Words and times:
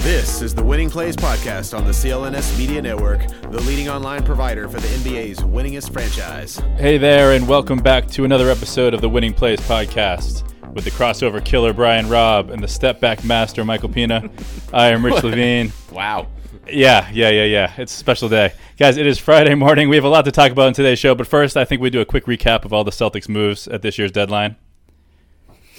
This 0.00 0.42
is 0.42 0.54
the 0.54 0.62
Winning 0.62 0.88
Plays 0.88 1.16
Podcast 1.16 1.76
on 1.76 1.84
the 1.84 1.90
CLNS 1.90 2.56
Media 2.58 2.80
Network, 2.80 3.26
the 3.42 3.60
leading 3.62 3.88
online 3.88 4.22
provider 4.22 4.68
for 4.68 4.80
the 4.80 4.88
NBA's 4.88 5.40
winningest 5.40 5.92
franchise. 5.92 6.56
Hey 6.76 6.98
there, 6.98 7.32
and 7.32 7.46
welcome 7.46 7.78
back 7.80 8.06
to 8.12 8.24
another 8.24 8.48
episode 8.48 8.94
of 8.94 9.00
the 9.00 9.08
Winning 9.08 9.34
Plays 9.34 9.60
Podcast 9.60 10.44
with 10.72 10.84
the 10.84 10.90
crossover 10.92 11.44
killer 11.44 11.72
Brian 11.72 12.08
Robb 12.08 12.50
and 12.50 12.62
the 12.62 12.68
step 12.68 13.00
back 13.00 13.24
master 13.24 13.64
Michael 13.64 13.88
Pina. 13.88 14.30
I 14.72 14.88
am 14.88 15.04
Rich 15.04 15.22
Levine. 15.24 15.72
Wow. 15.90 16.28
Yeah, 16.70 17.10
yeah, 17.12 17.30
yeah, 17.30 17.44
yeah. 17.44 17.72
It's 17.76 17.92
a 17.94 17.98
special 17.98 18.28
day. 18.28 18.52
Guys, 18.78 18.96
it 18.96 19.06
is 19.06 19.18
Friday 19.18 19.54
morning. 19.54 19.88
We 19.88 19.96
have 19.96 20.04
a 20.04 20.08
lot 20.08 20.24
to 20.26 20.32
talk 20.32 20.52
about 20.52 20.68
in 20.68 20.74
today's 20.74 20.98
show, 20.98 21.14
but 21.14 21.26
first, 21.26 21.56
I 21.56 21.64
think 21.64 21.82
we 21.82 21.90
do 21.90 22.00
a 22.00 22.04
quick 22.06 22.24
recap 22.26 22.64
of 22.64 22.72
all 22.72 22.84
the 22.84 22.92
Celtics 22.92 23.28
moves 23.28 23.66
at 23.68 23.82
this 23.82 23.98
year's 23.98 24.12
deadline. 24.12 24.56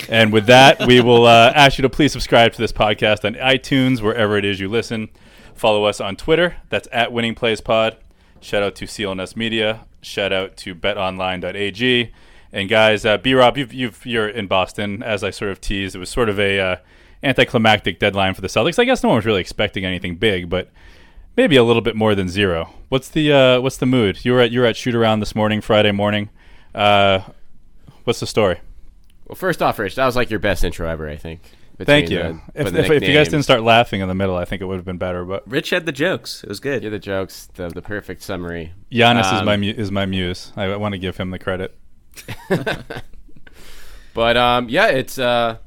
And 0.08 0.32
with 0.32 0.46
that, 0.46 0.86
we 0.88 1.02
will 1.02 1.26
uh, 1.26 1.52
ask 1.54 1.78
you 1.78 1.82
to 1.82 1.90
please 1.90 2.12
subscribe 2.12 2.54
to 2.54 2.62
this 2.62 2.72
podcast 2.72 3.26
on 3.26 3.34
iTunes, 3.36 4.02
wherever 4.02 4.38
it 4.38 4.46
is 4.46 4.60
you 4.60 4.70
listen. 4.70 5.10
Follow 5.54 5.84
us 5.86 6.00
on 6.00 6.16
Twitter. 6.16 6.56
That's 6.70 6.88
at 6.92 7.12
Winning 7.12 7.36
Plays 7.36 7.60
Pod. 7.60 7.98
Shout 8.40 8.64
out 8.64 8.76
to 8.76 8.86
CLNS 8.86 9.36
Media. 9.36 9.86
Shout 10.02 10.32
out 10.32 10.56
to 10.58 10.74
BetOnline.ag. 10.74 12.12
And 12.52 12.70
guys, 12.70 13.06
uh, 13.06 13.18
B 13.18 13.34
Rob, 13.34 13.58
you've, 13.58 13.74
you've, 13.74 14.06
you're 14.06 14.30
in 14.30 14.48
Boston, 14.48 15.04
as 15.04 15.24
I 15.24 15.30
sort 15.30 15.52
of 15.52 15.60
teased. 15.60 15.96
It 15.96 16.00
was 16.00 16.10
sort 16.10 16.30
of 16.30 16.40
a 16.40 16.60
uh, 16.60 16.76
anticlimactic 17.22 18.00
deadline 18.00 18.34
for 18.34 18.42
the 18.42 18.48
Celtics. 18.48 18.80
I 18.80 18.86
guess 18.86 19.04
no 19.04 19.10
one 19.10 19.18
was 19.18 19.26
really 19.26 19.42
expecting 19.42 19.86
anything 19.86 20.16
big, 20.16 20.50
but 20.50 20.70
maybe 21.36 21.56
a 21.58 21.64
little 21.64 21.82
bit 21.82 21.96
more 21.96 22.16
than 22.16 22.30
zero. 22.30 22.70
What's 22.90 23.10
the 23.10 23.32
uh, 23.32 23.62
what's 23.62 23.78
the 23.78 23.86
mood? 23.86 24.26
You 24.26 24.34
were 24.34 24.42
at 24.42 24.52
you 24.52 24.62
were 24.62 24.66
at 24.66 24.76
shoot 24.76 24.96
around 24.96 25.20
this 25.20 25.36
morning, 25.36 25.62
Friday 25.62 25.92
morning. 25.92 26.30
Uh, 26.74 27.22
what's 28.04 28.20
the 28.20 28.28
story? 28.28 28.60
Well, 29.30 29.36
first 29.38 29.62
off, 29.62 29.80
Rich, 29.80 29.96
that 29.96 30.06
was 30.06 30.16
like 30.18 30.30
your 30.30 30.40
best 30.40 30.64
intro 30.64 30.90
ever, 30.90 31.08
I 31.08 31.16
think. 31.16 31.42
Thank 31.82 32.10
you. 32.10 32.18
the- 32.18 32.42
if, 32.56 32.74
the 32.74 32.80
if, 32.80 32.90
if 32.92 33.04
you 33.08 33.14
guys 33.14 33.30
didn't 33.30 33.44
start 33.44 33.62
laughing 33.64 34.02
in 34.02 34.10
the 34.10 34.16
middle, 34.16 34.36
I 34.36 34.44
think 34.44 34.62
it 34.62 34.66
would 34.66 34.76
have 34.76 34.84
been 34.86 34.98
better. 34.98 35.24
But 35.24 35.50
Rich 35.50 35.70
had 35.70 35.86
the 35.86 35.94
jokes. 35.94 36.44
It 36.44 36.50
was 36.50 36.60
good. 36.60 36.82
You're 36.84 36.92
the 36.92 37.00
jokes, 37.00 37.48
the, 37.54 37.70
the 37.70 37.82
perfect 37.82 38.22
summary. 38.22 38.74
Giannis 38.92 39.32
is 39.34 39.40
Um, 39.40 39.46
my 39.46 39.56
mu- 39.56 39.74
is 39.78 39.90
my 39.92 40.06
muse. 40.06 40.52
I, 40.58 40.66
I 40.66 40.76
want 40.76 40.92
to 40.94 40.98
give 41.00 41.16
him 41.16 41.30
the 41.32 41.40
credit. 41.40 41.78
But 44.14 44.36
um, 44.38 44.68
yeah, 44.70 44.88
it's 44.88 45.18
uh, 45.20 45.58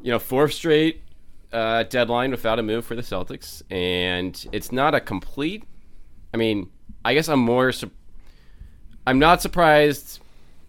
you 0.00 0.10
know 0.12 0.18
fourth 0.18 0.52
straight 0.52 1.02
uh, 1.52 1.82
deadline 1.82 2.30
without 2.30 2.58
a 2.58 2.62
move 2.62 2.84
for 2.86 2.94
the 2.94 3.02
Celtics, 3.02 3.62
and 3.70 4.42
it's 4.52 4.72
not 4.72 4.94
a 4.94 5.00
complete. 5.00 5.64
I 6.32 6.36
mean, 6.36 6.70
I 7.04 7.14
guess 7.14 7.28
I'm 7.28 7.40
more. 7.40 7.72
Su- 7.72 7.90
I'm 9.06 9.18
not 9.18 9.42
surprised, 9.42 10.20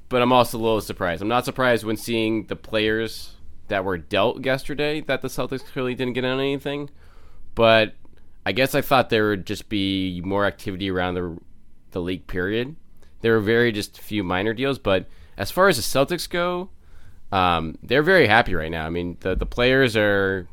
but 0.10 0.22
I'm 0.22 0.32
also 0.32 0.58
a 0.58 0.62
little 0.62 0.82
surprised. 0.82 1.22
I'm 1.22 1.28
not 1.28 1.46
surprised 1.46 1.84
when 1.84 1.98
seeing 1.98 2.46
the 2.48 2.56
players 2.56 3.32
that 3.68 3.84
were 3.84 3.98
dealt 3.98 4.46
yesterday 4.46 5.02
that 5.02 5.22
the 5.22 5.28
Celtics 5.28 5.66
clearly 5.66 5.96
didn't 5.96 6.14
get 6.14 6.26
on 6.26 6.40
anything, 6.40 6.90
but 7.56 7.94
I 8.46 8.52
guess 8.52 8.76
I 8.76 8.82
thought 8.82 9.10
there 9.10 9.30
would 9.30 9.46
just 9.46 9.70
be 9.70 10.22
more 10.24 10.46
activity 10.46 10.90
around 10.90 11.16
the 11.16 11.38
the 11.92 12.02
league 12.02 12.28
period. 12.28 12.76
There 13.22 13.34
were 13.34 13.40
very 13.40 13.72
just 13.72 14.00
few 14.00 14.24
minor 14.24 14.54
deals, 14.54 14.78
but 14.78 15.08
as 15.38 15.50
far 15.50 15.68
as 15.68 15.78
the 15.78 15.82
Celtics 15.82 16.30
go, 16.30 16.70
um, 17.32 17.78
they're 17.82 18.04
very 18.04 18.28
happy 18.28 18.54
right 18.54 18.70
now. 18.70 18.86
I 18.86 18.90
mean, 18.90 19.18
the 19.22 19.36
the 19.36 19.46
players 19.46 19.98
are 19.98 20.48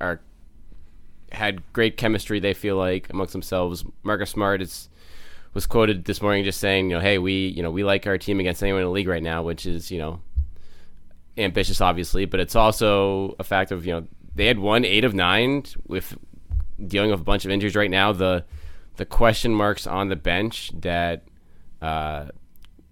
are 0.00 0.20
had 1.32 1.62
great 1.72 1.96
chemistry. 1.96 2.40
They 2.40 2.54
feel 2.54 2.76
like 2.76 3.10
amongst 3.10 3.32
themselves. 3.32 3.84
Marcus 4.02 4.30
Smart 4.30 4.62
is 4.62 4.88
was 5.54 5.66
quoted 5.66 6.04
this 6.04 6.22
morning 6.22 6.44
just 6.44 6.60
saying, 6.60 6.90
you 6.90 6.96
know, 6.96 7.00
hey, 7.00 7.18
we 7.18 7.48
you 7.48 7.62
know 7.62 7.70
we 7.70 7.84
like 7.84 8.06
our 8.06 8.18
team 8.18 8.40
against 8.40 8.62
anyone 8.62 8.82
in 8.82 8.86
the 8.86 8.92
league 8.92 9.08
right 9.08 9.22
now, 9.22 9.42
which 9.42 9.66
is 9.66 9.90
you 9.90 9.98
know 9.98 10.20
ambitious, 11.36 11.80
obviously, 11.80 12.24
but 12.24 12.40
it's 12.40 12.56
also 12.56 13.34
a 13.38 13.44
fact 13.44 13.70
of 13.70 13.86
you 13.86 13.92
know 13.92 14.06
they 14.34 14.46
had 14.46 14.58
won 14.58 14.84
eight 14.84 15.04
of 15.04 15.14
nine 15.14 15.64
with 15.86 16.16
dealing 16.86 17.10
with 17.10 17.20
a 17.20 17.24
bunch 17.24 17.44
of 17.44 17.50
injuries 17.50 17.76
right 17.76 17.90
now. 17.90 18.12
The 18.12 18.44
the 18.96 19.06
question 19.06 19.54
marks 19.54 19.86
on 19.86 20.08
the 20.08 20.16
bench 20.16 20.72
that 20.80 21.24
uh, 21.80 22.26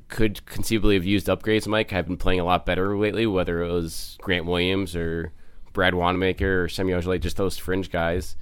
could 0.09 0.45
conceivably 0.47 0.95
have 0.95 1.05
used 1.05 1.27
upgrades, 1.27 1.67
Mike, 1.67 1.91
have 1.91 2.07
been 2.07 2.17
playing 2.17 2.41
a 2.41 2.45
lot 2.45 2.65
better 2.65 2.97
lately, 2.97 3.27
whether 3.27 3.63
it 3.63 3.73
was 3.73 4.17
Grant 4.21 4.47
Williams 4.47 4.95
or 4.95 5.33
Brad 5.73 5.95
Wanamaker 5.95 6.65
or 6.65 6.69
Semi 6.69 6.93
Ojeleye, 6.93 7.21
just 7.21 7.37
those 7.37 7.59
fringe 7.59 7.91
guys. 7.91 8.37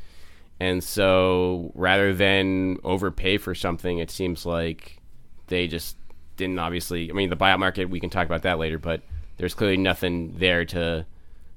And 0.61 0.83
so 0.83 1.73
rather 1.75 2.15
than 2.15 2.79
overpay 2.85 3.39
for 3.39 3.55
something, 3.55 3.99
it 3.99 4.11
seems 4.11 4.47
like 4.47 5.01
they 5.49 5.67
just 5.67 5.97
didn't 6.37 6.59
obviously. 6.59 7.11
I 7.11 7.13
mean, 7.13 7.31
the 7.31 7.37
buyout 7.37 7.59
market, 7.59 7.91
we 7.91 8.01
can 8.01 8.11
talk 8.11 8.27
about 8.27 8.43
that 8.43 8.59
later, 8.59 8.79
but 8.79 9.03
there's 9.37 9.55
clearly 9.55 9.77
nothing 9.77 10.35
there 10.39 10.65
to 10.67 11.07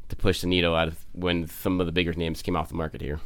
to 0.09 0.15
push 0.15 0.41
the 0.41 0.47
needle 0.47 0.73
out 0.73 0.87
of 0.87 1.05
when 1.13 1.47
some 1.47 1.79
of 1.79 1.85
the 1.85 1.91
bigger 1.91 2.13
names 2.13 2.41
came 2.41 2.55
off 2.55 2.69
the 2.69 2.75
market 2.75 3.01
here. 3.01 3.19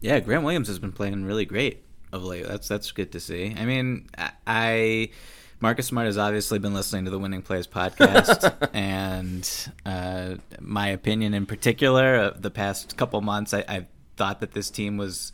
Yeah, 0.00 0.20
Grant 0.20 0.44
Williams 0.44 0.68
has 0.68 0.78
been 0.78 0.92
playing 0.92 1.24
really 1.24 1.44
great 1.44 1.82
of 2.12 2.22
late. 2.24 2.46
That's 2.46 2.68
that's 2.68 2.92
good 2.92 3.12
to 3.12 3.20
see. 3.20 3.54
I 3.56 3.64
mean, 3.64 4.08
I- 4.46 5.10
Marcus 5.58 5.86
Smart 5.86 6.04
has 6.06 6.18
obviously 6.18 6.58
been 6.58 6.74
listening 6.74 7.06
to 7.06 7.10
the 7.10 7.18
Winning 7.18 7.40
Plays 7.40 7.66
podcast, 7.66 8.68
and 8.74 9.48
uh, 9.86 10.34
my 10.60 10.88
opinion 10.88 11.32
in 11.32 11.46
particular, 11.46 12.16
of 12.16 12.42
the 12.42 12.50
past 12.50 12.96
couple 12.98 13.20
months, 13.22 13.54
I, 13.54 13.64
I 13.66 13.86
thought 14.16 14.40
that 14.40 14.52
this 14.52 14.70
team 14.70 14.96
was 14.96 15.32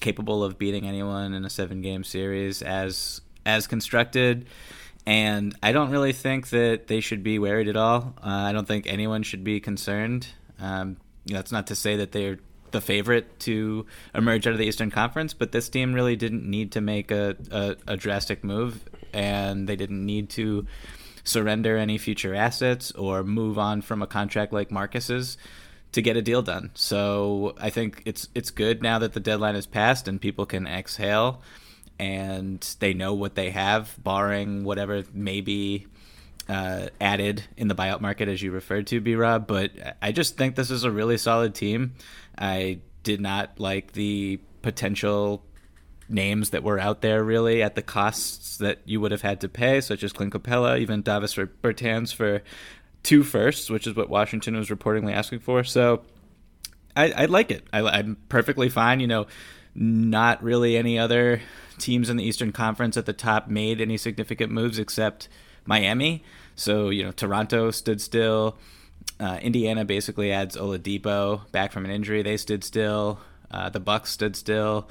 capable 0.00 0.42
of 0.44 0.58
beating 0.58 0.86
anyone 0.86 1.34
in 1.34 1.44
a 1.44 1.50
seven-game 1.50 2.04
series 2.04 2.62
as 2.62 3.20
as 3.46 3.66
constructed. 3.66 4.46
And 5.06 5.54
I 5.62 5.72
don't 5.72 5.90
really 5.90 6.12
think 6.12 6.48
that 6.48 6.86
they 6.86 7.00
should 7.00 7.22
be 7.22 7.38
worried 7.38 7.68
at 7.68 7.76
all. 7.76 8.14
Uh, 8.18 8.28
I 8.28 8.52
don't 8.52 8.66
think 8.66 8.86
anyone 8.86 9.22
should 9.22 9.44
be 9.44 9.60
concerned. 9.60 10.26
Um, 10.58 10.96
that's 11.26 11.52
not 11.52 11.66
to 11.66 11.74
say 11.74 11.96
that 11.96 12.12
they're 12.12 12.38
the 12.70 12.80
favorite 12.80 13.38
to 13.40 13.86
emerge 14.14 14.46
out 14.46 14.52
of 14.52 14.58
the 14.58 14.66
Eastern 14.66 14.90
Conference, 14.90 15.32
but 15.32 15.52
this 15.52 15.68
team 15.68 15.94
really 15.94 16.16
didn't 16.16 16.44
need 16.44 16.72
to 16.72 16.80
make 16.80 17.10
a, 17.10 17.36
a, 17.50 17.76
a 17.86 17.96
drastic 17.96 18.42
move, 18.42 18.84
and 19.12 19.68
they 19.68 19.76
didn't 19.76 20.04
need 20.04 20.28
to 20.30 20.66
surrender 21.22 21.76
any 21.76 21.98
future 21.98 22.34
assets 22.34 22.90
or 22.92 23.22
move 23.22 23.58
on 23.58 23.80
from 23.80 24.02
a 24.02 24.06
contract 24.06 24.52
like 24.52 24.70
Marcus's 24.70 25.38
to 25.94 26.02
get 26.02 26.16
a 26.16 26.22
deal 26.22 26.42
done. 26.42 26.70
So 26.74 27.54
I 27.58 27.70
think 27.70 28.02
it's 28.04 28.28
it's 28.34 28.50
good 28.50 28.82
now 28.82 28.98
that 28.98 29.12
the 29.12 29.20
deadline 29.20 29.54
has 29.54 29.66
passed 29.66 30.08
and 30.08 30.20
people 30.20 30.44
can 30.44 30.66
exhale 30.66 31.40
and 31.98 32.60
they 32.80 32.92
know 32.92 33.14
what 33.14 33.36
they 33.36 33.50
have, 33.50 33.96
barring 34.02 34.64
whatever 34.64 35.04
may 35.12 35.40
be 35.40 35.86
uh, 36.48 36.88
added 37.00 37.44
in 37.56 37.68
the 37.68 37.74
buyout 37.74 38.00
market, 38.00 38.28
as 38.28 38.42
you 38.42 38.50
referred 38.50 38.88
to, 38.88 39.00
B 39.00 39.14
Rob. 39.14 39.46
But 39.46 39.70
I 40.02 40.10
just 40.10 40.36
think 40.36 40.56
this 40.56 40.72
is 40.72 40.82
a 40.82 40.90
really 40.90 41.16
solid 41.16 41.54
team. 41.54 41.94
I 42.36 42.80
did 43.04 43.20
not 43.20 43.60
like 43.60 43.92
the 43.92 44.40
potential 44.62 45.44
names 46.08 46.50
that 46.50 46.64
were 46.64 46.80
out 46.80 47.00
there 47.00 47.22
really 47.22 47.62
at 47.62 47.76
the 47.76 47.82
costs 47.82 48.58
that 48.58 48.80
you 48.84 49.00
would 49.00 49.12
have 49.12 49.22
had 49.22 49.40
to 49.42 49.48
pay, 49.48 49.80
such 49.80 50.02
as 50.02 50.12
Clint 50.12 50.32
Capela, 50.32 50.80
even 50.80 51.02
Davis 51.02 51.34
Bertans 51.34 52.12
for 52.12 52.42
two 53.04 53.22
firsts, 53.22 53.70
which 53.70 53.86
is 53.86 53.94
what 53.94 54.10
Washington 54.10 54.56
was 54.56 54.68
reportedly 54.68 55.12
asking 55.12 55.38
for. 55.38 55.62
So 55.62 56.02
I, 56.96 57.12
I 57.12 57.24
like 57.26 57.52
it. 57.52 57.64
I, 57.72 57.82
I'm 57.82 58.16
perfectly 58.28 58.68
fine. 58.68 58.98
You 58.98 59.06
know, 59.06 59.26
not 59.76 60.42
really 60.42 60.76
any 60.76 60.98
other 60.98 61.40
teams 61.78 62.10
in 62.10 62.16
the 62.16 62.24
Eastern 62.24 62.50
Conference 62.50 62.96
at 62.96 63.06
the 63.06 63.12
top 63.12 63.48
made 63.48 63.80
any 63.80 63.96
significant 63.96 64.50
moves 64.50 64.78
except 64.78 65.28
Miami. 65.64 66.24
So 66.56 66.88
you 66.88 67.04
know, 67.04 67.12
Toronto 67.12 67.70
stood 67.70 68.00
still. 68.00 68.58
Uh, 69.20 69.38
Indiana 69.42 69.84
basically 69.84 70.32
adds 70.32 70.56
Oladipo 70.56 71.50
back 71.52 71.70
from 71.70 71.84
an 71.84 71.90
injury. 71.90 72.22
They 72.22 72.36
stood 72.36 72.64
still. 72.64 73.20
Uh, 73.50 73.68
the 73.68 73.80
Bucks 73.80 74.10
stood 74.10 74.34
still. 74.34 74.88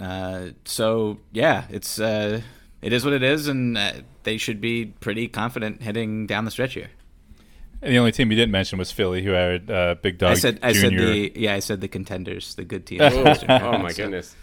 Uh, 0.00 0.48
so 0.64 1.18
yeah, 1.32 1.64
it's 1.70 1.98
uh, 1.98 2.42
it 2.82 2.92
is 2.92 3.04
what 3.04 3.14
it 3.14 3.22
is, 3.22 3.48
and 3.48 3.78
uh, 3.78 3.92
they 4.24 4.36
should 4.36 4.60
be 4.60 4.86
pretty 4.86 5.28
confident 5.28 5.82
heading 5.82 6.26
down 6.26 6.44
the 6.44 6.50
stretch 6.50 6.74
here. 6.74 6.90
And 7.82 7.92
the 7.92 7.98
only 7.98 8.12
team 8.12 8.30
you 8.30 8.36
didn't 8.36 8.52
mention 8.52 8.78
was 8.78 8.90
Philly, 8.90 9.22
who 9.22 9.30
had 9.32 9.70
uh, 9.70 9.96
Big 10.00 10.18
Dog 10.18 10.30
I 10.30 10.34
said 10.34 10.58
I 10.62 10.72
said 10.72 10.90
Junior. 10.92 11.06
the 11.06 11.32
yeah 11.36 11.54
I 11.54 11.58
said 11.60 11.80
the 11.80 11.88
contenders, 11.88 12.54
the 12.54 12.64
good 12.64 12.86
teams. 12.86 13.02
oh 13.48 13.78
my 13.78 13.92
goodness. 13.92 14.34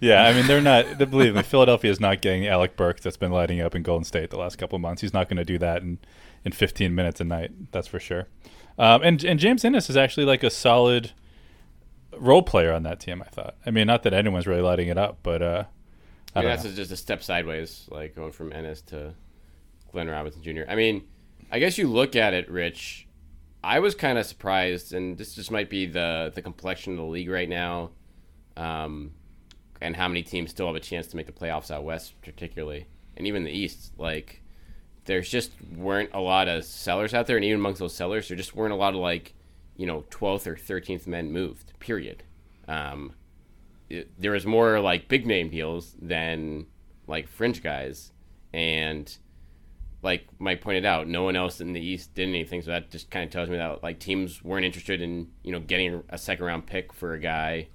Yeah, 0.00 0.24
I 0.24 0.32
mean 0.34 0.46
they're 0.46 0.60
not. 0.60 0.84
They, 0.98 1.04
believe 1.06 1.34
me, 1.34 1.42
Philadelphia 1.42 1.90
is 1.90 2.00
not 2.00 2.20
getting 2.20 2.46
Alec 2.46 2.76
Burks 2.76 3.02
that's 3.02 3.16
been 3.16 3.32
lighting 3.32 3.60
up 3.60 3.74
in 3.74 3.82
Golden 3.82 4.04
State 4.04 4.30
the 4.30 4.38
last 4.38 4.56
couple 4.58 4.76
of 4.76 4.82
months. 4.82 5.00
He's 5.00 5.14
not 5.14 5.28
going 5.28 5.38
to 5.38 5.44
do 5.44 5.58
that 5.58 5.82
in 5.82 5.98
in 6.44 6.52
15 6.52 6.94
minutes 6.94 7.20
a 7.20 7.24
night. 7.24 7.72
That's 7.72 7.88
for 7.88 7.98
sure. 7.98 8.28
Um, 8.78 9.02
and 9.02 9.24
and 9.24 9.40
James 9.40 9.64
Ennis 9.64 9.88
is 9.88 9.96
actually 9.96 10.26
like 10.26 10.42
a 10.42 10.50
solid 10.50 11.12
role 12.18 12.42
player 12.42 12.72
on 12.72 12.82
that 12.82 13.00
team. 13.00 13.22
I 13.22 13.28
thought. 13.30 13.56
I 13.64 13.70
mean, 13.70 13.86
not 13.86 14.02
that 14.02 14.12
anyone's 14.12 14.46
really 14.46 14.60
lighting 14.62 14.88
it 14.88 14.98
up, 14.98 15.18
but 15.22 15.40
uh, 15.42 15.64
I 16.34 16.40
I 16.40 16.42
mean, 16.42 16.48
don't 16.50 16.56
that's 16.56 16.64
know. 16.64 16.72
just 16.72 16.92
a 16.92 16.96
step 16.96 17.22
sideways, 17.22 17.86
like 17.90 18.14
going 18.14 18.32
from 18.32 18.52
Ennis 18.52 18.82
to 18.82 19.14
Glenn 19.92 20.08
Robinson 20.08 20.42
Jr. 20.42 20.62
I 20.68 20.74
mean, 20.74 21.04
I 21.50 21.58
guess 21.58 21.78
you 21.78 21.88
look 21.88 22.16
at 22.16 22.34
it, 22.34 22.50
Rich. 22.50 23.06
I 23.62 23.80
was 23.80 23.94
kind 23.94 24.18
of 24.18 24.26
surprised, 24.26 24.92
and 24.92 25.16
this 25.16 25.34
just 25.34 25.50
might 25.50 25.70
be 25.70 25.86
the 25.86 26.30
the 26.34 26.42
complexion 26.42 26.92
of 26.94 26.98
the 26.98 27.04
league 27.04 27.30
right 27.30 27.48
now, 27.48 27.90
um, 28.56 29.12
and 29.80 29.96
how 29.96 30.08
many 30.08 30.22
teams 30.22 30.50
still 30.50 30.66
have 30.66 30.76
a 30.76 30.80
chance 30.80 31.06
to 31.08 31.16
make 31.16 31.26
the 31.26 31.32
playoffs 31.32 31.70
out 31.70 31.84
west, 31.84 32.20
particularly, 32.20 32.86
and 33.16 33.26
even 33.26 33.44
the 33.44 33.50
East. 33.50 33.92
Like, 33.98 34.42
there's 35.04 35.28
just 35.28 35.52
weren't 35.76 36.10
a 36.12 36.20
lot 36.20 36.48
of 36.48 36.64
sellers 36.64 37.14
out 37.14 37.26
there, 37.26 37.36
and 37.36 37.44
even 37.44 37.60
amongst 37.60 37.80
those 37.80 37.94
sellers, 37.94 38.28
there 38.28 38.36
just 38.36 38.54
weren't 38.54 38.72
a 38.72 38.76
lot 38.76 38.94
of 38.94 39.00
like, 39.00 39.34
you 39.76 39.86
know, 39.86 40.04
12th 40.10 40.46
or 40.46 40.56
13th 40.56 41.06
men 41.06 41.32
moved. 41.32 41.72
Period. 41.80 42.22
Um, 42.68 43.14
it, 43.88 44.10
there 44.20 44.32
was 44.32 44.46
more 44.46 44.80
like 44.80 45.08
big 45.08 45.26
name 45.26 45.48
deals 45.48 45.94
than 46.00 46.66
like 47.06 47.28
fringe 47.28 47.62
guys, 47.62 48.12
and 48.52 49.16
like 50.06 50.26
Mike 50.38 50.60
pointed 50.62 50.86
out, 50.86 51.08
no 51.08 51.24
one 51.24 51.36
else 51.36 51.60
in 51.60 51.72
the 51.74 51.80
East 51.80 52.14
did 52.14 52.28
anything. 52.28 52.62
So 52.62 52.70
that 52.70 52.90
just 52.90 53.10
kind 53.10 53.24
of 53.24 53.30
tells 53.30 53.50
me 53.50 53.56
that 53.56 53.82
like 53.82 53.98
teams 53.98 54.42
weren't 54.42 54.64
interested 54.64 55.02
in 55.02 55.28
you 55.42 55.52
know 55.52 55.60
getting 55.60 56.02
a 56.08 56.16
second 56.16 56.44
round 56.46 56.64
pick 56.66 56.92
for 56.92 57.12
a 57.12 57.18
guy 57.18 57.66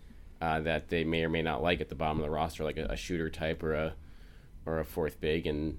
uh, 0.42 0.62
that 0.62 0.88
they 0.90 1.04
may 1.04 1.24
or 1.24 1.30
may 1.30 1.42
not 1.44 1.62
like 1.62 1.82
at 1.82 1.90
the 1.90 1.96
bottom 1.96 2.18
of 2.18 2.24
the 2.24 2.32
roster, 2.32 2.64
like 2.64 2.78
a, 2.78 2.86
a 2.86 2.96
shooter 2.96 3.30
type 3.30 3.62
or 3.62 3.74
a 3.76 3.94
or 4.66 4.80
a 4.80 4.86
fourth 4.86 5.20
big, 5.22 5.46
and 5.46 5.78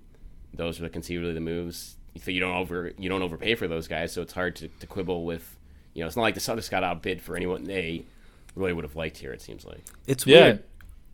those 0.54 0.78
are 0.78 0.82
the 0.82 0.90
conceivably 0.90 1.32
the 1.32 1.40
moves. 1.40 1.96
So 2.22 2.30
you 2.30 2.40
don't 2.40 2.54
over 2.56 2.92
you 2.98 3.08
don't 3.08 3.22
overpay 3.22 3.54
for 3.56 3.66
those 3.66 3.88
guys, 3.88 4.12
so 4.12 4.22
it's 4.22 4.34
hard 4.34 4.54
to, 4.56 4.68
to 4.68 4.86
quibble 4.86 5.24
with. 5.24 5.58
You 5.94 6.02
know, 6.02 6.06
it's 6.06 6.16
not 6.16 6.22
like 6.22 6.34
the 6.34 6.40
Celtics 6.40 6.70
got 6.70 6.84
outbid 6.84 7.20
for 7.22 7.34
anyone 7.36 7.64
they 7.64 8.04
really 8.54 8.72
would 8.72 8.84
have 8.84 8.96
liked 8.96 9.16
here. 9.18 9.32
It 9.32 9.40
seems 9.42 9.64
like. 9.64 9.82
It's 10.06 10.26
Yeah. 10.26 10.40
weird. 10.44 10.64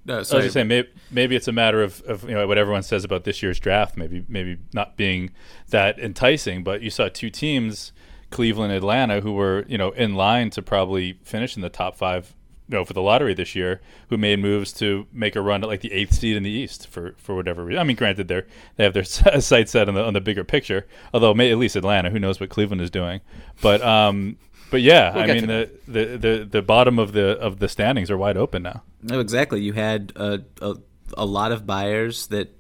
No, 0.09 0.15
I 0.15 0.19
was 0.21 0.31
just 0.31 0.55
saying, 0.55 0.69
maybe, 0.69 0.89
maybe 1.11 1.37
it's 1.37 1.49
a 1.49 1.53
matter 1.53 1.83
of, 1.83 2.01
of 2.07 2.25
you 2.25 2.35
know 2.35 2.49
what 2.49 2.57
everyone 2.57 2.83
says 2.83 3.05
about 3.05 3.25
this 3.25 3.43
year's 3.43 3.61
draft, 3.61 3.95
maybe 3.95 4.25
maybe 4.27 4.57
not 4.73 4.97
being 4.97 5.31
that 5.69 5.99
enticing. 5.99 6.65
But 6.65 6.81
you 6.81 6.89
saw 6.89 7.11
two 7.11 7.29
teams, 7.29 7.93
Cleveland, 8.31 8.73
Atlanta, 8.73 9.21
who 9.21 9.35
were 9.35 9.67
you 9.69 9.77
know 9.77 9.91
in 9.91 10.15
line 10.15 10.49
to 10.51 10.63
probably 10.63 11.19
finish 11.25 11.57
in 11.57 11.63
the 11.63 11.69
top 11.69 11.95
five, 11.95 12.35
you 12.71 12.79
know, 12.79 12.87
for 12.87 12.95
the 12.95 13.03
lottery 13.03 13.35
this 13.35 13.55
year, 13.55 13.83
who 14.09 14.17
made 14.17 14.39
moves 14.39 14.73
to 14.75 15.07
make 15.13 15.37
a 15.37 15.43
run 15.43 15.63
at 15.63 15.69
like 15.69 15.83
the 15.83 15.93
eighth 15.93 16.15
seed 16.15 16.39
in 16.39 16.43
the 16.43 16.51
East 16.51 16.87
for, 16.87 17.15
for 17.19 17.35
whatever 17.35 17.63
reason. 17.63 17.79
I 17.79 17.85
mean, 17.85 17.97
granted, 17.97 18.29
they're 18.29 18.47
they 18.77 18.85
have 18.85 18.95
their 18.95 19.05
sights 19.05 19.73
set 19.73 19.91
on 19.91 19.95
the 19.95 20.03
on 20.03 20.15
the 20.15 20.23
bigger 20.23 20.43
picture. 20.43 20.87
Although 21.13 21.35
may, 21.35 21.53
at 21.53 21.59
least 21.59 21.77
Atlanta, 21.77 22.09
who 22.09 22.19
knows 22.19 22.41
what 22.41 22.49
Cleveland 22.49 22.81
is 22.81 22.91
doing, 22.91 23.21
but 23.61 23.83
um. 23.83 24.39
But 24.71 24.83
yeah, 24.83 25.15
We'll 25.15 25.25
I 25.25 25.27
mean 25.27 25.47
the, 25.47 25.71
the, 25.87 26.05
the, 26.17 26.49
the 26.51 26.63
bottom 26.63 26.99
of 26.99 27.13
the 27.13 27.39
of 27.39 27.59
the 27.59 27.69
standings 27.69 28.11
are 28.11 28.19
wide 28.19 28.37
open 28.37 28.63
now. 28.63 28.83
No, 29.03 29.21
exactly. 29.21 29.61
You 29.61 29.73
had 29.73 30.13
a, 30.17 30.43
a 30.61 30.77
a 31.17 31.25
lot 31.25 31.53
of 31.53 31.67
buyers 31.67 32.27
that 32.29 32.55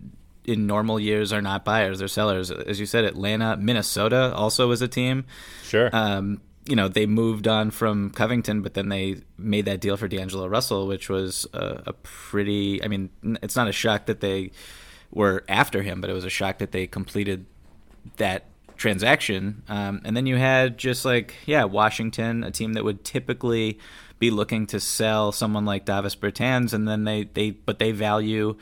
in 0.45 0.67
normal 0.67 0.99
years 0.99 1.33
are 1.33 1.43
not 1.43 1.65
buyers; 1.65 1.99
they're 1.99 2.09
sellers. 2.09 2.51
As 2.51 2.81
you 2.81 2.87
said, 2.87 3.05
Atlanta, 3.05 3.57
Minnesota 3.57 4.33
also 4.35 4.69
was 4.69 4.81
a 4.81 4.89
team. 4.89 5.27
Sure. 5.63 5.91
Um, 5.93 6.41
you 6.65 6.77
know, 6.77 6.89
they 6.89 7.07
moved 7.07 7.49
on 7.49 7.71
from 7.71 8.11
Covington, 8.11 8.61
but 8.63 8.75
then 8.75 8.89
they 8.89 9.17
made 9.39 9.65
that 9.65 9.81
deal 9.81 9.97
for 9.97 10.07
D'Angelo 10.07 10.47
Russell, 10.47 10.87
which 10.87 11.09
was 11.09 11.47
a, 11.53 11.83
a 11.87 11.93
pretty. 11.93 12.83
I 12.83 12.89
mean, 12.89 13.11
it's 13.43 13.57
not 13.57 13.69
a 13.69 13.73
shock 13.73 14.07
that 14.07 14.21
they 14.21 14.51
were 15.11 15.45
after 15.49 15.83
him, 15.83 16.01
but 16.01 16.11
it 16.11 16.13
was 16.13 16.25
a 16.25 16.31
shock 16.31 16.59
that 16.59 16.73
they 16.73 16.87
completed 16.87 17.47
that 18.17 18.45
transaction. 18.79 19.63
Um, 19.69 20.01
and 20.05 20.17
then 20.17 20.25
you 20.25 20.37
had 20.37 20.79
just 20.79 21.05
like, 21.05 21.35
yeah, 21.45 21.65
Washington, 21.65 22.45
a 22.45 22.51
team 22.51 22.73
that 22.73 22.85
would 22.85 23.05
typically 23.05 23.79
be 24.19 24.31
looking 24.31 24.67
to 24.69 24.81
sell 24.81 25.33
someone 25.33 25.65
like 25.65 25.85
Davis 25.85 26.17
Bertans, 26.17 26.73
and 26.73 26.89
then 26.89 27.05
they, 27.05 27.25
they 27.25 27.51
but 27.51 27.79
they 27.79 27.93
value. 27.93 28.57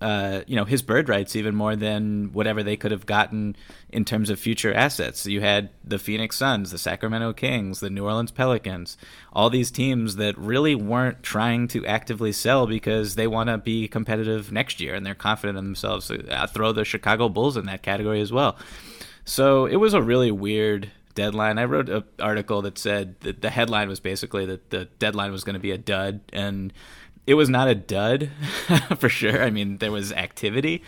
Uh, 0.00 0.42
you 0.48 0.56
know 0.56 0.64
his 0.64 0.82
bird 0.82 1.08
rights 1.08 1.36
even 1.36 1.54
more 1.54 1.76
than 1.76 2.32
whatever 2.32 2.64
they 2.64 2.76
could 2.76 2.90
have 2.90 3.06
gotten 3.06 3.54
in 3.88 4.04
terms 4.04 4.30
of 4.30 4.40
future 4.40 4.74
assets. 4.74 5.26
You 5.26 5.40
had 5.40 5.70
the 5.84 5.96
Phoenix 5.96 6.36
Suns, 6.36 6.72
the 6.72 6.78
Sacramento 6.78 7.34
Kings, 7.34 7.78
the 7.78 7.88
New 7.88 8.04
Orleans 8.04 8.32
Pelicans, 8.32 8.98
all 9.32 9.48
these 9.48 9.70
teams 9.70 10.16
that 10.16 10.36
really 10.36 10.74
weren't 10.74 11.22
trying 11.22 11.68
to 11.68 11.86
actively 11.86 12.32
sell 12.32 12.66
because 12.66 13.14
they 13.14 13.28
want 13.28 13.48
to 13.48 13.58
be 13.58 13.86
competitive 13.86 14.50
next 14.50 14.80
year 14.80 14.92
and 14.92 15.06
they're 15.06 15.14
confident 15.14 15.56
in 15.56 15.66
themselves. 15.66 16.06
So, 16.06 16.16
uh, 16.16 16.48
throw 16.48 16.72
the 16.72 16.84
Chicago 16.84 17.28
Bulls 17.28 17.56
in 17.56 17.66
that 17.66 17.84
category 17.84 18.20
as 18.20 18.32
well. 18.32 18.56
So 19.24 19.66
it 19.66 19.76
was 19.76 19.94
a 19.94 20.02
really 20.02 20.30
weird 20.30 20.90
deadline. 21.14 21.58
I 21.58 21.64
wrote 21.64 21.88
an 21.88 22.04
article 22.18 22.62
that 22.62 22.78
said 22.78 23.20
that 23.20 23.42
the 23.42 23.50
headline 23.50 23.88
was 23.88 24.00
basically 24.00 24.46
that 24.46 24.70
the 24.70 24.86
deadline 24.98 25.32
was 25.32 25.44
going 25.44 25.54
to 25.54 25.60
be 25.60 25.70
a 25.70 25.78
dud, 25.78 26.20
and 26.32 26.72
it 27.26 27.34
was 27.34 27.48
not 27.48 27.68
a 27.68 27.74
dud 27.74 28.30
for 28.98 29.08
sure. 29.08 29.42
I 29.42 29.50
mean, 29.50 29.78
there 29.78 29.92
was 29.92 30.12
activity, 30.12 30.82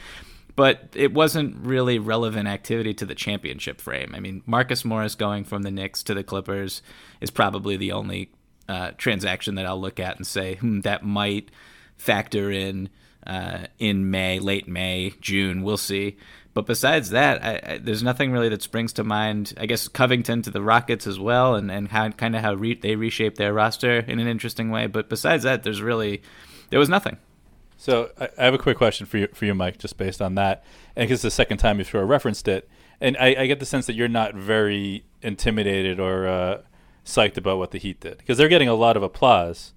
but 0.56 0.88
it 0.94 1.12
wasn't 1.12 1.56
really 1.56 1.98
relevant 1.98 2.48
activity 2.48 2.94
to 2.94 3.06
the 3.06 3.14
championship 3.14 3.80
frame. 3.80 4.14
I 4.14 4.20
mean, 4.20 4.42
Marcus 4.46 4.84
Morris 4.84 5.14
going 5.14 5.44
from 5.44 5.62
the 5.62 5.70
Knicks 5.70 6.02
to 6.04 6.14
the 6.14 6.24
Clippers 6.24 6.82
is 7.20 7.30
probably 7.30 7.76
the 7.76 7.92
only 7.92 8.30
uh, 8.68 8.92
transaction 8.96 9.56
that 9.56 9.66
I'll 9.66 9.80
look 9.80 10.00
at 10.00 10.16
and 10.16 10.26
say, 10.26 10.56
hmm, 10.56 10.80
that 10.80 11.04
might 11.04 11.50
factor 11.96 12.50
in 12.50 12.88
uh, 13.26 13.66
in 13.78 14.10
May, 14.10 14.38
late 14.38 14.68
May, 14.68 15.14
June. 15.20 15.62
We'll 15.62 15.78
see. 15.78 16.18
But 16.54 16.66
besides 16.66 17.10
that, 17.10 17.44
I, 17.44 17.60
I, 17.74 17.78
there's 17.78 18.02
nothing 18.02 18.30
really 18.30 18.48
that 18.48 18.62
springs 18.62 18.92
to 18.94 19.04
mind. 19.04 19.52
I 19.58 19.66
guess 19.66 19.88
Covington 19.88 20.40
to 20.42 20.50
the 20.50 20.62
Rockets 20.62 21.06
as 21.06 21.18
well, 21.18 21.56
and, 21.56 21.70
and 21.70 21.88
how 21.88 22.08
kind 22.10 22.36
of 22.36 22.42
how 22.42 22.54
re- 22.54 22.76
they 22.76 22.94
reshaped 22.94 23.36
their 23.36 23.52
roster 23.52 23.98
in 23.98 24.20
an 24.20 24.28
interesting 24.28 24.70
way. 24.70 24.86
But 24.86 25.08
besides 25.08 25.42
that, 25.42 25.64
there's 25.64 25.82
really 25.82 26.22
there 26.70 26.78
was 26.78 26.88
nothing. 26.88 27.18
So 27.76 28.10
I, 28.18 28.28
I 28.38 28.44
have 28.44 28.54
a 28.54 28.58
quick 28.58 28.78
question 28.78 29.04
for 29.04 29.18
you, 29.18 29.28
for 29.34 29.44
you, 29.44 29.54
Mike, 29.54 29.78
just 29.78 29.98
based 29.98 30.22
on 30.22 30.36
that, 30.36 30.64
and 30.96 31.06
because 31.06 31.16
it's 31.16 31.22
the 31.24 31.30
second 31.32 31.58
time 31.58 31.78
you've 31.78 31.88
sort 31.88 32.04
of 32.04 32.08
referenced 32.08 32.48
it, 32.48 32.68
and 33.00 33.16
I, 33.18 33.46
get 33.46 33.60
the 33.60 33.66
sense 33.66 33.86
that 33.86 33.94
you're 33.94 34.08
not 34.08 34.34
very 34.34 35.04
intimidated 35.20 36.00
or 36.00 36.26
uh, 36.26 36.62
psyched 37.04 37.36
about 37.36 37.58
what 37.58 37.72
the 37.72 37.78
Heat 37.78 38.00
did, 38.00 38.16
because 38.18 38.38
they're 38.38 38.48
getting 38.48 38.68
a 38.68 38.74
lot 38.74 38.96
of 38.96 39.02
applause. 39.02 39.73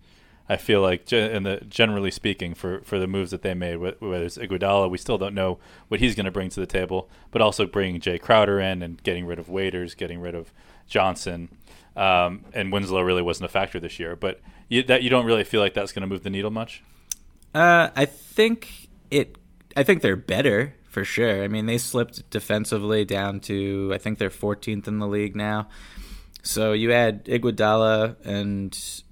I 0.50 0.58
feel 0.58 0.82
like, 0.82 1.12
in 1.12 1.44
the, 1.44 1.62
generally 1.68 2.12
speaking, 2.12 2.54
for, 2.54 2.82
for 2.82 3.00
the 3.00 3.08
moves 3.08 3.32
that 3.32 3.42
they 3.42 3.54
made, 3.54 3.78
whether 3.78 4.24
it's 4.24 4.38
Iguodala, 4.38 4.90
we 4.90 4.98
still 4.98 5.18
don't 5.18 5.36
know 5.36 5.60
what 5.90 6.00
he's 6.00 6.16
going 6.16 6.26
to 6.26 6.32
bring 6.32 6.50
to 6.50 6.60
the 6.60 6.66
table, 6.66 7.10
but 7.32 7.42
also 7.42 7.66
bringing 7.66 8.00
Jay 8.00 8.18
Crowder 8.18 8.60
in 8.60 8.82
and 8.82 9.02
getting 9.04 9.26
rid 9.26 9.40
of 9.40 9.50
Waiters, 9.50 9.94
getting 9.94 10.22
rid 10.22 10.36
of 10.36 10.54
Johnson, 10.88 11.50
um, 11.98 12.46
and 12.54 12.72
Winslow 12.72 13.02
really 13.02 13.22
wasn't 13.22 13.46
a 13.46 13.52
factor 13.52 13.80
this 13.80 14.00
year. 14.00 14.16
But 14.16 14.40
you, 14.70 14.84
that 14.84 15.04
you 15.04 15.10
don't 15.10 15.26
really 15.26 15.44
feel 15.44 15.60
like 15.60 15.74
that's 15.74 15.92
going 15.92 16.02
to 16.02 16.08
move 16.08 16.24
the 16.24 16.30
needle 16.30 16.52
much. 16.52 16.84
Uh, 17.54 17.90
I 17.96 18.06
think 18.06 18.88
it. 19.12 19.38
I 19.76 19.84
think 19.84 20.02
they're 20.02 20.16
better 20.16 20.76
for 20.88 21.04
sure. 21.04 21.44
I 21.44 21.48
mean, 21.48 21.66
they 21.66 21.78
slipped 21.78 22.30
defensively 22.30 23.04
down 23.04 23.40
to 23.42 23.92
I 23.94 23.98
think 23.98 24.18
they're 24.18 24.30
14th 24.30 24.88
in 24.88 25.00
the 25.00 25.08
league 25.08 25.36
now. 25.36 25.68
So 26.44 26.72
you 26.72 26.92
add 26.92 27.26
Iguodala, 27.26 28.16
and 28.26 29.04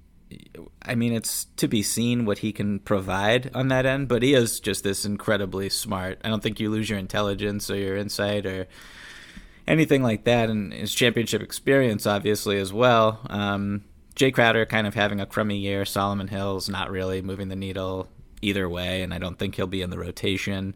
I 0.82 0.94
mean, 0.94 1.12
it's 1.12 1.44
to 1.56 1.68
be 1.68 1.82
seen 1.82 2.24
what 2.24 2.38
he 2.38 2.52
can 2.52 2.80
provide 2.80 3.50
on 3.54 3.68
that 3.68 3.86
end. 3.86 4.08
But 4.08 4.22
he 4.22 4.34
is 4.34 4.60
just 4.60 4.84
this 4.84 5.04
incredibly 5.04 5.68
smart. 5.68 6.20
I 6.24 6.28
don't 6.28 6.42
think 6.42 6.60
you 6.60 6.70
lose 6.70 6.90
your 6.90 6.98
intelligence 6.98 7.70
or 7.70 7.76
your 7.76 7.96
insight 7.96 8.46
or 8.46 8.66
anything 9.66 10.02
like 10.02 10.24
that, 10.24 10.48
and 10.48 10.72
his 10.72 10.94
championship 10.94 11.42
experience, 11.42 12.06
obviously, 12.06 12.58
as 12.58 12.72
well. 12.72 13.20
Um, 13.28 13.84
Jay 14.14 14.30
Crowder 14.30 14.64
kind 14.64 14.86
of 14.86 14.94
having 14.94 15.20
a 15.20 15.26
crummy 15.26 15.58
year. 15.58 15.84
Solomon 15.84 16.28
Hill's 16.28 16.68
not 16.68 16.90
really 16.90 17.20
moving 17.20 17.48
the 17.48 17.56
needle 17.56 18.08
either 18.42 18.68
way, 18.68 19.02
and 19.02 19.12
I 19.12 19.18
don't 19.18 19.38
think 19.38 19.54
he'll 19.54 19.66
be 19.66 19.82
in 19.82 19.90
the 19.90 19.98
rotation. 19.98 20.74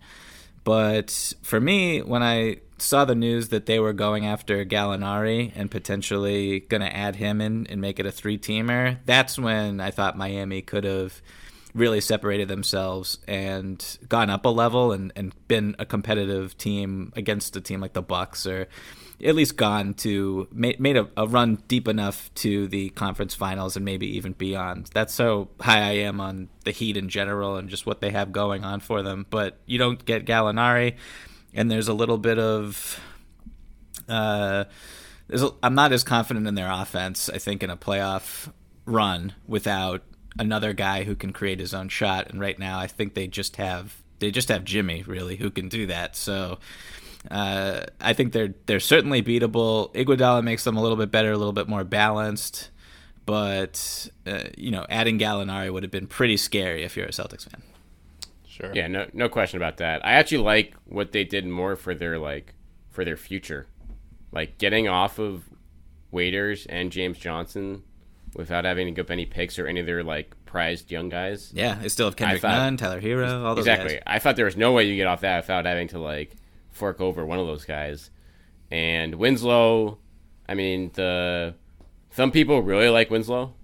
But 0.64 1.34
for 1.42 1.60
me, 1.60 2.02
when 2.02 2.22
I 2.22 2.56
saw 2.80 3.04
the 3.04 3.14
news 3.14 3.48
that 3.48 3.66
they 3.66 3.78
were 3.78 3.92
going 3.92 4.26
after 4.26 4.64
Gallinari 4.64 5.52
and 5.54 5.70
potentially 5.70 6.60
going 6.60 6.80
to 6.80 6.94
add 6.94 7.16
him 7.16 7.40
in 7.40 7.66
and 7.68 7.80
make 7.80 7.98
it 7.98 8.06
a 8.06 8.12
three 8.12 8.38
teamer, 8.38 8.98
that's 9.04 9.38
when 9.38 9.80
I 9.80 9.90
thought 9.90 10.16
Miami 10.16 10.62
could 10.62 10.84
have 10.84 11.20
really 11.74 12.00
separated 12.00 12.48
themselves 12.48 13.18
and 13.28 13.98
gone 14.08 14.30
up 14.30 14.44
a 14.44 14.48
level 14.48 14.92
and, 14.92 15.12
and 15.14 15.32
been 15.46 15.76
a 15.78 15.86
competitive 15.86 16.56
team 16.58 17.12
against 17.14 17.56
a 17.56 17.60
team 17.60 17.80
like 17.80 17.92
the 17.92 18.02
Bucks 18.02 18.46
or 18.46 18.66
at 19.22 19.34
least 19.34 19.56
gone 19.56 19.94
to 19.94 20.48
made, 20.50 20.80
made 20.80 20.96
a, 20.96 21.08
a 21.16 21.26
run 21.26 21.62
deep 21.68 21.86
enough 21.86 22.32
to 22.34 22.66
the 22.68 22.88
conference 22.90 23.34
finals 23.34 23.76
and 23.76 23.84
maybe 23.84 24.16
even 24.16 24.32
beyond. 24.32 24.90
That's 24.94 25.16
how 25.18 25.48
high 25.60 25.80
I 25.80 25.92
am 25.92 26.20
on 26.20 26.48
the 26.64 26.70
Heat 26.70 26.96
in 26.96 27.08
general 27.08 27.56
and 27.56 27.68
just 27.68 27.86
what 27.86 28.00
they 28.00 28.10
have 28.10 28.32
going 28.32 28.64
on 28.64 28.80
for 28.80 29.02
them. 29.02 29.26
But 29.28 29.58
you 29.66 29.78
don't 29.78 30.04
get 30.04 30.24
Gallinari, 30.24 30.96
and 31.54 31.70
there's 31.70 31.88
a 31.88 31.94
little 31.94 32.18
bit 32.18 32.38
of. 32.38 33.00
Uh, 34.08 34.64
a, 35.30 35.50
I'm 35.62 35.74
not 35.74 35.92
as 35.92 36.02
confident 36.02 36.46
in 36.46 36.54
their 36.54 36.70
offense. 36.70 37.28
I 37.28 37.38
think 37.38 37.62
in 37.62 37.70
a 37.70 37.76
playoff 37.76 38.52
run 38.84 39.34
without 39.46 40.02
another 40.38 40.72
guy 40.72 41.04
who 41.04 41.14
can 41.14 41.32
create 41.32 41.60
his 41.60 41.74
own 41.74 41.88
shot. 41.88 42.30
And 42.30 42.40
right 42.40 42.58
now, 42.58 42.78
I 42.78 42.86
think 42.86 43.14
they 43.14 43.26
just 43.26 43.56
have 43.56 43.96
they 44.18 44.30
just 44.30 44.48
have 44.48 44.64
Jimmy 44.64 45.02
really 45.06 45.36
who 45.36 45.50
can 45.50 45.68
do 45.68 45.86
that. 45.86 46.16
So 46.16 46.58
uh, 47.30 47.82
I 48.00 48.12
think 48.12 48.32
they're 48.32 48.54
they're 48.66 48.80
certainly 48.80 49.22
beatable. 49.22 49.92
Iguodala 49.94 50.42
makes 50.42 50.64
them 50.64 50.76
a 50.76 50.82
little 50.82 50.96
bit 50.96 51.10
better, 51.10 51.32
a 51.32 51.36
little 51.38 51.52
bit 51.52 51.68
more 51.68 51.84
balanced. 51.84 52.70
But 53.26 54.08
uh, 54.26 54.44
you 54.56 54.70
know, 54.70 54.86
adding 54.88 55.18
Gallinari 55.18 55.72
would 55.72 55.82
have 55.82 55.92
been 55.92 56.06
pretty 56.06 56.36
scary 56.36 56.82
if 56.82 56.96
you're 56.96 57.06
a 57.06 57.10
Celtics 57.10 57.48
fan. 57.48 57.62
Sure. 58.60 58.72
Yeah, 58.74 58.86
no, 58.88 59.06
no 59.12 59.28
question 59.28 59.56
about 59.56 59.78
that. 59.78 60.04
I 60.04 60.12
actually 60.12 60.38
like 60.44 60.74
what 60.86 61.12
they 61.12 61.24
did 61.24 61.46
more 61.46 61.76
for 61.76 61.94
their 61.94 62.18
like 62.18 62.54
for 62.90 63.04
their 63.04 63.16
future, 63.16 63.66
like 64.32 64.58
getting 64.58 64.88
off 64.88 65.18
of 65.18 65.44
Waiters 66.10 66.66
and 66.66 66.90
James 66.92 67.18
Johnson 67.18 67.82
without 68.34 68.64
having 68.64 68.86
to 68.86 68.92
give 68.92 69.06
up 69.06 69.10
any 69.10 69.26
picks 69.26 69.58
or 69.58 69.66
any 69.66 69.80
of 69.80 69.86
their 69.86 70.02
like 70.04 70.34
prized 70.44 70.90
young 70.90 71.08
guys. 71.08 71.52
Yeah, 71.54 71.76
they 71.76 71.88
still 71.88 72.06
have 72.06 72.16
Kendrick 72.16 72.42
thought- 72.42 72.56
Nunn, 72.56 72.76
Tyler 72.76 73.00
Herro, 73.00 73.44
all 73.44 73.54
those 73.54 73.64
guys. 73.64 73.76
exactly. 73.78 73.94
guys. 73.96 74.02
I 74.06 74.18
thought 74.18 74.36
there 74.36 74.44
was 74.44 74.56
no 74.56 74.72
way 74.72 74.84
you 74.84 74.96
get 74.96 75.06
off 75.06 75.20
that 75.22 75.44
without 75.44 75.64
having 75.66 75.88
to 75.88 75.98
like 75.98 76.36
fork 76.70 77.00
over 77.00 77.24
one 77.24 77.38
of 77.38 77.46
those 77.46 77.64
guys. 77.64 78.10
And 78.70 79.14
Winslow, 79.16 79.98
I 80.48 80.54
mean, 80.54 80.90
the 80.94 81.54
some 82.10 82.30
people 82.30 82.62
really 82.62 82.88
like 82.88 83.10
Winslow, 83.10 83.54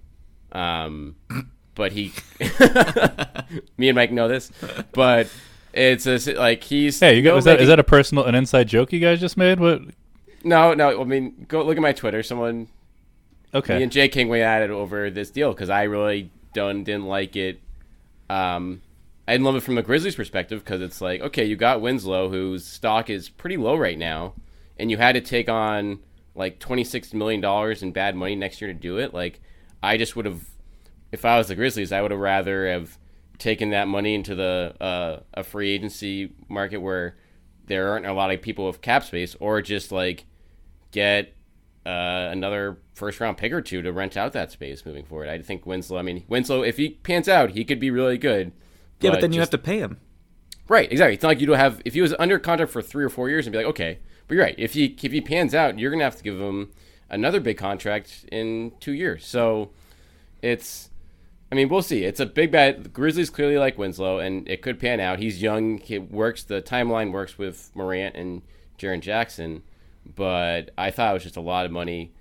um, 0.51 1.15
but 1.77 1.93
he, 1.93 2.11
me 3.77 3.87
and 3.87 3.95
Mike 3.95 4.11
know 4.11 4.27
this, 4.27 4.51
but 4.91 5.29
it's 5.71 6.05
a, 6.05 6.33
like 6.33 6.63
he's 6.63 6.99
Hey, 6.99 7.15
you 7.15 7.21
guys, 7.21 7.37
is 7.39 7.43
that, 7.45 7.61
is 7.61 7.69
that 7.69 7.79
a 7.79 7.83
personal, 7.83 8.25
an 8.25 8.35
inside 8.35 8.67
joke 8.67 8.91
you 8.91 8.99
guys 8.99 9.21
just 9.21 9.37
made? 9.37 9.61
What? 9.61 9.83
no, 10.43 10.73
no. 10.73 11.01
I 11.01 11.03
mean, 11.03 11.45
go 11.47 11.63
look 11.63 11.77
at 11.77 11.81
my 11.81 11.93
Twitter. 11.93 12.23
Someone 12.23 12.67
okay. 13.53 13.77
me 13.77 13.83
and 13.83 13.91
Jay 13.91 14.07
King 14.07 14.29
went 14.29 14.43
at 14.43 14.63
it 14.63 14.71
over 14.71 15.09
this 15.09 15.29
deal 15.29 15.51
because 15.53 15.69
I 15.69 15.83
really 15.83 16.31
don't 16.53 16.83
didn't 16.83 17.05
like 17.05 17.35
it. 17.35 17.59
Um, 18.29 18.81
I 19.27 19.33
didn't 19.33 19.45
love 19.45 19.55
it 19.55 19.63
from 19.63 19.77
a 19.77 19.83
Grizzlies 19.83 20.15
perspective 20.15 20.63
because 20.63 20.81
it's 20.81 21.01
like, 21.01 21.21
okay, 21.21 21.45
you 21.45 21.55
got 21.55 21.81
Winslow, 21.81 22.29
whose 22.29 22.65
stock 22.65 23.09
is 23.09 23.29
pretty 23.29 23.57
low 23.57 23.75
right 23.75 23.97
now, 23.97 24.33
and 24.77 24.89
you 24.89 24.97
had 24.97 25.13
to 25.13 25.21
take 25.21 25.49
on 25.49 25.99
like 26.33 26.59
twenty 26.59 26.83
six 26.83 27.13
million 27.13 27.41
dollars 27.41 27.83
in 27.83 27.91
bad 27.91 28.15
money 28.15 28.35
next 28.35 28.61
year 28.61 28.71
to 28.71 28.79
do 28.79 28.97
it. 28.97 29.13
Like, 29.13 29.41
I 29.83 29.97
just 29.97 30.15
would 30.15 30.25
have, 30.25 30.47
if 31.11 31.25
I 31.25 31.37
was 31.37 31.47
the 31.47 31.55
Grizzlies, 31.55 31.91
I 31.91 32.01
would 32.01 32.11
have 32.11 32.19
rather 32.19 32.67
have 32.69 32.97
taken 33.37 33.69
that 33.69 33.87
money 33.87 34.15
into 34.15 34.35
the 34.35 34.73
uh, 34.81 35.19
a 35.33 35.43
free 35.43 35.71
agency 35.71 36.33
market 36.49 36.77
where 36.77 37.15
there 37.67 37.89
aren't 37.91 38.05
a 38.05 38.13
lot 38.13 38.31
of 38.31 38.41
people 38.41 38.65
with 38.67 38.81
cap 38.81 39.03
space, 39.03 39.35
or 39.39 39.61
just 39.61 39.91
like 39.91 40.25
get 40.91 41.33
uh, 41.85 42.29
another 42.31 42.77
first 42.93 43.19
round 43.19 43.37
pick 43.37 43.51
or 43.53 43.61
two 43.61 43.81
to 43.81 43.91
rent 43.91 44.17
out 44.17 44.33
that 44.33 44.51
space 44.51 44.85
moving 44.85 45.05
forward. 45.05 45.29
I 45.29 45.41
think 45.41 45.65
Winslow. 45.65 45.97
I 45.97 46.01
mean, 46.01 46.23
Winslow, 46.27 46.63
if 46.63 46.77
he 46.77 46.89
pans 46.89 47.27
out, 47.29 47.51
he 47.51 47.63
could 47.63 47.79
be 47.79 47.91
really 47.91 48.17
good. 48.17 48.51
Yeah, 48.99 49.11
but 49.11 49.21
then 49.21 49.31
you 49.31 49.39
just- 49.39 49.51
have 49.51 49.61
to 49.61 49.65
pay 49.65 49.79
him. 49.79 49.99
right, 50.67 50.91
exactly. 50.91 51.13
It's 51.13 51.23
not 51.23 51.29
like 51.29 51.39
you 51.41 51.47
don't 51.47 51.57
have. 51.57 51.81
If 51.85 51.93
he 51.93 52.01
was 52.01 52.13
under 52.17 52.39
contract 52.39 52.71
for 52.71 52.81
three 52.81 53.03
or 53.05 53.09
four 53.09 53.29
years, 53.29 53.45
and 53.45 53.51
be 53.51 53.57
like, 53.57 53.67
okay, 53.67 53.99
but 54.27 54.35
you're 54.35 54.43
right. 54.43 54.55
If 54.57 54.73
he 54.73 54.97
if 55.01 55.11
he 55.11 55.21
pans 55.21 55.53
out, 55.53 55.77
you're 55.77 55.91
gonna 55.91 56.03
have 56.03 56.17
to 56.17 56.23
give 56.23 56.39
him 56.39 56.71
another 57.09 57.39
big 57.39 57.57
contract 57.57 58.25
in 58.31 58.71
two 58.79 58.93
years. 58.93 59.25
So 59.25 59.69
it's. 60.41 60.89
I 61.51 61.55
mean, 61.55 61.69
we'll 61.69 61.81
see. 61.81 62.03
It's 62.03 62.19
a 62.19 62.25
big 62.25 62.51
bet. 62.51 62.83
The 62.83 62.89
Grizzlies 62.89 63.29
clearly 63.29 63.57
like 63.57 63.77
Winslow, 63.77 64.19
and 64.19 64.47
it 64.49 64.61
could 64.61 64.79
pan 64.79 64.99
out. 64.99 65.19
He's 65.19 65.41
young. 65.41 65.77
He 65.77 65.97
works. 65.97 66.43
The 66.43 66.61
timeline 66.61 67.11
works 67.13 67.37
with 67.37 67.71
Morant 67.73 68.15
and 68.15 68.41
Jaren 68.77 68.99
Jackson, 69.01 69.63
but 70.15 70.71
I 70.77 70.91
thought 70.91 71.11
it 71.11 71.13
was 71.13 71.23
just 71.23 71.37
a 71.37 71.41
lot 71.41 71.65
of 71.65 71.71
money, 71.71 72.13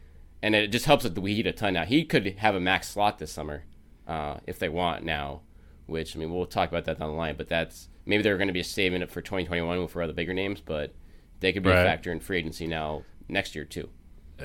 and 0.43 0.55
it 0.55 0.69
just 0.69 0.85
helps 0.87 1.05
with 1.05 1.15
the 1.17 1.21
we 1.21 1.35
Heat 1.35 1.47
a 1.47 1.53
ton. 1.53 1.75
Now 1.75 1.85
he 1.85 2.05
could 2.05 2.27
have 2.39 2.55
a 2.55 2.61
max 2.61 2.89
slot 2.89 3.19
this 3.19 3.33
summer, 3.33 3.65
uh, 4.07 4.37
if 4.47 4.59
they 4.59 4.69
want 4.69 5.05
now. 5.05 5.41
Which 5.87 6.17
I 6.17 6.19
mean, 6.21 6.33
we'll 6.33 6.47
talk 6.47 6.69
about 6.69 6.85
that 6.87 6.99
down 6.99 7.11
the 7.11 7.17
line. 7.17 7.37
But 7.37 7.49
that's 7.49 7.89
maybe 8.05 8.23
they're 8.23 8.39
going 8.39 8.49
to 8.49 8.53
be 8.55 8.63
saving 8.63 9.03
it 9.03 9.11
for 9.11 9.21
2021 9.23 9.89
for 9.89 10.03
other 10.03 10.13
bigger 10.13 10.35
names, 10.35 10.61
but 10.61 10.95
they 11.41 11.53
could 11.53 11.63
be 11.65 11.71
Right. 11.71 11.81
a 11.81 11.85
factor 11.85 12.11
in 12.13 12.21
free 12.21 12.39
agency 12.39 12.67
now 12.67 13.03
next 13.29 13.55
year 13.57 13.65
too. 13.65 13.89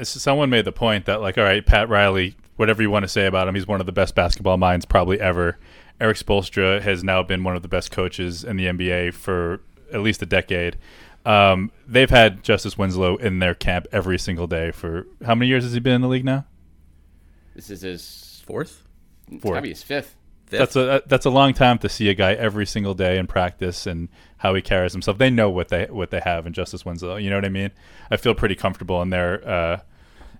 someone 0.03 0.49
made 0.49 0.65
the 0.65 0.71
point 0.71 1.05
that 1.05 1.19
like 1.21 1.37
all 1.37 1.43
right 1.43 1.65
pat 1.65 1.89
riley 1.89 2.35
whatever 2.61 2.81
you 2.81 2.89
want 2.89 3.03
to 3.03 3.09
say 3.09 3.25
about 3.25 3.47
him 3.47 3.55
he's 3.55 3.67
one 3.67 3.79
of 3.79 3.85
the 3.85 3.91
best 3.91 4.15
basketball 4.15 4.55
minds 4.57 4.85
probably 4.85 5.19
ever 5.19 5.57
eric 5.99 6.15
spoelstra 6.15 6.79
has 6.81 7.03
now 7.03 7.21
been 7.23 7.43
one 7.43 7.55
of 7.55 7.61
the 7.63 7.67
best 7.67 7.91
coaches 7.91 8.43
in 8.43 8.55
the 8.55 8.65
nba 8.67 9.13
for 9.13 9.59
at 9.91 9.99
least 10.01 10.21
a 10.21 10.25
decade 10.25 10.77
um, 11.25 11.71
they've 11.87 12.09
had 12.09 12.43
justice 12.43 12.77
winslow 12.77 13.15
in 13.17 13.39
their 13.39 13.53
camp 13.53 13.87
every 13.91 14.17
single 14.17 14.47
day 14.47 14.71
for 14.71 15.05
how 15.25 15.35
many 15.35 15.47
years 15.49 15.63
has 15.63 15.73
he 15.73 15.79
been 15.79 15.93
in 15.95 16.01
the 16.01 16.07
league 16.07 16.25
now 16.25 16.45
This 17.55 17.69
is 17.69 17.81
his 17.81 18.43
Fourth? 18.45 18.83
it's 19.31 19.41
Four. 19.41 19.53
gotta 19.53 19.63
be 19.63 19.69
his 19.69 19.83
fifth. 19.83 20.15
that's 20.49 20.75
a 20.75 21.01
that's 21.07 21.25
a 21.25 21.29
long 21.29 21.53
time 21.53 21.77
to 21.79 21.89
see 21.89 22.09
a 22.09 22.13
guy 22.13 22.33
every 22.33 22.65
single 22.65 22.93
day 22.93 23.17
in 23.17 23.27
practice 23.27 23.85
and 23.87 24.09
how 24.37 24.53
he 24.55 24.61
carries 24.61 24.91
himself. 24.91 25.17
They 25.19 25.29
know 25.29 25.49
what 25.49 25.69
they 25.69 25.85
what 25.85 26.09
they 26.11 26.19
have 26.19 26.47
in 26.47 26.53
Justice 26.53 26.83
Winslow. 26.83 27.15
You 27.17 27.29
know 27.29 27.37
what 27.37 27.45
I 27.45 27.49
mean? 27.49 27.71
I 28.09 28.17
feel 28.17 28.33
pretty 28.33 28.55
comfortable 28.55 29.01
in 29.03 29.09
their 29.11 29.47
uh, 29.47 29.79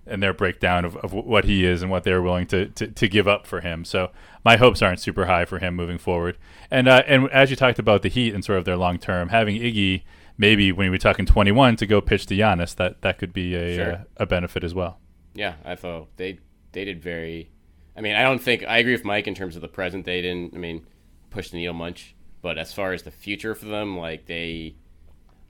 in 0.06 0.20
their 0.20 0.34
breakdown 0.34 0.84
of, 0.84 0.96
of 0.98 1.14
what 1.14 1.46
he 1.46 1.64
is 1.66 1.82
and 1.82 1.92
what 1.92 2.04
they're 2.04 2.22
willing 2.22 2.48
to, 2.48 2.68
to, 2.70 2.88
to 2.88 3.08
give 3.08 3.28
up 3.28 3.46
for 3.46 3.62
him. 3.62 3.86
So 3.86 4.12
my 4.44 4.58
hopes 4.58 4.82
aren't 4.82 5.00
super 5.00 5.26
high 5.26 5.46
for 5.46 5.60
him 5.60 5.76
moving 5.76 5.98
forward. 5.98 6.38
And 6.72 6.88
uh, 6.88 7.04
and 7.08 7.30
as 7.32 7.50
you 7.50 7.56
talked 7.56 7.80
about 7.80 8.02
the 8.02 8.10
Heat 8.10 8.34
and 8.34 8.44
sort 8.44 8.58
of 8.58 8.66
their 8.66 8.78
long 8.78 8.98
term, 8.98 9.30
having 9.30 9.58
Iggy 9.62 10.04
maybe 10.38 10.72
when 10.72 10.90
we're 10.90 10.98
talking 10.98 11.26
21 11.26 11.76
to 11.76 11.86
go 11.86 12.02
pitch 12.02 12.26
to 12.26 12.36
Giannis, 12.36 12.76
that 12.76 13.02
that 13.02 13.20
could 13.20 13.32
be 13.34 13.54
a 13.56 13.76
Sure. 13.76 13.92
uh, 13.94 14.04
a 14.18 14.26
benefit 14.26 14.64
as 14.64 14.74
well. 14.74 15.00
Yeah, 15.36 15.56
I 15.64 15.76
thought 15.76 16.08
they 16.18 16.40
they 16.72 16.84
did 16.86 17.02
very. 17.02 17.52
I 17.96 18.02
mean, 18.02 18.16
I 18.16 18.24
don't 18.24 18.40
think 18.42 18.64
I 18.66 18.78
agree 18.80 18.94
with 18.94 19.06
Mike 19.06 19.28
in 19.28 19.36
terms 19.36 19.56
of 19.56 19.62
the 19.62 19.68
present. 19.68 20.06
They 20.06 20.22
didn't. 20.22 20.56
I 20.56 20.58
mean, 20.58 20.88
push 21.30 21.50
the 21.52 21.58
needle 21.58 21.74
much. 21.74 22.16
But 22.42 22.58
as 22.58 22.74
far 22.74 22.92
as 22.94 23.04
the 23.04 23.12
future 23.12 23.54
for 23.54 23.66
them, 23.66 23.98
like 23.98 24.26
they 24.26 24.76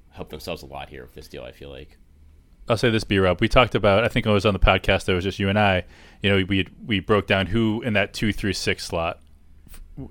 helped 0.10 0.32
themselves 0.32 0.62
a 0.62 0.66
lot 0.66 0.90
here 0.90 1.04
with 1.04 1.14
this 1.14 1.28
deal. 1.30 1.44
I 1.44 1.52
feel 1.54 1.70
like. 1.70 1.98
I'll 2.72 2.78
say 2.78 2.90
this, 2.90 3.04
B 3.04 3.18
Rob. 3.20 3.42
We 3.42 3.48
talked 3.50 3.76
about. 3.76 4.04
I 4.04 4.08
think 4.08 4.26
it 4.26 4.30
was 4.32 4.46
on 4.46 4.54
the 4.54 4.60
podcast. 4.60 5.04
There 5.06 5.16
was 5.16 5.26
just 5.26 5.40
you 5.40 5.50
and 5.50 5.60
I. 5.60 5.84
You 6.22 6.30
know, 6.30 6.46
we 6.48 6.68
we 6.86 7.00
broke 7.02 7.28
down 7.28 7.48
who 7.48 7.82
in 7.82 7.94
that 7.94 8.14
two 8.14 8.32
through 8.32 8.54
six 8.54 8.86
slot, 8.86 9.20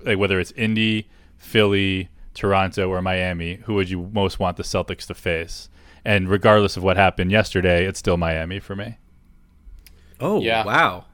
like 0.03 0.19
whether 0.19 0.39
it's 0.39 0.51
Indy, 0.51 1.09
Philly, 1.37 2.09
Toronto, 2.35 2.87
or 2.87 3.01
Miami. 3.01 3.55
Who 3.65 3.73
would 3.73 3.89
you 3.89 4.09
most 4.13 4.39
want 4.39 4.57
the 4.57 4.63
Celtics 4.63 5.07
to 5.07 5.15
face? 5.15 5.69
And 6.05 6.29
regardless 6.29 6.77
of 6.77 6.83
what 6.83 6.97
happened 6.97 7.31
yesterday, 7.31 7.85
it's 7.85 7.97
still 7.99 8.17
Miami 8.17 8.59
for 8.59 8.75
me. 8.75 8.97
Oh, 10.19 10.39
Yeah. 10.41 10.63
wow. 10.63 11.05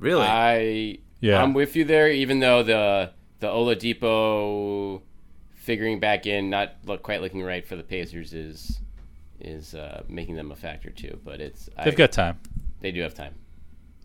Really? 0.00 0.22
I 0.26 0.98
Yeah. 1.20 1.42
I'm 1.42 1.54
with 1.54 1.76
you 1.76 1.84
there. 1.84 2.10
Even 2.10 2.40
though 2.40 2.62
the 2.62 3.12
the 3.40 3.46
Oladipo 3.46 5.02
figuring 5.54 6.00
back 6.00 6.26
in, 6.26 6.50
not 6.50 6.74
look, 6.84 7.02
quite 7.04 7.20
looking 7.20 7.42
right 7.42 7.64
for 7.66 7.76
the 7.76 7.82
Pacers 7.84 8.32
is 8.32 8.80
is 9.40 9.74
uh, 9.74 10.02
making 10.08 10.34
them 10.36 10.50
a 10.50 10.56
factor 10.56 10.90
too. 10.90 11.18
But 11.24 11.40
it's 11.40 11.68
They've 11.84 11.94
got 11.96 12.12
time. 12.12 12.38
they 12.80 12.90
do 12.92 13.00
have 13.02 13.14
time. 13.14 13.34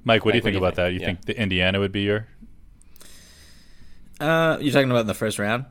Mike, 0.04 0.26
what 0.26 0.32
do 0.32 0.38
you 0.38 0.42
what 0.42 0.44
think 0.46 0.54
do 0.54 0.58
you 0.60 0.66
about 0.66 0.76
think? 0.76 0.86
that? 0.88 0.94
You 0.94 1.00
Yeah. 1.00 1.06
think 1.06 1.26
the 1.26 1.40
Indiana 1.40 1.80
would 1.80 1.92
be 1.94 2.02
your, 2.02 2.28
uh, 4.20 4.58
you're 4.62 4.74
talking 4.74 4.90
about 4.92 5.02
in 5.02 5.08
the 5.08 5.14
first 5.14 5.40
round? 5.40 5.66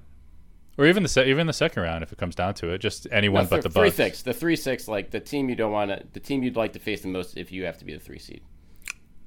or 0.78 0.86
even 0.86 1.02
the 1.02 1.08
se- 1.08 1.28
even 1.28 1.46
the 1.46 1.52
second 1.52 1.82
round 1.82 2.02
if 2.02 2.12
it 2.12 2.18
comes 2.18 2.34
down 2.34 2.54
to 2.54 2.70
it? 2.70 2.78
Just 2.78 3.06
anyone 3.12 3.44
No, 3.44 3.50
but 3.50 3.56
th- 3.62 3.64
the 3.74 3.78
three 3.80 3.90
six, 3.90 4.22
the 4.22 4.32
three 4.32 4.56
six, 4.56 4.88
like 4.88 5.10
the 5.10 5.20
team 5.20 5.50
you 5.50 5.54
don't 5.54 5.70
want 5.70 5.90
to, 5.90 6.02
the 6.14 6.20
team 6.20 6.42
you'd 6.42 6.56
like 6.56 6.72
to 6.72 6.78
face 6.78 7.02
the 7.02 7.08
most 7.08 7.36
if 7.36 7.52
you 7.52 7.64
have 7.66 7.76
to 7.78 7.84
be 7.84 7.92
the 7.92 8.00
three 8.00 8.18
seed. 8.18 8.40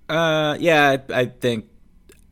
Uh, 0.09 0.57
yeah, 0.59 0.97
I, 1.09 1.21
I 1.21 1.25
think 1.27 1.65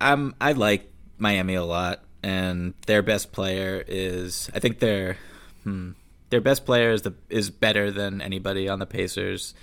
I'm. 0.01 0.33
I 0.41 0.53
like 0.53 0.91
Miami 1.19 1.53
a 1.55 1.63
lot, 1.63 2.03
and 2.23 2.73
their 2.87 3.03
best 3.03 3.31
player 3.31 3.83
is. 3.87 4.49
I 4.55 4.59
think 4.59 4.79
their 4.79 5.17
hmm, 5.63 5.91
their 6.33 6.41
best 6.41 6.65
player 6.65 6.89
is 6.89 7.03
the 7.03 7.13
is 7.29 7.51
better 7.51 7.91
than 7.91 8.19
anybody 8.19 8.67
on 8.67 8.79
the 8.79 8.87
Pacers, 8.87 9.53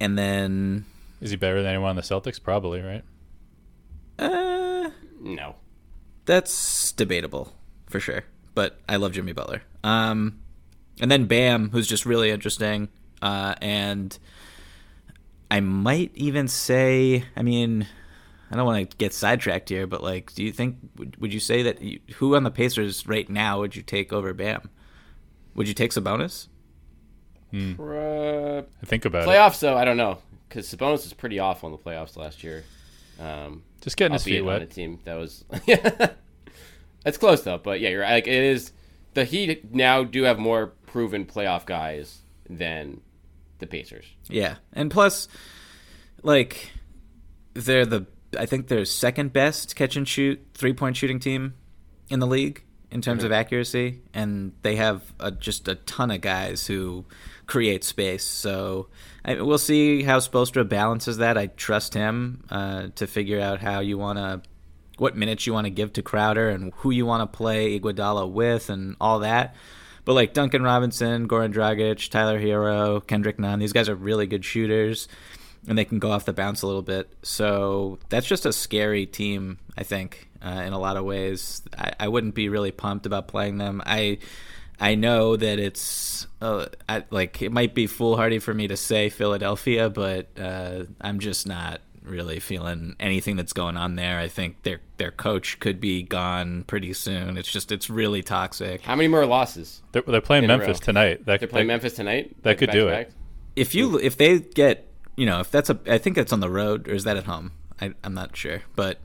and 0.00 0.16
then 0.16 0.86
Is 1.20 1.28
he 1.30 1.36
better 1.36 1.62
than 1.62 1.66
anyone 1.70 1.90
on 1.90 1.96
the 1.96 2.02
Celtics? 2.02 2.42
Probably, 2.42 2.80
right? 2.80 3.04
uh, 4.18 4.88
No, 5.20 5.56
that's 6.24 6.92
debatable 6.92 7.54
for 7.86 8.00
sure. 8.00 8.24
But 8.54 8.80
I 8.88 8.96
love 8.96 9.12
Jimmy 9.12 9.32
Butler. 9.34 9.62
Um, 9.82 10.40
and 11.00 11.10
then 11.10 11.26
Bam, 11.26 11.68
who's 11.70 11.86
just 11.86 12.06
really 12.06 12.30
interesting, 12.30 12.88
uh, 13.20 13.54
and 13.60 14.16
I 15.50 15.60
might 15.60 16.12
even 16.14 16.48
say, 16.48 17.24
I 17.36 17.42
mean, 17.42 17.86
I 18.50 18.56
don't 18.56 18.64
want 18.64 18.90
to 18.90 18.96
get 18.96 19.12
sidetracked 19.12 19.68
here, 19.68 19.86
but 19.86 20.02
like, 20.02 20.32
do 20.34 20.42
you 20.42 20.52
think 20.52 20.76
would, 20.96 21.16
would 21.20 21.34
you 21.34 21.40
say 21.40 21.62
that 21.64 21.82
you, 21.82 22.00
who 22.14 22.36
on 22.36 22.44
the 22.44 22.50
Pacers 22.50 23.06
right 23.06 23.28
now 23.28 23.60
would 23.60 23.76
you 23.76 23.82
take 23.82 24.14
over 24.14 24.32
Bam? 24.32 24.70
Would 25.54 25.68
you 25.68 25.74
take 25.74 25.92
Sabonis? 25.92 26.48
Uh, 27.52 28.62
Think 28.84 29.04
about 29.04 29.22
it. 29.22 29.28
playoffs, 29.28 29.60
though, 29.60 29.76
I 29.76 29.84
don't 29.84 29.96
know 29.96 30.18
because 30.48 30.72
Sabonis 30.72 31.04
was 31.04 31.12
pretty 31.12 31.38
awful 31.38 31.68
in 31.68 31.72
the 31.72 31.78
playoffs 31.78 32.16
last 32.16 32.44
year. 32.44 32.64
Um, 33.20 33.62
Just 33.80 33.96
getting 33.96 34.12
his 34.12 34.22
albeit 34.22 34.42
feet 34.44 34.50
on 34.50 34.62
a 34.62 34.66
team 34.66 34.98
that 35.04 35.14
was. 35.14 35.44
It's 37.04 37.18
close 37.18 37.42
though, 37.42 37.58
but 37.58 37.80
yeah, 37.80 37.90
you're 37.90 38.00
right. 38.00 38.14
Like 38.14 38.26
it 38.26 38.32
is. 38.32 38.72
The 39.12 39.24
Heat 39.24 39.74
now 39.74 40.02
do 40.02 40.22
have 40.24 40.38
more 40.38 40.68
proven 40.86 41.26
playoff 41.26 41.66
guys 41.66 42.22
than 42.48 43.00
the 43.58 43.66
Pacers. 43.66 44.06
Yeah, 44.28 44.56
and 44.72 44.90
plus, 44.90 45.28
like, 46.22 46.72
they're 47.52 47.86
the 47.86 48.06
I 48.38 48.46
think 48.46 48.68
they're 48.68 48.84
second 48.84 49.32
best 49.32 49.76
catch 49.76 49.96
and 49.96 50.08
shoot 50.08 50.44
three 50.54 50.72
point 50.72 50.96
shooting 50.96 51.20
team 51.20 51.54
in 52.08 52.20
the 52.20 52.26
league 52.26 52.64
in 52.94 53.02
terms 53.02 53.24
of 53.24 53.32
accuracy, 53.32 54.00
and 54.14 54.52
they 54.62 54.76
have 54.76 55.12
a, 55.18 55.32
just 55.32 55.66
a 55.66 55.74
ton 55.74 56.12
of 56.12 56.20
guys 56.20 56.68
who 56.68 57.04
create 57.46 57.82
space. 57.82 58.24
So 58.24 58.86
I, 59.24 59.42
we'll 59.42 59.58
see 59.58 60.04
how 60.04 60.20
Spoelstra 60.20 60.66
balances 60.66 61.16
that. 61.18 61.36
I 61.36 61.48
trust 61.48 61.92
him 61.92 62.44
uh, 62.50 62.88
to 62.94 63.06
figure 63.08 63.40
out 63.40 63.60
how 63.60 63.80
you 63.80 63.98
want 63.98 64.18
to. 64.18 64.42
What 64.96 65.16
minutes 65.16 65.44
you 65.44 65.52
want 65.52 65.64
to 65.64 65.72
give 65.72 65.92
to 65.94 66.02
Crowder 66.02 66.48
and 66.48 66.72
who 66.76 66.92
you 66.92 67.04
want 67.04 67.20
to 67.20 67.36
play 67.36 67.80
Iguodala 67.80 68.30
with 68.30 68.70
and 68.70 68.94
all 69.00 69.18
that. 69.18 69.56
But 70.04 70.12
like 70.12 70.34
Duncan 70.34 70.62
Robinson, 70.62 71.26
Goran 71.26 71.52
Dragic, 71.52 72.08
Tyler 72.10 72.38
Herro, 72.38 73.04
Kendrick 73.04 73.40
Nunn, 73.40 73.58
these 73.58 73.72
guys 73.72 73.88
are 73.88 73.96
really 73.96 74.28
good 74.28 74.44
shooters, 74.44 75.08
and 75.66 75.76
they 75.76 75.84
can 75.84 75.98
go 75.98 76.12
off 76.12 76.26
the 76.26 76.32
bounce 76.32 76.62
a 76.62 76.68
little 76.68 76.82
bit. 76.82 77.12
So 77.22 77.98
that's 78.08 78.26
just 78.26 78.46
a 78.46 78.52
scary 78.52 79.04
team, 79.04 79.58
I 79.76 79.82
think, 79.82 80.28
uh, 80.44 80.62
in 80.66 80.72
a 80.72 80.78
lot 80.78 80.96
of 80.96 81.04
ways. 81.04 81.62
I, 81.76 81.92
I 82.00 82.08
wouldn't 82.08 82.34
be 82.34 82.48
really 82.48 82.72
pumped 82.72 83.06
about 83.06 83.28
playing 83.28 83.58
them. 83.58 83.82
I 83.84 84.18
I 84.78 84.96
know 84.96 85.36
that 85.36 85.58
it's 85.58 86.26
uh, 86.40 86.66
I, 86.88 87.04
like 87.10 87.40
it 87.42 87.52
might 87.52 87.74
be 87.74 87.86
foolhardy 87.86 88.38
for 88.38 88.52
me 88.52 88.68
to 88.68 88.76
say 88.76 89.08
Philadelphia, 89.08 89.88
but 89.88 90.28
uh, 90.38 90.84
I'm 91.00 91.20
just 91.20 91.46
not 91.46 91.80
really 92.02 92.38
feeling 92.38 92.94
anything 93.00 93.36
that's 93.36 93.52
going 93.52 93.76
on 93.76 93.96
there. 93.96 94.18
I 94.18 94.28
think 94.28 94.62
their 94.62 94.80
their 94.98 95.10
coach 95.10 95.58
could 95.60 95.80
be 95.80 96.02
gone 96.02 96.64
pretty 96.64 96.92
soon. 96.92 97.36
It's 97.36 97.50
just 97.50 97.72
it's 97.72 97.88
really 97.88 98.22
toxic. 98.22 98.82
How 98.82 98.94
many 98.96 99.08
more 99.08 99.24
losses? 99.26 99.82
They're, 99.92 100.02
they're 100.02 100.20
playing 100.20 100.46
Memphis 100.46 100.80
tonight. 100.80 101.24
That, 101.26 101.40
They're 101.40 101.48
playing 101.48 101.66
that- 101.68 101.74
Memphis 101.74 101.94
tonight. 101.94 102.36
that 102.42 102.58
could 102.58 102.70
do 102.70 102.88
it. 102.88 103.12
If 103.56 103.74
you 103.74 103.98
if 103.98 104.16
they 104.16 104.40
get 104.40 104.86
you 105.16 105.26
know 105.26 105.40
if 105.40 105.50
that's 105.50 105.70
a 105.70 105.78
I 105.86 105.98
think 105.98 106.16
that's 106.16 106.32
on 106.32 106.40
the 106.40 106.50
road 106.50 106.88
or 106.88 106.94
is 106.94 107.04
that 107.04 107.16
at 107.16 107.24
home? 107.24 107.52
I, 107.80 107.94
I'm 108.02 108.14
not 108.14 108.36
sure, 108.36 108.62
but 108.76 108.98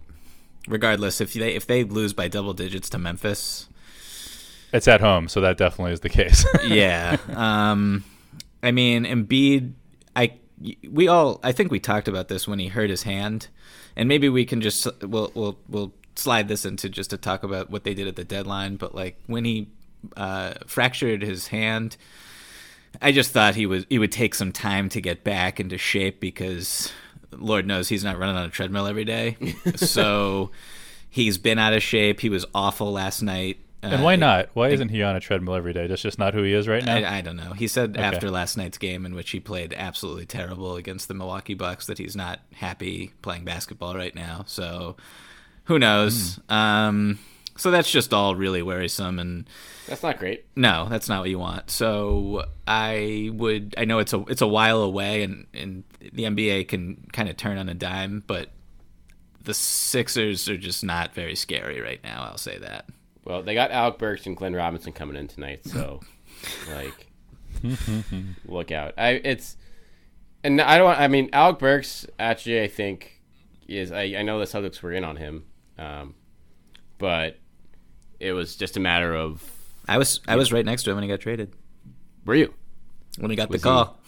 regardless, 0.70 1.20
if 1.20 1.34
they 1.34 1.56
if 1.56 1.68
they 1.68 1.84
lose 1.84 2.14
by 2.14 2.28
double 2.28 2.54
digits 2.54 2.90
to 2.92 2.98
Memphis, 2.98 3.68
It's 4.72 4.88
at 4.88 5.02
home, 5.02 5.28
so 5.28 5.42
that 5.42 5.58
definitely 5.58 5.94
is 5.94 6.00
the 6.00 6.10
case. 6.10 6.46
yeah. 6.66 7.18
Um, 7.34 8.04
I 8.64 8.72
mean, 8.72 9.04
Embiid, 9.06 9.74
I 10.16 10.34
we 10.90 11.08
all 11.08 11.40
I 11.44 11.52
think 11.52 11.72
we 11.72 11.80
talked 11.80 12.08
about 12.08 12.28
this 12.28 12.48
when 12.48 12.60
he 12.60 12.68
hurt 12.68 12.90
his 12.90 13.04
hand, 13.04 13.48
and 13.96 14.08
maybe 14.08 14.30
we 14.30 14.46
can 14.46 14.62
just 14.62 14.88
we'll 15.02 15.32
we'll 15.34 15.60
we'll 15.68 15.94
slide 16.16 16.48
this 16.48 16.66
into 16.66 16.90
just 16.90 17.10
to 17.10 17.18
talk 17.18 17.44
about 17.44 17.70
what 17.70 17.84
they 17.84 17.94
did 17.94 18.08
at 18.08 18.16
the 18.16 18.24
deadline. 18.24 18.76
But 18.76 18.94
like 18.94 19.20
when 19.26 19.46
he 19.46 19.70
uh, 20.16 20.54
fractured 20.68 21.24
his 21.24 21.48
hand, 21.48 21.98
I 23.02 23.12
just 23.12 23.32
thought 23.32 23.56
he 23.56 23.66
was 23.66 23.86
he 23.90 24.00
would 24.00 24.12
take 24.12 24.36
some 24.36 24.52
time 24.52 24.90
to 24.90 25.02
get 25.02 25.24
back 25.24 25.60
into 25.60 25.78
shape 25.78 26.20
because 26.20 26.92
Lord 27.32 27.66
knows 27.68 27.90
he's 27.90 28.04
not 28.04 28.18
running 28.18 28.36
on 28.36 28.46
a 28.46 28.50
treadmill 28.50 28.88
every 28.88 29.06
day. 29.06 29.38
so 29.76 30.52
he's 31.10 31.38
been 31.38 31.60
out 31.60 31.74
of 31.74 31.84
shape. 31.84 32.20
He 32.22 32.30
was 32.30 32.46
awful 32.54 32.92
last 32.92 33.22
night. 33.22 33.58
and 33.82 33.96
Uh, 33.96 33.98
why 34.04 34.16
not? 34.16 34.50
Why 34.54 34.70
isn't 34.70 34.90
he 34.90 35.04
on 35.04 35.16
a 35.16 35.20
treadmill 35.20 35.56
every 35.56 35.74
day? 35.74 35.88
That's 35.88 36.02
just 36.02 36.20
not 36.20 36.34
who 36.34 36.44
he 36.44 36.54
is 36.54 36.68
right 36.68 36.84
now. 36.84 36.96
I, 36.98 37.18
I 37.18 37.22
don't 37.22 37.38
know. 37.38 37.54
He 37.54 37.68
said 37.68 37.98
after 37.98 38.30
last 38.30 38.58
night's 38.58 38.78
game, 38.78 39.06
in 39.06 39.16
which 39.16 39.30
he 39.32 39.40
played 39.40 39.74
absolutely 39.78 40.26
terrible 40.26 40.76
against 40.76 41.08
the 41.08 41.14
Milwaukee 41.14 41.54
Bucks, 41.54 41.86
that 41.88 41.98
he's 41.98 42.16
not 42.16 42.40
happy 42.56 43.14
playing 43.22 43.46
basketball 43.46 43.96
right 43.96 44.14
now. 44.16 44.44
So 44.48 44.98
who 45.66 45.80
knows? 45.80 46.40
Um, 46.50 47.20
so 47.60 47.70
that's 47.72 47.92
just 47.92 48.14
all 48.14 48.36
really 48.36 48.62
worrisome. 48.62 49.20
And 49.20 49.48
That's 49.88 50.02
not 50.02 50.18
great. 50.18 50.46
no, 50.56 50.88
that's 50.90 51.08
not 51.10 51.20
what 51.22 51.30
you 51.30 51.38
want. 51.40 51.70
So 51.70 52.46
I 52.68 53.30
would. 53.34 53.76
I 53.78 53.86
know 53.86 54.00
it's 54.00 54.14
a 54.14 54.20
it's 54.28 54.42
a 54.42 54.48
while 54.48 54.82
away, 54.82 55.24
and 55.24 55.46
and 55.54 55.84
the 56.00 56.24
NBA 56.24 56.68
can 56.70 57.06
kind 57.14 57.30
of 57.30 57.38
turn 57.38 57.58
on 57.58 57.70
a 57.70 57.74
dime, 57.74 58.24
but 58.26 58.50
the 59.44 59.54
Sixers 59.54 60.48
are 60.50 60.58
just 60.58 60.84
not 60.84 61.14
very 61.14 61.36
scary 61.36 61.80
right 61.82 62.04
now. 62.04 62.28
I'll 62.30 62.38
say 62.38 62.58
that. 62.60 62.86
Well, 63.26 63.44
they 63.44 63.54
got 63.54 63.72
Alec 63.72 63.98
Burks 64.00 64.26
and 64.26 64.36
Glenn 64.36 64.56
Robinson 64.56 64.92
coming 64.92 65.16
in 65.16 65.28
tonight, 65.28 65.66
so 65.66 66.00
like, 66.74 67.08
look 68.46 68.72
out. 68.72 68.94
I 68.98 69.12
it's 69.24 69.58
and 70.44 70.62
I 70.62 70.78
don't. 70.78 70.98
I 70.98 71.08
mean, 71.08 71.30
Alec 71.34 71.60
Burks 71.60 72.06
actually, 72.18 72.62
I 72.62 72.68
think 72.68 73.22
is. 73.68 73.92
I, 73.92 74.04
I 74.18 74.22
know 74.24 74.40
the 74.40 74.46
Celtics 74.46 74.82
were 74.82 74.92
in 74.94 75.04
on 75.04 75.16
him, 75.18 75.46
um, 75.78 76.16
but 76.98 77.38
it 78.20 78.34
was 78.34 78.56
just 78.56 78.78
a 78.78 78.80
matter 78.80 79.14
of 79.16 79.44
I 79.88 79.98
was 79.98 80.20
I 80.28 80.36
was 80.36 80.52
right 80.52 80.66
next 80.66 80.84
to 80.84 80.92
him 80.92 80.96
when 80.98 81.04
he 81.04 81.10
got 81.10 81.20
traded. 81.22 81.54
were 82.26 82.36
you 82.36 82.54
When 83.18 83.30
he 83.32 83.38
got 83.38 83.50
Was 83.50 83.62
the 83.62 83.70
he- 83.70 83.74
call. 83.74 84.00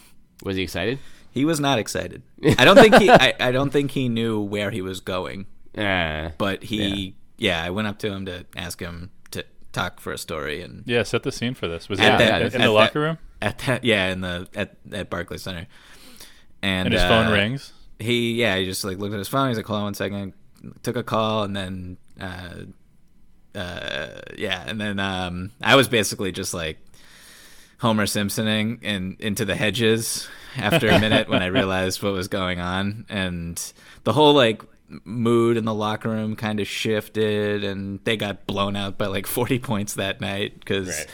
was 0.44 0.56
he 0.56 0.64
excited? 0.64 1.00
He 1.32 1.46
was 1.46 1.60
not 1.60 1.80
excited. 1.80 2.24
I 2.60 2.66
don't 2.66 2.76
think 2.78 2.96
he. 2.96 3.10
I, 3.10 3.34
I 3.40 3.52
don't 3.54 3.70
think 3.72 3.92
he 3.92 4.10
knew 4.10 4.42
where 4.42 4.70
he 4.70 4.82
was 4.82 5.00
going. 5.00 5.46
Uh, 5.78 6.32
But 6.38 6.64
he, 6.64 7.16
yeah. 7.38 7.64
I 7.64 7.70
went 7.70 7.88
up 7.88 8.00
to 8.00 8.12
him 8.12 8.26
to 8.26 8.46
ask 8.58 8.82
him 8.82 9.12
to 9.32 9.46
talk 9.72 10.02
for 10.02 10.12
a 10.12 10.18
story, 10.18 10.62
and 10.62 10.84
yeah, 10.86 11.04
set 11.04 11.24
the 11.24 11.32
scene 11.32 11.54
for 11.54 11.70
this. 11.70 11.88
Was 11.88 12.00
he 12.00 12.06
At 12.06 12.20
in, 12.20 12.28
that- 12.28 12.42
in 12.42 12.46
at 12.48 12.52
the 12.52 12.58
that- 12.60 12.72
locker 12.72 13.00
room? 13.00 13.18
at 13.42 13.60
that, 13.60 13.84
yeah, 13.86 14.12
in 14.12 14.20
the 14.22 14.48
at 14.56 14.76
at 14.92 15.10
Barclays 15.10 15.42
Center, 15.44 15.68
and, 16.62 16.88
And 16.88 16.94
his 16.94 17.02
uh, 17.02 17.08
phone 17.08 17.32
rings. 17.32 17.72
He, 17.98 18.34
yeah, 18.34 18.58
he 18.58 18.66
just 18.66 18.84
like 18.84 18.98
looked 18.98 19.14
at 19.14 19.20
his 19.20 19.28
phone. 19.30 19.48
He's 19.48 19.58
like, 19.58 19.66
"Hold 19.68 19.78
on 19.78 19.84
one 19.86 19.94
second. 19.94 20.34
Took 20.84 20.98
a 20.98 21.04
call, 21.04 21.44
and 21.44 21.56
then, 21.56 21.98
uh, 22.20 22.66
uh, 23.56 24.22
yeah, 24.38 24.64
and 24.68 24.80
then 24.80 25.00
um, 25.00 25.52
I 25.62 25.76
was 25.76 25.88
basically 25.88 26.32
just 26.32 26.54
like 26.54 26.78
Homer 27.80 28.06
Simpsoning 28.06 28.80
in 28.82 29.18
into 29.20 29.46
the 29.46 29.56
hedges 29.56 30.28
after 30.58 30.90
a 30.90 31.00
minute 31.00 31.30
when 31.30 31.42
I 31.42 31.46
realized 31.60 32.02
what 32.04 32.14
was 32.14 32.28
going 32.28 32.60
on, 32.60 33.06
and 33.10 33.62
the 34.04 34.14
whole 34.14 34.34
like 34.34 34.62
mood 35.06 35.56
in 35.58 35.64
the 35.66 35.74
locker 35.74 36.10
room 36.10 36.36
kind 36.36 36.60
of 36.60 36.68
shifted, 36.68 37.64
and 37.64 38.00
they 38.04 38.18
got 38.18 38.46
blown 38.46 38.76
out 38.76 38.98
by 38.98 39.08
like 39.08 39.26
forty 39.28 39.60
points 39.60 39.94
that 39.96 40.22
night 40.22 40.60
because 40.60 40.88
Right. 40.90 41.08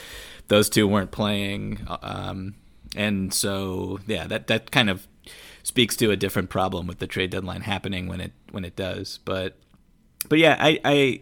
those 0.48 0.68
two 0.68 0.86
weren't 0.86 1.10
playing, 1.10 1.86
um, 2.02 2.54
and 2.96 3.32
so 3.32 3.98
yeah, 4.06 4.26
that 4.26 4.46
that 4.48 4.70
kind 4.70 4.90
of 4.90 5.06
speaks 5.62 5.96
to 5.96 6.10
a 6.10 6.16
different 6.16 6.48
problem 6.50 6.86
with 6.86 6.98
the 6.98 7.06
trade 7.06 7.30
deadline 7.30 7.60
happening 7.62 8.06
when 8.08 8.20
it 8.20 8.32
when 8.50 8.64
it 8.64 8.74
does, 8.76 9.18
but 9.24 9.56
but 10.28 10.38
yeah, 10.38 10.56
I, 10.58 10.80
I 10.84 11.20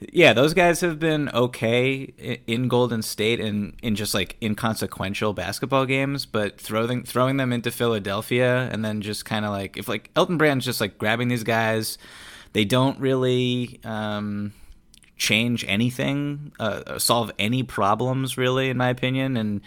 yeah, 0.00 0.32
those 0.32 0.54
guys 0.54 0.80
have 0.80 0.98
been 0.98 1.28
okay 1.30 2.40
in 2.46 2.68
Golden 2.68 3.02
State 3.02 3.40
and 3.40 3.74
in 3.82 3.94
just 3.94 4.12
like 4.12 4.36
inconsequential 4.42 5.32
basketball 5.32 5.86
games, 5.86 6.26
but 6.26 6.60
throwing 6.60 7.04
throwing 7.04 7.36
them 7.36 7.52
into 7.52 7.70
Philadelphia 7.70 8.68
and 8.72 8.84
then 8.84 9.00
just 9.02 9.24
kind 9.24 9.44
of 9.44 9.52
like 9.52 9.76
if 9.76 9.88
like 9.88 10.10
Elton 10.16 10.36
Brand's 10.36 10.64
just 10.64 10.80
like 10.80 10.98
grabbing 10.98 11.28
these 11.28 11.44
guys, 11.44 11.96
they 12.52 12.64
don't 12.64 12.98
really 12.98 13.80
um, 13.84 14.52
change 15.16 15.64
anything, 15.68 16.52
uh, 16.58 16.98
solve 16.98 17.30
any 17.38 17.62
problems 17.62 18.36
really, 18.36 18.70
in 18.70 18.76
my 18.76 18.88
opinion, 18.88 19.36
and 19.36 19.60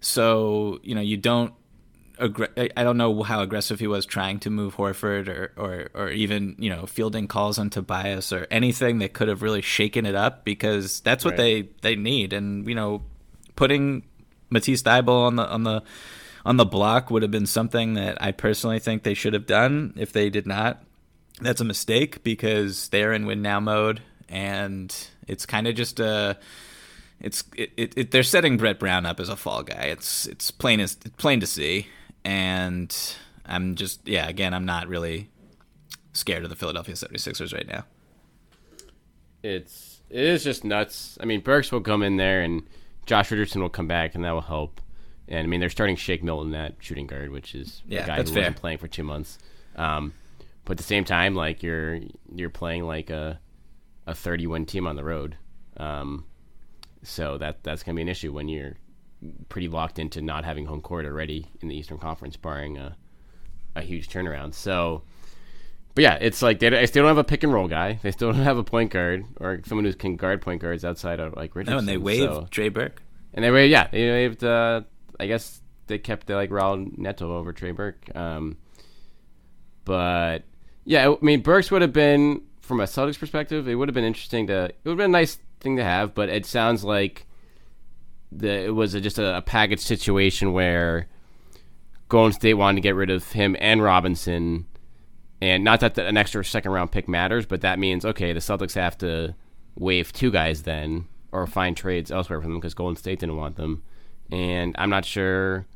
so 0.00 0.78
you 0.82 0.94
know 0.94 1.00
you 1.00 1.16
don't 1.16 1.54
aggr- 2.18 2.70
I- 2.76 2.82
don't 2.84 2.96
know 2.96 3.22
how 3.22 3.40
aggressive 3.42 3.80
he 3.80 3.86
was 3.86 4.06
trying 4.06 4.38
to 4.40 4.50
move 4.50 4.76
Horford 4.76 5.28
or, 5.28 5.52
or, 5.56 5.88
or 5.94 6.08
even, 6.10 6.56
you 6.58 6.70
know, 6.70 6.86
fielding 6.86 7.26
calls 7.28 7.58
on 7.58 7.70
Tobias 7.70 8.32
or 8.32 8.46
anything 8.50 8.98
that 8.98 9.12
could 9.12 9.28
have 9.28 9.42
really 9.42 9.62
shaken 9.62 10.06
it 10.06 10.14
up 10.14 10.44
because 10.44 11.00
that's 11.00 11.24
what 11.24 11.32
Right. 11.38 11.68
they, 11.82 11.94
they 11.94 11.96
need. 11.96 12.32
And, 12.32 12.66
you 12.68 12.74
know, 12.74 13.02
putting 13.56 14.02
Matisse 14.50 14.82
Thybulle 14.82 15.26
on 15.26 15.36
the, 15.36 15.46
on 15.48 15.62
the, 15.64 15.82
on 16.46 16.56
the 16.56 16.64
block 16.66 17.10
would 17.10 17.22
have 17.22 17.30
been 17.30 17.46
something 17.46 17.94
that 17.94 18.20
I 18.22 18.32
personally 18.32 18.78
think 18.78 19.02
they 19.02 19.14
should 19.14 19.32
have 19.34 19.46
done 19.46 19.94
if 19.96 20.12
they 20.12 20.30
did 20.30 20.46
not. 20.46 20.82
That's 21.40 21.60
a 21.60 21.64
mistake 21.64 22.22
because 22.22 22.88
they're 22.90 23.12
in 23.12 23.26
win 23.26 23.42
now 23.42 23.60
mode 23.60 24.02
and 24.28 24.94
it's 25.26 25.46
kind 25.46 25.66
of 25.66 25.74
just 25.74 25.98
a, 26.00 26.36
it's 27.20 27.42
it, 27.56 27.72
it, 27.76 27.92
it, 27.96 28.10
they're 28.10 28.22
setting 28.22 28.56
Brett 28.56 28.78
Brown 28.78 29.06
up 29.06 29.18
as 29.20 29.28
a 29.28 29.36
fall 29.36 29.62
guy. 29.62 29.84
It's 29.84 30.26
it's 30.26 30.50
plain 30.50 30.80
as 30.80 30.96
it's 31.04 31.16
plain 31.16 31.40
to 31.40 31.46
see, 31.46 31.86
and 32.24 32.94
I'm 33.46 33.74
just 33.74 34.06
yeah. 34.06 34.28
Again, 34.28 34.54
I'm 34.54 34.64
not 34.66 34.88
really 34.88 35.30
scared 36.12 36.44
of 36.44 36.50
the 36.50 36.56
Philadelphia 36.56 36.94
76ers 36.94 37.52
right 37.52 37.66
now. 37.66 37.84
it's 39.42 40.02
it 40.10 40.20
is 40.24 40.44
just 40.44 40.64
nuts. 40.64 41.18
I 41.20 41.24
mean, 41.24 41.40
Burks 41.40 41.72
will 41.72 41.80
come 41.80 42.02
in 42.02 42.16
there 42.16 42.42
and 42.42 42.62
Josh 43.06 43.30
Richardson 43.30 43.60
will 43.62 43.68
come 43.70 43.88
back, 43.88 44.14
and 44.14 44.24
that 44.24 44.32
will 44.32 44.40
help. 44.42 44.80
And 45.28 45.40
I 45.40 45.46
mean, 45.46 45.60
they're 45.60 45.70
starting 45.70 45.96
Shake 45.96 46.22
Milton 46.22 46.54
at 46.54 46.74
shooting 46.80 47.06
guard, 47.06 47.30
which 47.30 47.54
is 47.54 47.82
Yeah, 47.86 48.04
a 48.04 48.06
guy 48.06 48.16
that's 48.18 48.30
who 48.30 48.34
fair. 48.34 48.42
wasn't 48.44 48.56
playing 48.58 48.78
for 48.78 48.88
two 48.88 49.04
months. 49.04 49.38
Um, 49.76 50.12
but 50.64 50.72
at 50.72 50.76
the 50.78 50.82
same 50.84 51.04
time, 51.04 51.34
like 51.34 51.62
you're 51.62 52.00
you're 52.34 52.50
playing 52.50 52.84
like 52.84 53.10
a 53.10 53.40
a 54.06 54.14
30 54.14 54.46
win 54.46 54.66
team 54.66 54.86
on 54.86 54.96
the 54.96 55.04
road. 55.04 55.36
Um, 55.78 56.26
so 57.02 57.38
that 57.38 57.62
that's 57.64 57.82
gonna 57.82 57.96
be 57.96 58.02
an 58.02 58.08
issue 58.08 58.32
when 58.32 58.48
you're 58.48 58.76
pretty 59.48 59.68
locked 59.68 59.98
into 59.98 60.20
not 60.22 60.44
having 60.44 60.66
home 60.66 60.80
court 60.80 61.04
already 61.06 61.46
in 61.60 61.68
the 61.68 61.76
Eastern 61.76 61.98
Conference, 61.98 62.36
barring 62.36 62.78
a 62.78 62.96
a 63.76 63.82
huge 63.82 64.08
turnaround. 64.08 64.54
So, 64.54 65.02
but 65.94 66.02
yeah, 66.02 66.14
it's 66.20 66.42
like 66.42 66.58
they, 66.60 66.68
they 66.68 66.86
still 66.86 67.02
don't 67.02 67.10
have 67.10 67.18
a 67.18 67.24
pick 67.24 67.42
and 67.42 67.52
roll 67.52 67.66
guy. 67.68 67.98
They 68.02 68.10
still 68.12 68.32
don't 68.32 68.42
have 68.42 68.58
a 68.58 68.64
point 68.64 68.90
guard 68.92 69.24
or 69.40 69.60
someone 69.66 69.84
who 69.84 69.92
can 69.94 70.16
guard 70.16 70.42
point 70.42 70.62
guards 70.62 70.84
outside 70.84 71.18
of 71.20 71.34
like 71.36 71.54
Richardson. 71.56 71.74
No, 71.74 71.78
and 71.78 71.88
they 71.88 71.96
waived 71.96 72.32
so- 72.32 72.46
Trey 72.50 72.68
Burke. 72.68 73.02
and 73.32 73.44
they 73.44 73.50
waived, 73.50 73.72
yeah, 73.72 73.88
they 73.88 74.10
waived. 74.10 74.44
Uh, 74.44 74.82
I 75.18 75.26
guess 75.26 75.60
they 75.86 75.98
kept 75.98 76.30
uh, 76.30 76.34
like 76.36 76.50
Raul 76.50 76.96
Neto 76.96 77.36
over 77.36 77.52
Trey 77.52 77.72
Burke. 77.72 78.14
Um, 78.14 78.56
but 79.84 80.44
yeah, 80.84 81.08
I 81.10 81.16
mean, 81.24 81.40
Burks 81.40 81.70
would 81.70 81.82
have 81.82 81.92
been 81.92 82.42
from 82.60 82.80
a 82.80 82.84
Celtics 82.84 83.18
perspective. 83.18 83.68
It 83.68 83.74
would 83.74 83.88
have 83.88 83.94
been 83.94 84.04
interesting 84.04 84.46
to. 84.48 84.64
It 84.66 84.76
would 84.84 84.92
have 84.92 84.98
been 84.98 85.10
a 85.10 85.18
nice 85.18 85.38
thing 85.60 85.76
to 85.76 85.84
have, 85.84 86.14
but 86.14 86.28
it 86.28 86.46
sounds 86.46 86.84
like 86.84 87.26
the 88.32 88.66
it 88.66 88.74
was 88.74 88.94
a, 88.94 89.00
just 89.00 89.18
a, 89.18 89.38
a 89.38 89.42
package 89.42 89.80
situation 89.80 90.52
where 90.52 91.08
Golden 92.08 92.32
State 92.32 92.54
wanted 92.54 92.76
to 92.76 92.80
get 92.80 92.94
rid 92.94 93.10
of 93.10 93.32
him 93.32 93.56
and 93.58 93.82
Robinson. 93.82 94.66
And 95.40 95.64
not 95.64 95.80
that 95.80 95.94
the, 95.94 96.06
an 96.06 96.16
extra 96.16 96.44
second 96.44 96.72
round 96.72 96.90
pick 96.92 97.08
matters, 97.08 97.46
but 97.46 97.60
that 97.62 97.78
means 97.78 98.04
okay, 98.04 98.32
the 98.32 98.40
Celtics 98.40 98.74
have 98.74 98.96
to 98.98 99.34
waive 99.76 100.12
two 100.12 100.30
guys 100.30 100.62
then, 100.62 101.06
or 101.32 101.46
find 101.46 101.76
trades 101.76 102.10
elsewhere 102.10 102.40
for 102.40 102.46
them 102.46 102.56
because 102.56 102.74
Golden 102.74 102.96
State 102.96 103.20
didn't 103.20 103.36
want 103.36 103.56
them. 103.56 103.82
And 104.30 104.74
I'm 104.78 104.90
not 104.90 105.04
sure 105.04 105.66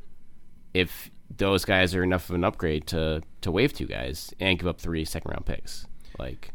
if 0.75 1.11
those 1.37 1.65
guys 1.65 1.95
are 1.95 2.03
enough 2.03 2.29
of 2.29 2.35
an 2.35 2.45
upgrade 2.45 2.87
to 2.89 3.23
to 3.41 3.51
waive 3.51 3.73
two 3.73 3.87
guys 3.87 4.33
and 4.41 4.59
give 4.59 4.67
up 4.67 4.81
three 4.81 5.05
second 5.05 5.31
round 5.31 5.47
picks. 5.47 5.87
Like, 6.19 6.53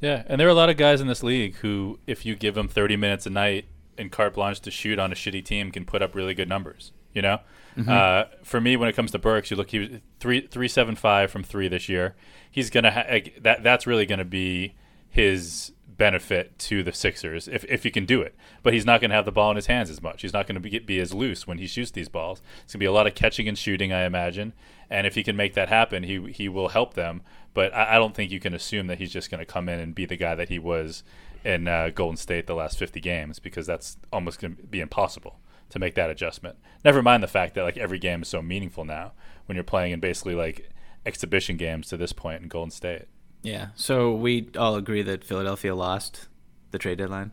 Yeah, 0.00 0.24
and 0.26 0.40
there 0.40 0.48
are 0.48 0.50
a 0.50 0.54
lot 0.54 0.70
of 0.70 0.76
guys 0.76 1.00
in 1.00 1.06
this 1.06 1.22
league 1.22 1.56
who, 1.56 1.98
if 2.06 2.26
you 2.26 2.36
give 2.36 2.54
them 2.54 2.68
30 2.68 2.96
minutes 2.96 3.26
a 3.26 3.30
night 3.30 3.66
and 3.98 4.10
carte 4.12 4.34
blanche 4.34 4.60
to 4.60 4.70
shoot 4.70 4.98
on 4.98 5.12
a 5.12 5.14
shitty 5.14 5.44
team, 5.44 5.70
can 5.70 5.84
put 5.84 6.02
up 6.02 6.14
really 6.14 6.34
good 6.34 6.48
numbers. 6.48 6.92
You 7.14 7.22
know, 7.22 7.40
uh, 7.88 8.24
for 8.44 8.60
me, 8.60 8.76
when 8.76 8.88
it 8.88 8.94
comes 8.94 9.10
to 9.12 9.18
Burks, 9.18 9.50
you 9.50 9.56
look 9.56 9.70
he 9.70 9.78
was 9.78 9.88
three 10.20 10.46
three 10.46 10.68
seven 10.68 10.94
five 10.94 11.30
from 11.30 11.42
three 11.42 11.68
this 11.68 11.88
year. 11.88 12.14
He's 12.50 12.70
gonna 12.70 12.90
ha- 12.90 13.20
that. 13.40 13.62
That's 13.62 13.86
really 13.86 14.06
gonna 14.06 14.24
be 14.24 14.74
his 15.08 15.72
benefit 15.88 16.56
to 16.58 16.84
the 16.84 16.92
Sixers 16.92 17.48
if 17.48 17.64
if 17.64 17.82
he 17.82 17.90
can 17.90 18.04
do 18.04 18.20
it. 18.22 18.36
But 18.62 18.72
he's 18.72 18.86
not 18.86 19.00
gonna 19.00 19.14
have 19.14 19.24
the 19.24 19.32
ball 19.32 19.50
in 19.50 19.56
his 19.56 19.66
hands 19.66 19.90
as 19.90 20.02
much. 20.02 20.22
He's 20.22 20.32
not 20.32 20.46
gonna 20.46 20.60
be 20.60 20.78
be 20.78 21.00
as 21.00 21.12
loose 21.12 21.46
when 21.46 21.58
he 21.58 21.66
shoots 21.66 21.90
these 21.90 22.08
balls. 22.08 22.40
It's 22.62 22.74
gonna 22.74 22.80
be 22.80 22.86
a 22.86 22.92
lot 22.92 23.06
of 23.06 23.14
catching 23.14 23.48
and 23.48 23.58
shooting, 23.58 23.92
I 23.92 24.04
imagine. 24.04 24.52
And 24.90 25.06
if 25.06 25.14
he 25.14 25.22
can 25.22 25.36
make 25.36 25.54
that 25.54 25.68
happen, 25.68 26.02
he 26.04 26.30
he 26.30 26.48
will 26.48 26.68
help 26.68 26.94
them. 26.94 27.22
But 27.54 27.74
I, 27.74 27.96
I 27.96 27.98
don't 27.98 28.14
think 28.14 28.30
you 28.30 28.40
can 28.40 28.54
assume 28.54 28.86
that 28.86 28.98
he's 28.98 29.12
just 29.12 29.30
going 29.30 29.40
to 29.40 29.44
come 29.44 29.68
in 29.68 29.80
and 29.80 29.94
be 29.94 30.04
the 30.06 30.16
guy 30.16 30.34
that 30.34 30.48
he 30.48 30.58
was 30.58 31.02
in 31.44 31.68
uh, 31.68 31.90
Golden 31.94 32.16
State 32.16 32.46
the 32.46 32.54
last 32.54 32.78
50 32.78 33.00
games 33.00 33.38
because 33.38 33.66
that's 33.66 33.96
almost 34.12 34.40
going 34.40 34.56
to 34.56 34.62
be 34.64 34.80
impossible 34.80 35.38
to 35.70 35.78
make 35.78 35.94
that 35.94 36.10
adjustment. 36.10 36.56
Never 36.84 37.02
mind 37.02 37.22
the 37.22 37.26
fact 37.28 37.54
that 37.54 37.62
like 37.62 37.76
every 37.76 37.98
game 37.98 38.22
is 38.22 38.28
so 38.28 38.40
meaningful 38.42 38.84
now 38.84 39.12
when 39.46 39.54
you're 39.56 39.64
playing 39.64 39.92
in 39.92 40.00
basically 40.00 40.34
like 40.34 40.70
exhibition 41.06 41.56
games 41.56 41.88
to 41.88 41.96
this 41.96 42.12
point 42.12 42.42
in 42.42 42.48
Golden 42.48 42.70
State. 42.70 43.04
Yeah. 43.42 43.68
So 43.76 44.14
we 44.14 44.48
all 44.58 44.76
agree 44.76 45.02
that 45.02 45.24
Philadelphia 45.24 45.74
lost 45.74 46.28
the 46.70 46.78
trade 46.78 46.98
deadline. 46.98 47.30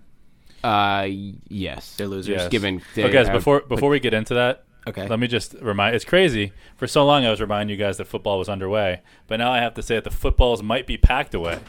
uh, 0.63 1.08
yes, 1.10 1.96
They're 1.96 2.08
losers. 2.08 2.36
Yes. 2.36 2.50
Given, 2.50 2.82
Oh, 2.98 3.12
guys, 3.12 3.30
before 3.30 3.62
before 3.62 3.89
we 3.89 4.00
get 4.00 4.13
into 4.13 4.34
that, 4.36 4.63
Okay. 4.88 5.08
let 5.08 5.20
me 5.20 5.28
just 5.28 5.56
remind. 5.62 5.96
It's 5.96 6.06
crazy. 6.06 6.52
For 6.76 6.86
so 6.88 7.06
long, 7.06 7.26
I 7.26 7.32
was 7.32 7.41
reminding 7.41 7.70
you 7.76 7.84
guys 7.84 7.98
that 7.98 8.06
football 8.06 8.38
was 8.38 8.48
underway, 8.50 9.02
but 9.28 9.38
now 9.38 9.52
I 9.52 9.60
have 9.60 9.74
to 9.76 9.82
say 9.84 9.96
that 9.96 10.04
the 10.04 10.12
footballs 10.12 10.62
might 10.62 10.86
be 10.88 10.96
packed 10.98 11.34
away. 11.34 11.60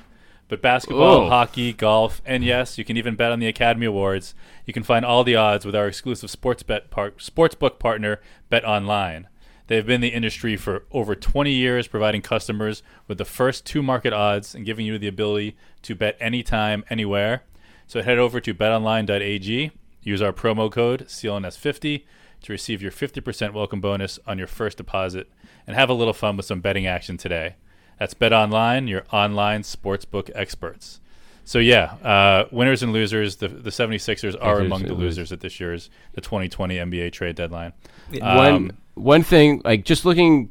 But 0.48 0.62
basketball, 0.62 1.28
hockey, 1.28 1.72
golf, 1.72 2.22
and 2.24 2.44
yes, 2.44 2.78
you 2.78 2.84
can 2.84 2.96
even 2.96 3.16
bet 3.16 3.32
on 3.32 3.40
the 3.40 3.48
Academy 3.48 3.86
Awards. 3.86 4.34
You 4.64 4.72
can 4.72 4.84
find 4.84 5.04
all 5.04 5.24
the 5.24 5.34
odds 5.34 5.66
with 5.66 5.74
our 5.74 5.88
exclusive 5.88 6.30
sports 6.30 6.62
bet 6.62 6.88
par- 6.88 7.12
sportsbook 7.12 7.80
partner, 7.80 8.20
Bet 8.48 8.64
Online. 8.64 9.26
They've 9.66 9.84
been 9.84 9.96
in 9.96 10.00
the 10.02 10.08
industry 10.08 10.56
for 10.56 10.84
over 10.92 11.16
20 11.16 11.50
years, 11.50 11.88
providing 11.88 12.22
customers 12.22 12.84
with 13.08 13.18
the 13.18 13.24
first 13.24 13.66
two 13.66 13.82
market 13.82 14.12
odds 14.12 14.54
and 14.54 14.64
giving 14.64 14.86
you 14.86 14.98
the 14.98 15.08
ability 15.08 15.56
to 15.82 15.96
bet 15.96 16.16
anytime, 16.20 16.84
anywhere. 16.88 17.42
So 17.88 18.02
head 18.02 18.18
over 18.18 18.40
to 18.40 18.54
betonline.ag, 18.54 19.72
use 20.02 20.22
our 20.22 20.32
promo 20.32 20.70
code 20.70 21.06
CLNS50 21.08 22.04
to 22.42 22.52
receive 22.52 22.80
your 22.80 22.92
50% 22.92 23.52
welcome 23.52 23.80
bonus 23.80 24.20
on 24.26 24.38
your 24.38 24.46
first 24.46 24.76
deposit 24.76 25.28
and 25.66 25.74
have 25.74 25.90
a 25.90 25.94
little 25.94 26.12
fun 26.12 26.36
with 26.36 26.46
some 26.46 26.60
betting 26.60 26.86
action 26.86 27.16
today. 27.16 27.56
That's 27.98 28.14
BetOnline, 28.14 28.88
your 28.88 29.04
online 29.12 29.62
sportsbook 29.62 30.30
experts. 30.34 31.00
So 31.44 31.60
yeah, 31.60 31.94
uh, 32.02 32.48
winners 32.50 32.82
and 32.82 32.92
losers. 32.92 33.36
The 33.36 33.48
the 33.48 33.70
76ers 33.70 34.36
are 34.40 34.60
among 34.60 34.82
the 34.82 34.94
losers 34.94 35.30
at 35.30 35.40
this 35.40 35.60
year's 35.60 35.90
the 36.14 36.20
2020 36.20 36.76
NBA 36.76 37.12
trade 37.12 37.36
deadline. 37.36 37.72
one 38.10 38.54
Um, 38.54 38.70
one 38.94 39.22
thing, 39.22 39.62
like 39.64 39.84
just 39.84 40.04
looking 40.04 40.50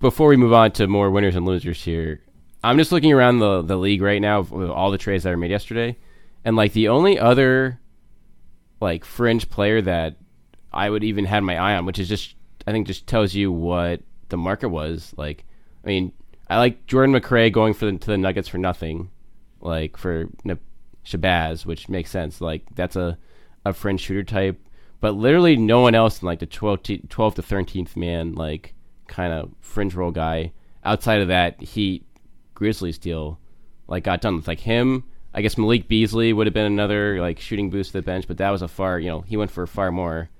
before 0.00 0.28
we 0.28 0.36
move 0.36 0.54
on 0.54 0.72
to 0.72 0.86
more 0.86 1.10
winners 1.10 1.36
and 1.36 1.44
losers 1.44 1.82
here, 1.84 2.22
I'm 2.64 2.78
just 2.78 2.90
looking 2.90 3.12
around 3.12 3.40
the 3.40 3.60
the 3.60 3.76
league 3.76 4.00
right 4.00 4.20
now 4.20 4.40
with 4.40 4.70
all 4.70 4.90
the 4.90 4.98
trades 4.98 5.24
that 5.24 5.30
were 5.30 5.36
made 5.36 5.50
yesterday, 5.50 5.98
and 6.42 6.56
like 6.56 6.72
the 6.72 6.88
only 6.88 7.18
other 7.18 7.78
like 8.80 9.04
fringe 9.04 9.50
player 9.50 9.82
that 9.82 10.16
I 10.72 10.88
would 10.88 11.04
even 11.04 11.26
have 11.26 11.42
my 11.42 11.58
eye 11.58 11.76
on, 11.76 11.84
which 11.84 11.98
is 11.98 12.08
just 12.08 12.34
I 12.66 12.72
think 12.72 12.86
just 12.86 13.06
tells 13.06 13.34
you 13.34 13.52
what 13.52 14.00
the 14.30 14.38
market 14.38 14.68
was. 14.68 15.12
Like, 15.16 15.44
I 15.84 15.86
mean, 15.86 16.12
I 16.50 16.58
like 16.58 16.86
Jordan 16.86 17.14
McRae 17.14 17.52
going 17.52 17.74
for 17.74 17.86
the, 17.86 17.96
to 17.96 18.06
the 18.08 18.18
Nuggets 18.18 18.48
for 18.48 18.58
nothing, 18.58 19.10
like 19.60 19.96
for 19.96 20.26
Shabazz, 21.06 21.64
which 21.64 21.88
makes 21.88 22.10
sense. 22.10 22.40
Like 22.40 22.64
that's 22.74 22.96
a 22.96 23.16
a 23.64 23.72
fringe 23.72 24.00
shooter 24.00 24.24
type, 24.24 24.60
but 25.00 25.12
literally 25.12 25.54
no 25.54 25.80
one 25.80 25.94
else 25.94 26.22
in 26.22 26.26
like 26.26 26.40
the 26.40 26.46
12 26.46 26.82
to, 26.84 26.98
12 26.98 27.34
to 27.36 27.42
13th 27.42 27.94
man 27.94 28.34
like 28.34 28.74
kind 29.06 29.32
of 29.32 29.50
fringe 29.60 29.94
role 29.94 30.10
guy 30.10 30.52
outside 30.82 31.20
of 31.20 31.28
that 31.28 31.60
Heat 31.60 32.06
Grizzlies 32.54 32.98
deal 32.98 33.38
like 33.86 34.04
got 34.04 34.20
done. 34.20 34.38
It's 34.38 34.48
like 34.48 34.60
him. 34.60 35.04
I 35.32 35.42
guess 35.42 35.56
Malik 35.56 35.86
Beasley 35.86 36.32
would 36.32 36.48
have 36.48 36.54
been 36.54 36.66
another 36.66 37.20
like 37.20 37.38
shooting 37.38 37.70
boost 37.70 37.92
to 37.92 37.98
the 37.98 38.02
bench, 38.02 38.26
but 38.26 38.38
that 38.38 38.50
was 38.50 38.62
a 38.62 38.68
far 38.68 38.98
you 38.98 39.08
know 39.08 39.20
he 39.20 39.36
went 39.36 39.52
for 39.52 39.66
far 39.68 39.92
more. 39.92 40.30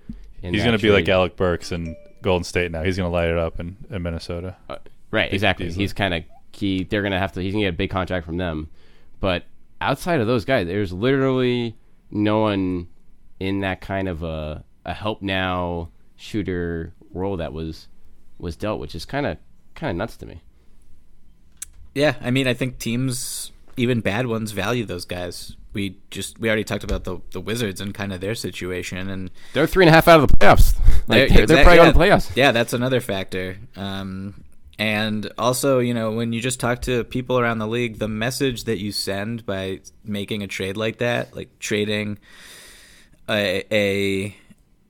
He's 0.42 0.64
going 0.64 0.76
to 0.76 0.82
be 0.82 0.90
like. 0.90 1.08
Alec 1.08 1.36
Burks 1.36 1.70
in 1.70 1.96
Golden 2.22 2.44
State 2.44 2.72
now. 2.72 2.82
He's 2.82 2.96
going 2.96 3.08
to 3.08 3.12
light 3.12 3.28
it 3.28 3.36
up 3.36 3.60
in, 3.60 3.76
in 3.90 4.02
Minnesota. 4.02 4.56
Uh, 4.68 4.76
Right, 5.10 5.32
exactly. 5.32 5.70
He's 5.72 5.92
kind 5.92 6.14
of 6.14 6.24
key. 6.52 6.84
They're 6.84 7.02
gonna 7.02 7.18
have 7.18 7.32
to. 7.32 7.42
He's 7.42 7.52
gonna 7.52 7.64
get 7.64 7.74
a 7.74 7.76
big 7.76 7.90
contract 7.90 8.26
from 8.26 8.36
them. 8.36 8.68
But 9.18 9.44
outside 9.80 10.20
of 10.20 10.26
those 10.26 10.44
guys, 10.44 10.66
there's 10.66 10.92
literally 10.92 11.76
no 12.10 12.40
one 12.40 12.88
in 13.38 13.60
that 13.60 13.80
kind 13.80 14.08
of 14.08 14.22
a 14.22 14.64
a 14.84 14.94
help 14.94 15.22
now 15.22 15.90
shooter 16.16 16.92
role 17.12 17.36
that 17.38 17.52
was 17.52 17.88
was 18.38 18.56
dealt, 18.56 18.80
which 18.80 18.94
is 18.94 19.04
kind 19.04 19.26
of 19.26 19.38
kind 19.74 19.90
of 19.90 19.96
nuts 19.96 20.16
to 20.18 20.26
me. 20.26 20.42
Yeah, 21.94 22.14
I 22.20 22.30
mean, 22.30 22.46
I 22.46 22.54
think 22.54 22.78
teams, 22.78 23.50
even 23.76 24.00
bad 24.00 24.26
ones, 24.26 24.52
value 24.52 24.84
those 24.84 25.04
guys. 25.04 25.56
We 25.72 25.98
just 26.10 26.38
we 26.38 26.48
already 26.48 26.64
talked 26.64 26.84
about 26.84 27.04
the 27.04 27.18
the 27.32 27.40
Wizards 27.40 27.80
and 27.80 27.94
kind 27.94 28.12
of 28.12 28.20
their 28.20 28.34
situation, 28.34 29.08
and 29.08 29.30
They're 29.52 29.66
three 29.66 29.84
and 29.84 29.90
a 29.90 29.92
half 29.92 30.08
out 30.08 30.20
of 30.20 30.28
the 30.28 30.36
playoffs. 30.36 30.76
Like, 31.06 31.28
they're, 31.28 31.46
they're 31.46 31.64
probably 31.64 31.80
yeah, 31.80 31.86
on 31.88 31.92
the 31.92 31.98
playoffs. 31.98 32.36
Yeah, 32.36 32.52
that's 32.52 32.72
another 32.72 33.00
factor. 33.00 33.56
Um, 33.76 34.44
and 34.80 35.30
also, 35.36 35.78
you 35.78 35.92
know, 35.92 36.10
when 36.10 36.32
you 36.32 36.40
just 36.40 36.58
talk 36.58 36.80
to 36.82 37.04
people 37.04 37.38
around 37.38 37.58
the 37.58 37.66
league, 37.66 37.98
the 37.98 38.08
message 38.08 38.64
that 38.64 38.78
you 38.78 38.92
send 38.92 39.44
by 39.44 39.80
making 40.04 40.42
a 40.42 40.46
trade 40.46 40.78
like 40.78 40.96
that, 40.98 41.36
like 41.36 41.58
trading 41.58 42.18
a, 43.28 43.62
a 43.70 44.34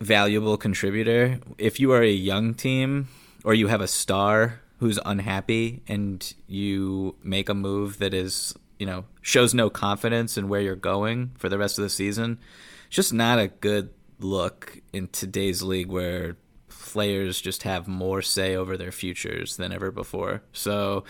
valuable 0.00 0.56
contributor, 0.56 1.40
if 1.58 1.80
you 1.80 1.90
are 1.90 2.02
a 2.02 2.10
young 2.10 2.54
team 2.54 3.08
or 3.42 3.52
you 3.52 3.66
have 3.66 3.80
a 3.80 3.88
star 3.88 4.60
who's 4.78 5.00
unhappy 5.04 5.82
and 5.88 6.34
you 6.46 7.16
make 7.24 7.48
a 7.48 7.54
move 7.54 7.98
that 7.98 8.14
is, 8.14 8.54
you 8.78 8.86
know, 8.86 9.06
shows 9.22 9.54
no 9.54 9.68
confidence 9.68 10.38
in 10.38 10.48
where 10.48 10.60
you're 10.60 10.76
going 10.76 11.32
for 11.36 11.48
the 11.48 11.58
rest 11.58 11.78
of 11.78 11.82
the 11.82 11.90
season, 11.90 12.38
it's 12.86 12.94
just 12.94 13.12
not 13.12 13.40
a 13.40 13.48
good 13.48 13.90
look 14.20 14.78
in 14.92 15.08
today's 15.08 15.64
league 15.64 15.88
where 15.88 16.36
players 16.92 17.40
just 17.40 17.62
have 17.62 17.88
more 17.88 18.22
say 18.22 18.56
over 18.56 18.76
their 18.76 18.92
futures 18.92 19.56
than 19.56 19.72
ever 19.72 19.90
before. 19.90 20.42
So, 20.52 21.04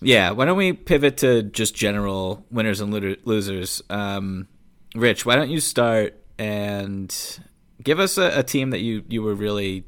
yeah, 0.00 0.30
why 0.30 0.44
don't 0.44 0.56
we 0.56 0.72
pivot 0.72 1.18
to 1.18 1.42
just 1.42 1.74
general 1.74 2.44
winners 2.50 2.80
and 2.80 2.92
losers? 3.24 3.82
Um, 3.90 4.48
Rich, 4.94 5.26
why 5.26 5.36
don't 5.36 5.50
you 5.50 5.60
start 5.60 6.14
and 6.38 7.14
give 7.82 7.98
us 7.98 8.18
a, 8.18 8.40
a 8.40 8.42
team 8.42 8.70
that 8.70 8.80
you, 8.80 9.04
you 9.08 9.22
were 9.22 9.34
really 9.34 9.84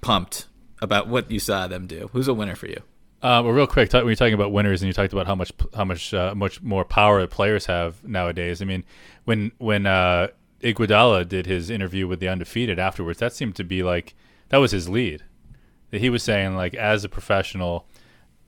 pumped 0.00 0.46
about 0.80 1.08
what 1.08 1.30
you 1.30 1.40
saw 1.40 1.66
them 1.66 1.86
do? 1.86 2.10
Who's 2.12 2.28
a 2.28 2.34
winner 2.34 2.54
for 2.54 2.66
you? 2.66 2.82
Uh, 3.20 3.42
well, 3.42 3.52
real 3.52 3.66
quick, 3.66 3.92
when 3.92 4.06
you're 4.06 4.14
talking 4.14 4.34
about 4.34 4.52
winners, 4.52 4.80
and 4.80 4.86
you 4.86 4.92
talked 4.92 5.12
about 5.12 5.26
how 5.26 5.34
much 5.34 5.50
how 5.74 5.84
much 5.84 6.14
uh, 6.14 6.32
much 6.36 6.62
more 6.62 6.84
power 6.84 7.26
players 7.26 7.66
have 7.66 8.04
nowadays. 8.04 8.62
I 8.62 8.64
mean, 8.64 8.84
when 9.24 9.50
when 9.58 9.86
uh, 9.86 10.28
Iguodala 10.62 11.28
did 11.28 11.46
his 11.46 11.70
interview 11.70 12.06
with 12.06 12.20
the 12.20 12.28
undefeated 12.28 12.78
afterwards, 12.78 13.18
that 13.18 13.32
seemed 13.32 13.56
to 13.56 13.64
be 13.64 13.82
like 13.82 14.14
that 14.48 14.58
was 14.58 14.72
his 14.72 14.88
lead. 14.88 15.24
That 15.90 16.00
he 16.00 16.10
was 16.10 16.22
saying 16.22 16.56
like, 16.56 16.74
as 16.74 17.04
a 17.04 17.08
professional, 17.08 17.86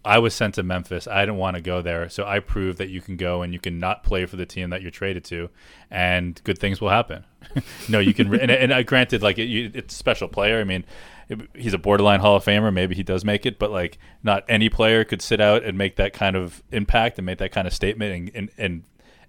I 0.04 0.18
was 0.18 0.34
sent 0.34 0.54
to 0.54 0.62
Memphis. 0.62 1.06
I 1.06 1.20
didn't 1.20 1.36
want 1.36 1.56
to 1.56 1.62
go 1.62 1.82
there, 1.82 2.08
so 2.08 2.24
I 2.24 2.40
proved 2.40 2.78
that 2.78 2.88
you 2.88 3.02
can 3.02 3.16
go 3.16 3.42
and 3.42 3.52
you 3.52 3.58
can 3.58 3.78
not 3.78 4.02
play 4.02 4.24
for 4.24 4.36
the 4.36 4.46
team 4.46 4.70
that 4.70 4.80
you're 4.80 4.90
traded 4.90 5.24
to, 5.24 5.50
and 5.90 6.40
good 6.42 6.58
things 6.58 6.80
will 6.80 6.88
happen. 6.88 7.24
no, 7.88 7.98
you 7.98 8.14
can. 8.14 8.34
and, 8.34 8.50
and 8.50 8.72
uh, 8.72 8.82
granted, 8.82 9.22
like 9.22 9.38
it, 9.38 9.44
you, 9.44 9.70
it's 9.74 9.94
a 9.94 9.98
special 9.98 10.26
player. 10.26 10.60
I 10.60 10.64
mean, 10.64 10.86
it, 11.28 11.40
he's 11.54 11.74
a 11.74 11.78
borderline 11.78 12.20
Hall 12.20 12.36
of 12.36 12.44
Famer. 12.44 12.72
Maybe 12.72 12.94
he 12.94 13.02
does 13.02 13.26
make 13.26 13.44
it, 13.44 13.58
but 13.58 13.70
like 13.70 13.98
not 14.22 14.44
any 14.48 14.70
player 14.70 15.04
could 15.04 15.20
sit 15.20 15.40
out 15.40 15.64
and 15.64 15.76
make 15.76 15.96
that 15.96 16.14
kind 16.14 16.34
of 16.34 16.62
impact 16.72 17.18
and 17.18 17.26
make 17.26 17.38
that 17.38 17.52
kind 17.52 17.66
of 17.66 17.74
statement 17.74 18.30
and, 18.34 18.36
and, 18.36 18.50
and 18.56 18.84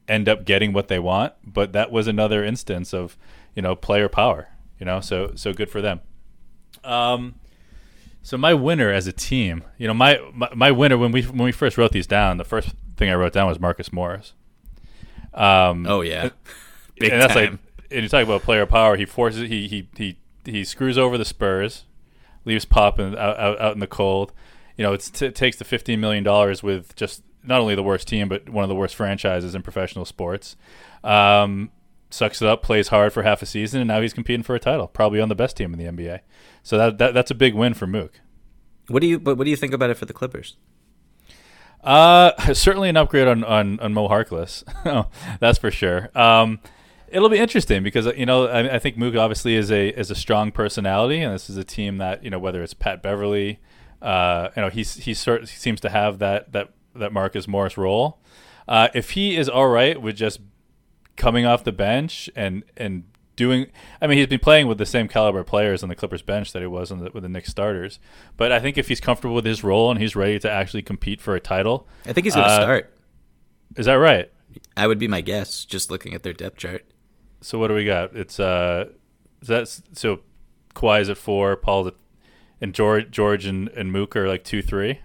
end 0.07 0.27
up 0.27 0.45
getting 0.45 0.73
what 0.73 0.87
they 0.87 0.99
want. 0.99 1.33
But 1.43 1.73
that 1.73 1.91
was 1.91 2.07
another 2.07 2.43
instance 2.43 2.93
of 2.93 3.17
you 3.55 3.61
know 3.61 3.75
player 3.75 4.09
power. 4.09 4.49
You 4.79 4.85
know, 4.85 4.99
so 4.99 5.33
so 5.35 5.53
good 5.53 5.69
for 5.69 5.81
them. 5.81 6.01
Um, 6.83 7.35
so 8.23 8.37
my 8.37 8.53
winner 8.53 8.91
as 8.91 9.07
a 9.07 9.11
team, 9.11 9.63
you 9.77 9.87
know, 9.87 9.93
my, 9.93 10.19
my, 10.33 10.49
my 10.53 10.71
winner 10.71 10.97
when 10.97 11.11
we 11.11 11.23
when 11.23 11.43
we 11.43 11.51
first 11.51 11.77
wrote 11.77 11.91
these 11.91 12.07
down, 12.07 12.37
the 12.37 12.43
first 12.43 12.69
thing 12.97 13.09
I 13.09 13.15
wrote 13.15 13.33
down 13.33 13.47
was 13.47 13.59
Marcus 13.59 13.91
Morris. 13.91 14.33
Um, 15.33 15.85
oh 15.87 16.01
yeah, 16.01 16.29
Big 16.99 17.11
and 17.11 17.21
that's 17.21 17.33
time. 17.33 17.51
like, 17.51 17.59
and 17.89 18.03
you 18.03 18.09
talk 18.09 18.23
about 18.23 18.43
player 18.43 18.65
power. 18.65 18.95
He 18.95 19.05
forces 19.05 19.49
he 19.49 19.67
he 19.67 19.89
he 19.95 20.17
he 20.45 20.63
screws 20.63 20.97
over 20.97 21.17
the 21.17 21.25
Spurs, 21.25 21.85
leaves 22.45 22.65
Pop 22.65 22.99
in, 22.99 23.17
out, 23.17 23.39
out, 23.39 23.59
out 23.59 23.73
in 23.73 23.79
the 23.79 23.87
cold. 23.87 24.33
You 24.77 24.83
know, 24.83 24.95
t- 24.95 25.25
it 25.25 25.35
takes 25.35 25.57
the 25.57 25.65
fifteen 25.65 25.99
million 25.99 26.23
dollars 26.23 26.61
with 26.61 26.95
just 26.95 27.23
not 27.43 27.59
only 27.61 27.75
the 27.75 27.83
worst 27.83 28.07
team 28.07 28.27
but 28.27 28.49
one 28.49 28.63
of 28.63 28.69
the 28.69 28.75
worst 28.75 28.95
franchises 28.95 29.55
in 29.55 29.61
professional 29.61 30.05
sports. 30.05 30.55
Um, 31.03 31.71
sucks 32.13 32.41
it 32.41 32.47
up, 32.47 32.61
plays 32.61 32.89
hard 32.89 33.13
for 33.13 33.23
half 33.23 33.41
a 33.41 33.45
season, 33.45 33.81
and 33.81 33.87
now 33.87 34.01
he's 34.01 34.13
competing 34.13 34.43
for 34.43 34.55
a 34.55 34.59
title, 34.59 34.87
probably 34.87 35.19
on 35.19 35.29
the 35.29 35.35
best 35.35 35.57
team 35.57 35.73
in 35.73 35.79
the 35.79 35.85
NBA. 35.85 36.19
So 36.63 36.77
that, 36.77 36.97
that 36.97 37.13
that's 37.13 37.31
a 37.31 37.35
big 37.35 37.53
win 37.53 37.73
for 37.73 37.87
Mook. 37.87 38.19
What 38.87 39.01
do 39.01 39.07
you 39.07 39.19
but 39.19 39.37
what 39.37 39.45
do 39.45 39.49
you 39.49 39.55
think 39.55 39.73
about 39.73 39.89
it 39.89 39.97
for 39.97 40.05
the 40.05 40.13
Clippers? 40.13 40.57
Uh, 41.83 42.31
certainly 42.53 42.89
an 42.89 42.97
upgrade 42.97 43.27
on 43.27 43.43
on, 43.43 43.79
on 43.79 43.93
Mo 43.93 44.07
Harkless, 44.07 44.63
that's 45.39 45.57
for 45.57 45.71
sure. 45.71 46.09
Um, 46.17 46.59
it'll 47.07 47.29
be 47.29 47.39
interesting 47.39 47.83
because 47.83 48.05
you 48.17 48.25
know 48.25 48.47
I, 48.47 48.75
I, 48.75 48.79
think 48.79 48.97
Mook 48.97 49.15
obviously 49.15 49.55
is 49.55 49.71
a 49.71 49.89
is 49.89 50.11
a 50.11 50.15
strong 50.15 50.51
personality, 50.51 51.21
and 51.21 51.33
this 51.33 51.49
is 51.49 51.57
a 51.57 51.63
team 51.63 51.97
that 51.97 52.23
you 52.23 52.29
know 52.29 52.39
whether 52.39 52.61
it's 52.61 52.73
Pat 52.73 53.01
Beverley, 53.01 53.59
uh, 54.01 54.49
you 54.55 54.61
know 54.61 54.69
he's 54.69 54.95
he 54.95 55.13
sort 55.13 55.41
he 55.41 55.47
seems 55.57 55.79
to 55.81 55.89
have 55.89 56.19
that 56.19 56.51
that 56.51 56.73
that 56.95 57.13
Marcus 57.13 57.47
Morris 57.47 57.77
role. 57.77 58.19
Uh, 58.67 58.89
if 58.93 59.11
he 59.11 59.35
is 59.35 59.49
all 59.49 59.67
right 59.67 60.01
with 60.01 60.15
just 60.15 60.39
coming 61.15 61.45
off 61.45 61.63
the 61.63 61.71
bench 61.71 62.29
and 62.35 62.63
and 62.77 63.03
doing. 63.35 63.67
I 64.01 64.07
mean, 64.07 64.17
he's 64.17 64.27
been 64.27 64.39
playing 64.39 64.67
with 64.67 64.77
the 64.77 64.85
same 64.85 65.07
caliber 65.07 65.43
players 65.43 65.83
on 65.83 65.89
the 65.89 65.95
Clippers 65.95 66.21
bench 66.21 66.51
that 66.53 66.61
he 66.61 66.67
was 66.67 66.89
the, 66.89 67.09
with 67.13 67.23
the 67.23 67.29
Knicks 67.29 67.49
starters. 67.49 67.99
But 68.37 68.51
I 68.51 68.59
think 68.59 68.77
if 68.77 68.87
he's 68.87 68.99
comfortable 68.99 69.35
with 69.35 69.45
his 69.45 69.63
role 69.63 69.89
and 69.89 69.99
he's 69.99 70.15
ready 70.15 70.37
to 70.39 70.49
actually 70.49 70.83
compete 70.83 71.21
for 71.21 71.35
a 71.35 71.39
title, 71.39 71.87
I 72.05 72.13
think 72.13 72.25
he's 72.25 72.35
going 72.35 72.45
to 72.45 72.51
uh, 72.51 72.61
start. 72.61 72.93
Is 73.77 73.85
that 73.85 73.95
right? 73.95 74.31
I 74.75 74.87
would 74.87 74.99
be 74.99 75.07
my 75.07 75.21
guess, 75.21 75.65
just 75.65 75.89
looking 75.89 76.13
at 76.13 76.23
their 76.23 76.33
depth 76.33 76.57
chart. 76.57 76.85
So 77.41 77.57
what 77.57 77.69
do 77.69 77.73
we 77.73 77.85
got? 77.85 78.15
It's 78.15 78.39
uh, 78.39 78.89
is 79.41 79.47
that 79.47 79.67
so? 79.93 80.19
Kawhi's 80.75 81.09
at 81.09 81.17
four, 81.17 81.55
Paul's 81.57 81.87
at, 81.87 81.95
and 82.61 82.73
George, 82.73 83.11
George 83.11 83.45
and, 83.45 83.67
and 83.69 83.91
Mook 83.91 84.15
are 84.15 84.27
like 84.27 84.43
two, 84.43 84.61
three. 84.61 84.99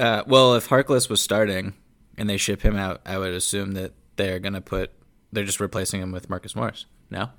Uh, 0.00 0.24
well, 0.26 0.54
if 0.54 0.68
Harkless 0.68 1.10
was 1.10 1.20
starting 1.20 1.74
and 2.16 2.28
they 2.28 2.36
ship 2.36 2.62
him 2.62 2.76
out, 2.76 3.00
I 3.04 3.18
would 3.18 3.32
assume 3.32 3.72
that 3.72 3.92
they're 4.16 4.38
going 4.38 4.54
to 4.54 4.60
put 4.60 4.92
they're 5.32 5.44
just 5.44 5.60
replacing 5.60 6.00
him 6.00 6.12
with 6.12 6.28
Marcus 6.28 6.56
Morris. 6.56 6.86
No. 7.10 7.30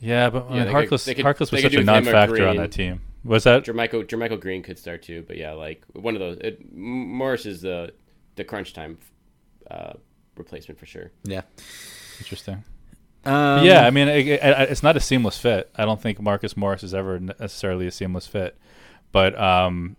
Yeah, 0.00 0.30
but 0.30 0.50
yeah, 0.50 0.66
Harkless, 0.66 1.06
could, 1.06 1.16
could, 1.16 1.24
Harkless 1.24 1.50
was 1.52 1.62
such 1.62 1.74
a 1.74 1.82
non-factor 1.82 2.46
on 2.46 2.56
that 2.56 2.72
team. 2.72 3.00
Was 3.24 3.44
that 3.44 3.64
JaMychal 3.64 4.04
JaMychal 4.04 4.40
Green 4.40 4.62
could 4.62 4.78
start 4.78 5.02
too, 5.02 5.24
but 5.26 5.36
yeah, 5.36 5.52
like 5.52 5.84
one 5.94 6.14
of 6.14 6.20
those. 6.20 6.38
It, 6.40 6.74
Morris 6.74 7.46
is 7.46 7.62
the 7.62 7.92
the 8.36 8.44
crunch 8.44 8.74
time 8.74 8.98
uh, 9.70 9.94
replacement 10.36 10.78
for 10.78 10.86
sure. 10.86 11.10
Yeah. 11.24 11.42
Interesting. 12.18 12.62
Um, 13.24 13.64
yeah, 13.64 13.86
I 13.86 13.90
mean, 13.90 14.06
it, 14.06 14.28
it, 14.28 14.40
it's 14.70 14.82
not 14.82 14.96
a 14.96 15.00
seamless 15.00 15.38
fit. 15.38 15.70
I 15.74 15.84
don't 15.84 16.00
think 16.00 16.20
Marcus 16.20 16.56
Morris 16.56 16.84
is 16.84 16.94
ever 16.94 17.18
necessarily 17.18 17.86
a 17.86 17.90
seamless 17.90 18.26
fit, 18.26 18.56
but 19.10 19.36
um, 19.40 19.96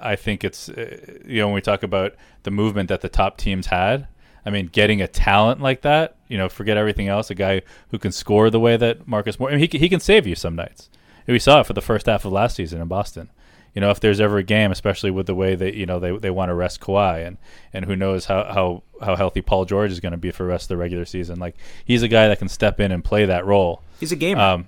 I 0.00 0.16
think 0.16 0.44
it's 0.44 0.68
uh, 0.68 1.18
you 1.26 1.40
know 1.40 1.48
when 1.48 1.54
we 1.54 1.60
talk 1.60 1.82
about 1.82 2.14
the 2.42 2.50
movement 2.50 2.88
that 2.88 3.00
the 3.00 3.08
top 3.08 3.36
teams 3.36 3.66
had 3.66 4.08
I 4.44 4.50
mean, 4.50 4.66
getting 4.66 5.02
a 5.02 5.08
talent 5.08 5.60
like 5.60 5.82
that, 5.82 6.16
you 6.28 6.38
know, 6.38 6.48
forget 6.48 6.76
everything 6.76 7.08
else. 7.08 7.30
A 7.30 7.34
guy 7.34 7.62
who 7.90 7.98
can 7.98 8.12
score 8.12 8.50
the 8.50 8.60
way 8.60 8.76
that 8.76 9.06
Marcus 9.06 9.38
Moore, 9.38 9.50
I 9.50 9.56
mean, 9.56 9.68
he 9.70 9.78
he 9.78 9.88
can 9.88 10.00
save 10.00 10.26
you 10.26 10.34
some 10.34 10.56
nights. 10.56 10.88
We 11.26 11.38
saw 11.38 11.60
it 11.60 11.66
for 11.66 11.74
the 11.74 11.82
first 11.82 12.06
half 12.06 12.24
of 12.24 12.32
last 12.32 12.56
season 12.56 12.80
in 12.80 12.88
Boston. 12.88 13.30
You 13.74 13.80
know, 13.80 13.90
if 13.90 14.00
there's 14.00 14.20
ever 14.20 14.38
a 14.38 14.42
game, 14.42 14.72
especially 14.72 15.12
with 15.12 15.26
the 15.26 15.34
way 15.34 15.54
that 15.54 15.74
you 15.74 15.86
know 15.86 16.00
they, 16.00 16.16
they 16.16 16.30
want 16.30 16.48
to 16.48 16.54
rest 16.54 16.80
Kawhi, 16.80 17.24
and 17.26 17.38
and 17.72 17.84
who 17.84 17.94
knows 17.94 18.24
how 18.24 18.44
how, 18.44 18.82
how 19.04 19.14
healthy 19.14 19.42
Paul 19.42 19.64
George 19.64 19.92
is 19.92 20.00
going 20.00 20.12
to 20.12 20.18
be 20.18 20.30
for 20.30 20.42
the 20.42 20.48
rest 20.48 20.64
of 20.64 20.68
the 20.68 20.76
regular 20.78 21.04
season. 21.04 21.38
Like 21.38 21.56
he's 21.84 22.02
a 22.02 22.08
guy 22.08 22.26
that 22.28 22.38
can 22.38 22.48
step 22.48 22.80
in 22.80 22.90
and 22.90 23.04
play 23.04 23.26
that 23.26 23.46
role. 23.46 23.82
He's 24.00 24.12
a 24.12 24.16
gamer. 24.16 24.40
Um, 24.40 24.66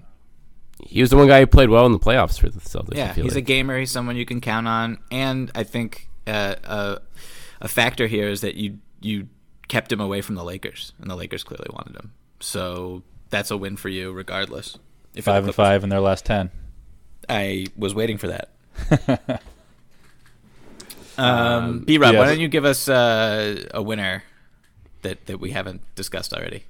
he 0.83 1.01
was 1.01 1.11
the 1.11 1.17
one 1.17 1.29
guy 1.29 1.41
who 1.41 1.47
played 1.47 1.71
well 1.71 1.87
in 1.87 1.93
the 1.93 1.99
playoffs 1.99 2.39
for 2.39 2.49
the 2.49 2.61
Celtics. 2.61 2.97
Yeah, 2.97 3.15
he's 3.15 3.25
like. 3.25 3.37
a 3.37 3.41
gamer. 3.41 3.79
He's 3.79 3.91
someone 3.91 4.17
you 4.17 4.27
can 4.27 4.41
count 4.41 4.69
on, 4.69 4.99
and 5.11 5.51
I 5.55 5.63
think 5.63 6.09
uh, 6.27 6.57
uh, 6.65 6.99
a 7.61 7.69
factor 7.69 8.07
here 8.07 8.29
is 8.29 8.41
that 8.43 8.57
you 8.57 8.79
you 9.01 9.29
kept 9.69 9.93
him 9.93 10.01
away 10.01 10.21
from 10.21 10.35
the 10.35 10.45
Lakers, 10.45 10.93
and 11.01 11.11
the 11.11 11.17
Lakers 11.17 11.45
clearly 11.45 11.69
wanted 11.73 11.97
him. 11.97 12.13
So 12.41 13.03
that's 13.31 13.51
a 13.51 13.57
win 13.57 13.77
for 13.77 13.89
you, 13.89 14.13
regardless. 14.13 14.79
If 15.15 15.25
five 15.25 15.45
and 15.45 15.55
five 15.55 15.85
in 15.85 15.91
their 15.91 16.01
last 16.01 16.25
ten. 16.25 16.51
I 17.29 17.67
was 17.77 17.95
waiting 17.95 18.19
for 18.19 18.29
that. 18.29 18.51
um, 21.17 21.29
um 21.29 21.81
B 21.81 21.99
Rob, 21.99 22.13
yes. 22.13 22.19
why 22.19 22.27
don't 22.27 22.41
you 22.41 22.49
give 22.49 22.65
us 22.65 22.89
uh, 22.89 23.69
a 23.73 23.83
winner 23.83 24.25
that 25.03 25.27
that 25.27 25.39
we 25.39 25.51
haven't 25.51 25.83
discussed 25.95 26.33
already? 26.33 26.65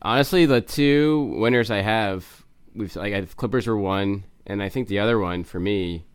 Honestly, 0.00 0.46
the 0.46 0.60
two 0.60 1.34
winners 1.38 1.70
I 1.70 1.80
have, 1.80 2.37
we've 2.78 2.94
like 2.96 3.12
I, 3.12 3.22
Clippers 3.22 3.66
were 3.66 3.76
one, 3.76 4.24
and 4.46 4.62
I 4.62 4.68
think 4.68 4.88
the 4.88 5.00
other 5.00 5.18
one 5.18 5.44
for 5.44 5.60
me 5.60 6.06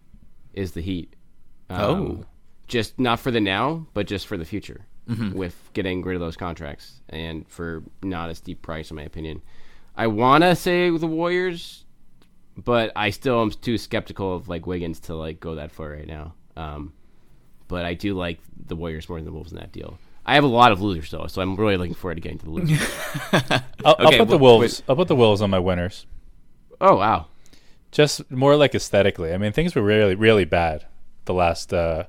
is 0.53 0.71
the 0.71 0.81
Heat. 0.81 1.15
Um, 1.69 1.79
oh, 1.79 2.25
just 2.67 2.99
not 2.99 3.19
for 3.19 3.31
the 3.31 3.41
now, 3.41 3.85
but 3.93 4.07
just 4.07 4.25
for 4.25 4.37
the 4.37 4.45
future 4.45 4.85
mm-hmm. 5.07 5.37
with 5.37 5.69
getting 5.73 6.01
rid 6.01 6.15
of 6.15 6.21
those 6.21 6.37
contracts 6.37 7.01
and 7.09 7.47
for 7.47 7.83
not 8.01 8.29
a 8.29 8.35
steep 8.35 8.61
price, 8.61 8.89
in 8.89 8.95
my 8.95 9.03
opinion. 9.03 9.41
I 9.95 10.07
want 10.07 10.43
to 10.43 10.55
say 10.55 10.89
the 10.89 11.07
Warriors, 11.07 11.85
but 12.57 12.91
I 12.95 13.11
still 13.11 13.41
am 13.41 13.51
too 13.51 13.77
skeptical 13.77 14.35
of 14.35 14.49
like 14.49 14.65
Wiggins 14.65 14.99
to 15.01 15.15
like 15.15 15.39
go 15.39 15.55
that 15.55 15.71
far 15.71 15.89
right 15.89 16.07
now. 16.07 16.33
Um, 16.55 16.93
but 17.67 17.85
I 17.85 17.93
do 17.93 18.13
like 18.13 18.39
the 18.67 18.75
Warriors 18.75 19.07
more 19.09 19.17
than 19.17 19.25
the 19.25 19.31
Wolves 19.31 19.51
in 19.51 19.57
that 19.57 19.71
deal. 19.71 19.97
I 20.25 20.35
have 20.35 20.43
a 20.43 20.47
lot 20.47 20.71
of 20.71 20.81
losers 20.81 21.11
though, 21.11 21.27
so 21.27 21.41
I'm 21.41 21.55
really 21.55 21.77
looking 21.77 21.95
forward 21.95 22.15
to 22.15 22.21
getting 22.21 22.39
to 22.39 22.45
the 22.45 22.51
losers. 22.51 22.79
I'll, 23.85 23.93
okay, 23.93 24.17
I'll, 24.17 24.25
put 24.25 24.29
the 24.29 24.37
Wolves. 24.37 24.79
Wait. 24.79 24.89
I'll 24.89 24.95
put 24.95 25.09
the 25.09 25.15
Wolves 25.15 25.41
on 25.41 25.49
my 25.49 25.59
winners. 25.59 26.05
Oh 26.83 26.97
wow! 26.97 27.27
Just 27.91 28.29
more 28.29 28.55
like 28.55 28.75
aesthetically. 28.75 29.33
I 29.33 29.37
mean, 29.37 29.53
things 29.53 29.73
were 29.73 29.81
really, 29.81 30.13
really 30.13 30.45
bad 30.45 30.85
the 31.25 31.33
last 31.33 31.73
uh, 31.73 32.03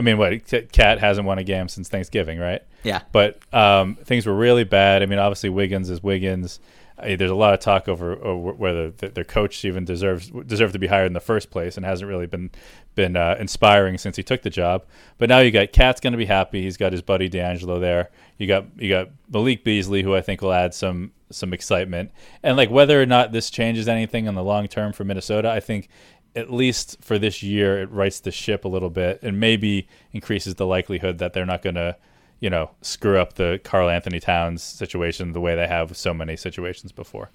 I 0.00 0.02
mean, 0.02 0.16
what 0.16 0.46
KAT 0.72 0.98
hasn't 0.98 1.26
won 1.26 1.38
a 1.38 1.44
game 1.44 1.68
since 1.68 1.90
Thanksgiving, 1.90 2.38
right? 2.38 2.62
Yeah. 2.84 3.02
But 3.12 3.38
um, 3.52 3.96
things 3.96 4.24
were 4.24 4.34
really 4.34 4.64
bad. 4.64 5.02
I 5.02 5.06
mean, 5.06 5.18
obviously 5.18 5.50
Wiggins 5.50 5.90
is 5.90 6.02
Wiggins. 6.02 6.58
I, 6.98 7.16
there's 7.16 7.30
a 7.30 7.34
lot 7.34 7.52
of 7.52 7.60
talk 7.60 7.86
over, 7.86 8.12
over 8.12 8.52
whether 8.52 8.90
the, 8.92 9.08
their 9.08 9.24
coach 9.24 9.62
even 9.62 9.84
deserves 9.84 10.30
deserved 10.46 10.72
to 10.72 10.78
be 10.78 10.86
hired 10.86 11.08
in 11.08 11.12
the 11.12 11.20
first 11.20 11.50
place, 11.50 11.76
and 11.76 11.84
hasn't 11.84 12.08
really 12.08 12.26
been 12.26 12.50
been 12.94 13.14
uh, 13.14 13.36
inspiring 13.38 13.98
since 13.98 14.16
he 14.16 14.22
took 14.22 14.40
the 14.40 14.48
job. 14.48 14.86
But 15.18 15.28
now 15.28 15.40
you 15.40 15.50
got 15.50 15.72
KAT's 15.72 16.00
going 16.00 16.12
to 16.12 16.18
be 16.18 16.24
happy. 16.24 16.62
He's 16.62 16.78
got 16.78 16.92
his 16.92 17.02
buddy 17.02 17.28
D'Angelo 17.28 17.78
there. 17.78 18.10
You 18.38 18.46
got 18.46 18.64
you 18.78 18.88
got 18.88 19.10
Malik 19.30 19.64
Beasley, 19.64 20.02
who 20.02 20.14
I 20.14 20.22
think 20.22 20.40
will 20.40 20.52
add 20.52 20.72
some 20.72 21.12
some 21.30 21.52
excitement. 21.52 22.10
And 22.42 22.56
like 22.56 22.70
whether 22.70 23.00
or 23.00 23.06
not 23.06 23.32
this 23.32 23.50
changes 23.50 23.88
anything 23.88 24.26
in 24.26 24.34
the 24.34 24.42
long 24.42 24.68
term 24.68 24.92
for 24.92 25.04
Minnesota, 25.04 25.50
I 25.50 25.60
think 25.60 25.88
at 26.36 26.52
least 26.52 26.98
for 27.00 27.18
this 27.18 27.42
year, 27.42 27.80
it 27.82 27.90
rights 27.90 28.20
the 28.20 28.30
ship 28.30 28.64
a 28.64 28.68
little 28.68 28.90
bit 28.90 29.20
and 29.22 29.40
maybe 29.40 29.88
increases 30.12 30.54
the 30.54 30.66
likelihood 30.66 31.18
that 31.18 31.32
they're 31.32 31.46
not 31.46 31.62
going 31.62 31.74
to, 31.74 31.96
you 32.38 32.50
know, 32.50 32.70
screw 32.82 33.18
up 33.18 33.34
the 33.34 33.60
Karl-Anthony 33.64 34.20
Towns 34.20 34.62
situation 34.62 35.32
the 35.32 35.40
way 35.40 35.56
they 35.56 35.66
have 35.66 35.96
so 35.96 36.14
many 36.14 36.36
situations 36.36 36.92
before. 36.92 37.30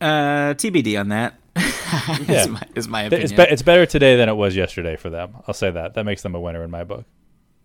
Uh, 0.00 0.54
TBD 0.54 0.98
on 0.98 1.08
that. 1.08 1.34
yeah. 1.56 2.42
is, 2.42 2.48
my, 2.48 2.62
is 2.74 2.88
my 2.88 3.02
opinion. 3.02 3.24
It's, 3.24 3.32
be- 3.32 3.52
it's 3.52 3.62
better 3.62 3.86
today 3.86 4.16
than 4.16 4.28
it 4.28 4.34
was 4.34 4.56
yesterday 4.56 4.96
for 4.96 5.10
them. 5.10 5.36
I'll 5.46 5.54
say 5.54 5.70
that. 5.70 5.94
That 5.94 6.04
makes 6.04 6.22
them 6.22 6.34
a 6.34 6.40
winner 6.40 6.64
in 6.64 6.70
my 6.70 6.84
book. 6.84 7.04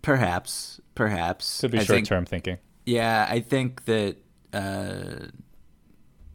Perhaps, 0.02 0.80
perhaps. 0.94 1.60
Could 1.60 1.72
be 1.72 1.84
short 1.84 2.04
term 2.04 2.24
thinking. 2.24 2.58
Yeah, 2.86 3.26
I 3.28 3.40
think 3.40 3.84
that. 3.86 4.16
Uh, 4.52 5.26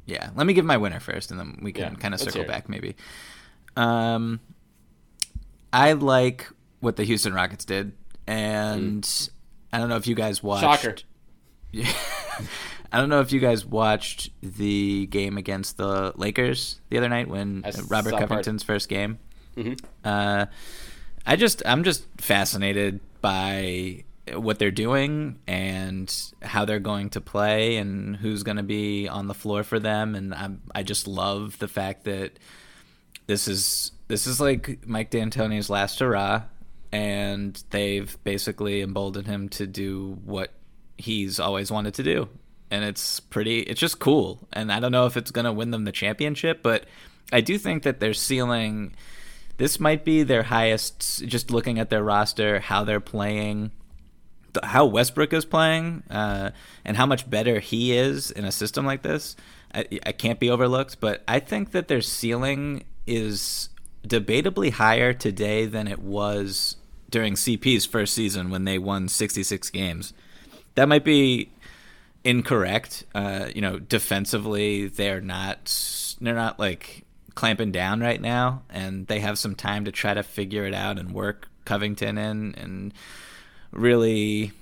yeah, 0.06 0.30
let 0.36 0.46
me 0.46 0.54
give 0.54 0.66
my 0.66 0.78
winner 0.78 1.00
first, 1.00 1.32
and 1.32 1.40
then 1.40 1.60
we 1.62 1.72
can 1.72 1.94
yeah, 1.94 2.00
kind 2.00 2.14
of 2.14 2.20
circle 2.20 2.44
back 2.44 2.68
maybe. 2.70 2.96
Um, 3.76 4.40
I 5.72 5.94
like 5.94 6.48
what 6.80 6.96
the 6.96 7.04
Houston 7.04 7.34
Rockets 7.34 7.66
did, 7.66 7.94
and 8.28 9.04
mm. 9.04 9.30
I 9.72 9.78
don't 9.80 9.90
know 9.90 9.98
if 9.98 10.08
you 10.08 10.16
guys 10.16 10.44
watched. 10.44 10.64
Shocker. 10.64 10.96
Yeah. 11.76 11.92
I 12.92 13.00
don't 13.00 13.10
know 13.10 13.22
if 13.22 13.32
you 13.32 13.40
guys 13.40 13.66
watched 13.66 14.30
the 14.44 15.08
game 15.08 15.40
against 15.40 15.78
the 15.78 16.14
Lakers 16.16 16.80
the 16.90 17.00
other 17.00 17.10
night 17.10 17.28
when 17.28 17.64
I 17.66 17.72
Robert 17.88 18.12
Covington's 18.12 18.64
part. 18.64 18.76
first 18.76 18.90
game. 18.90 19.18
Mm-hmm. 19.58 19.74
Uh, 20.04 20.46
I 21.26 21.36
just 21.36 21.64
I'm 21.66 21.84
just 21.84 22.06
fascinated 22.20 23.00
by 23.22 24.04
what 24.32 24.58
they're 24.58 24.72
doing 24.72 25.40
and 25.48 26.14
how 26.42 26.66
they're 26.66 26.80
going 26.80 27.10
to 27.10 27.22
play 27.22 27.78
and 27.78 28.16
who's 28.16 28.44
going 28.44 28.58
to 28.58 28.64
be 28.64 29.08
on 29.08 29.28
the 29.28 29.34
floor 29.34 29.64
for 29.64 29.80
them. 29.80 30.16
And 30.16 30.34
I 30.34 30.50
I 30.74 30.84
just 30.84 31.08
love 31.08 31.60
the 31.60 31.68
fact 31.68 32.06
that 32.06 32.40
this 33.28 33.48
is 33.48 33.92
this 34.08 34.28
is 34.28 34.40
like 34.40 34.86
Mike 34.86 35.10
D'Antoni's 35.12 35.70
last 35.70 36.00
hurrah. 36.00 36.44
And 36.92 37.62
they've 37.72 38.16
basically 38.24 38.82
emboldened 38.82 39.26
him 39.26 39.50
to 39.50 39.66
do 39.66 40.20
what 40.26 40.52
he's 40.98 41.40
always 41.40 41.72
wanted 41.72 41.96
to 41.96 42.04
do. 42.04 42.30
And 42.70 42.84
it's 42.86 43.20
pretty 43.20 43.60
it's 43.62 43.80
just 43.80 44.00
cool. 44.00 44.48
And 44.54 44.72
I 44.72 44.80
don't 44.80 44.92
know 44.92 45.06
if 45.06 45.18
it's 45.18 45.32
going 45.32 45.46
to 45.46 45.52
win 45.52 45.72
them 45.72 45.86
the 45.86 45.92
championship 45.92 46.64
but 46.64 46.86
I 47.32 47.42
do 47.42 47.58
think 47.58 47.84
that 47.84 48.00
their 48.00 48.14
ceiling 48.14 48.94
this 49.58 49.80
might 49.80 50.04
be 50.06 50.24
their 50.24 50.44
highest 50.44 51.26
just 51.26 51.52
looking 51.52 51.80
at 51.80 51.90
their 51.90 52.04
roster 52.04 52.60
how 52.60 52.84
they're 52.84 53.00
playing 53.00 53.72
how 54.62 54.86
Westbrook 54.86 55.34
is 55.34 55.46
playing 55.46 56.04
uh, 56.10 56.52
and 56.86 56.98
how 56.98 57.06
much 57.06 57.30
better 57.30 57.60
he 57.60 57.96
is 57.96 58.32
in 58.32 58.46
a 58.46 58.52
system 58.52 58.86
like 58.86 59.02
this, 59.02 59.36
I, 59.74 59.88
I, 60.06 60.12
can't 60.12 60.40
be 60.40 60.50
overlooked. 60.50 61.00
But 61.00 61.24
I 61.28 61.40
think 61.40 61.72
that 61.72 61.88
their 61.88 62.02
ceiling 62.02 62.84
is 63.08 63.70
debatably 64.08 64.72
higher 64.72 65.14
today 65.14 65.66
than 65.66 65.88
it 65.88 66.00
was 66.00 66.76
during 67.10 67.34
CP's 67.34 67.86
first 67.86 68.14
season 68.14 68.50
when 68.50 68.66
they 68.66 68.78
won 68.78 69.08
66 69.08 69.70
games. 69.70 70.14
That 70.76 70.90
might 70.90 71.04
be 71.04 71.52
incorrect. 72.24 73.06
Uh, 73.14 73.50
you 73.54 73.62
know, 73.62 73.80
defensively, 73.80 74.88
they're 74.88 75.22
not 75.22 76.16
they're 76.22 76.36
not 76.36 76.60
like 76.60 77.04
clamping 77.36 77.72
down 77.72 78.00
right 78.00 78.22
now, 78.22 78.64
and 78.70 79.08
they 79.08 79.20
have 79.20 79.38
some 79.38 79.56
time 79.56 79.86
to 79.86 79.92
try 79.92 80.14
to 80.14 80.24
figure 80.24 80.66
it 80.66 80.74
out 80.74 80.98
and 81.00 81.14
work 81.14 81.50
Covington 81.66 82.18
in 82.18 82.56
and 82.56 82.94
really 83.74 84.54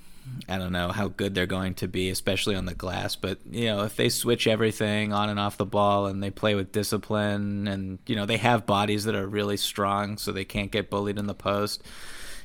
I 0.48 0.58
don't 0.58 0.72
know 0.72 0.88
how 0.88 1.08
good 1.08 1.34
they're 1.34 1.46
going 1.46 1.74
to 1.74 1.88
be, 1.88 2.10
especially 2.10 2.54
on 2.54 2.66
the 2.66 2.74
glass. 2.74 3.16
But 3.16 3.38
you 3.50 3.66
know, 3.66 3.82
if 3.82 3.96
they 3.96 4.08
switch 4.08 4.46
everything 4.46 5.12
on 5.12 5.28
and 5.28 5.38
off 5.40 5.56
the 5.56 5.66
ball 5.66 6.06
and 6.06 6.22
they 6.22 6.30
play 6.30 6.54
with 6.54 6.72
discipline, 6.72 7.68
and 7.68 7.98
you 8.06 8.16
know 8.16 8.26
they 8.26 8.36
have 8.38 8.66
bodies 8.66 9.04
that 9.04 9.14
are 9.14 9.26
really 9.26 9.56
strong, 9.56 10.18
so 10.18 10.32
they 10.32 10.44
can't 10.44 10.70
get 10.70 10.90
bullied 10.90 11.18
in 11.18 11.26
the 11.26 11.34
post. 11.34 11.82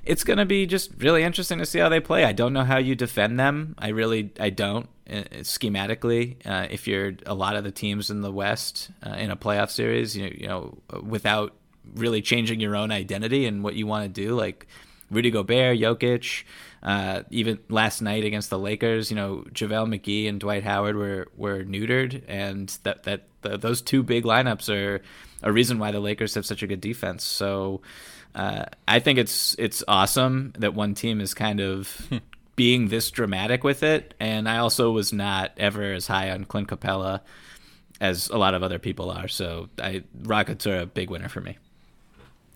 It's 0.06 0.24
going 0.24 0.38
to 0.38 0.46
be 0.46 0.66
just 0.66 0.92
really 1.00 1.24
interesting 1.24 1.60
to 1.60 1.66
see 1.66 1.80
how 1.80 1.90
they 1.90 2.00
play. 2.00 2.24
I 2.24 2.32
don't 2.32 2.54
know 2.54 2.64
how 2.64 2.78
you 2.78 2.96
defend 2.96 3.38
them. 3.38 3.76
I 3.78 3.90
really, 3.90 4.32
I 4.40 4.52
don't 4.52 4.88
uh, 5.10 5.24
schematically. 5.42 6.38
Uh, 6.46 6.68
if 6.70 6.88
you're 6.88 7.16
a 7.26 7.34
lot 7.34 7.58
of 7.58 7.66
the 7.66 7.72
teams 7.72 8.10
in 8.10 8.22
the 8.22 8.32
West 8.32 8.90
uh, 9.06 9.16
in 9.16 9.32
a 9.32 9.36
playoff 9.36 9.70
series, 9.70 10.16
you 10.16 10.34
you 10.38 10.48
know, 10.48 10.78
without 11.02 11.54
really 11.96 12.22
changing 12.22 12.60
your 12.60 12.76
own 12.76 12.92
identity 12.92 13.46
and 13.46 13.64
what 13.64 13.76
you 13.76 13.86
want 13.86 14.04
to 14.04 14.22
do, 14.22 14.36
like 14.36 14.68
Rudy 15.10 15.32
Gobert, 15.32 15.78
Jokic, 15.78 16.44
uh, 16.84 17.24
even 17.30 17.60
last 17.70 18.02
night 18.02 18.24
against 18.24 18.50
the 18.50 18.60
Lakers, 18.60 19.10
you 19.10 19.16
know, 19.16 19.46
JaVale 19.52 20.00
McGee 20.00 20.28
and 20.28 20.40
Dwight 20.40 20.64
Howard 20.64 20.96
were, 20.96 21.28
were 21.36 21.64
neutered, 21.64 22.24
and 22.28 22.70
that 22.84 23.04
that 23.04 23.24
the, 23.42 23.58
those 23.58 23.82
two 23.82 24.04
big 24.04 24.24
lineups 24.24 24.70
are 24.74 25.02
a 25.44 25.52
reason 25.52 25.80
why 25.80 25.92
the 25.92 26.00
Lakers 26.00 26.36
have 26.36 26.46
such 26.46 26.64
a 26.64 26.68
good 26.68 26.82
defense. 26.82 27.24
So 27.24 27.82
uh, 28.36 28.66
I 28.88 29.00
think 29.00 29.20
it's 29.20 29.56
it's 29.58 29.84
awesome 29.88 30.54
that 30.58 30.74
one 30.74 30.94
team 30.94 31.22
is 31.22 31.34
kind 31.34 31.60
of 31.60 32.10
being 32.56 32.90
this 32.90 33.10
dramatic 33.10 33.64
with 33.64 33.84
it, 33.84 34.14
and 34.20 34.50
I 34.50 34.58
also 34.58 34.92
was 34.92 35.14
not 35.14 35.52
ever 35.58 35.94
as 35.94 36.08
high 36.08 36.32
on 36.32 36.46
Clint 36.46 36.68
Capela 36.68 37.22
as 38.00 38.30
a 38.30 38.38
lot 38.38 38.54
of 38.54 38.62
other 38.62 38.80
people 38.80 39.10
are. 39.10 39.28
So 39.28 39.70
I 39.80 40.04
Rockets 40.24 40.68
are 40.68 40.80
a 40.80 40.86
big 40.86 41.10
winner 41.10 41.30
for 41.30 41.42
me 41.42 41.58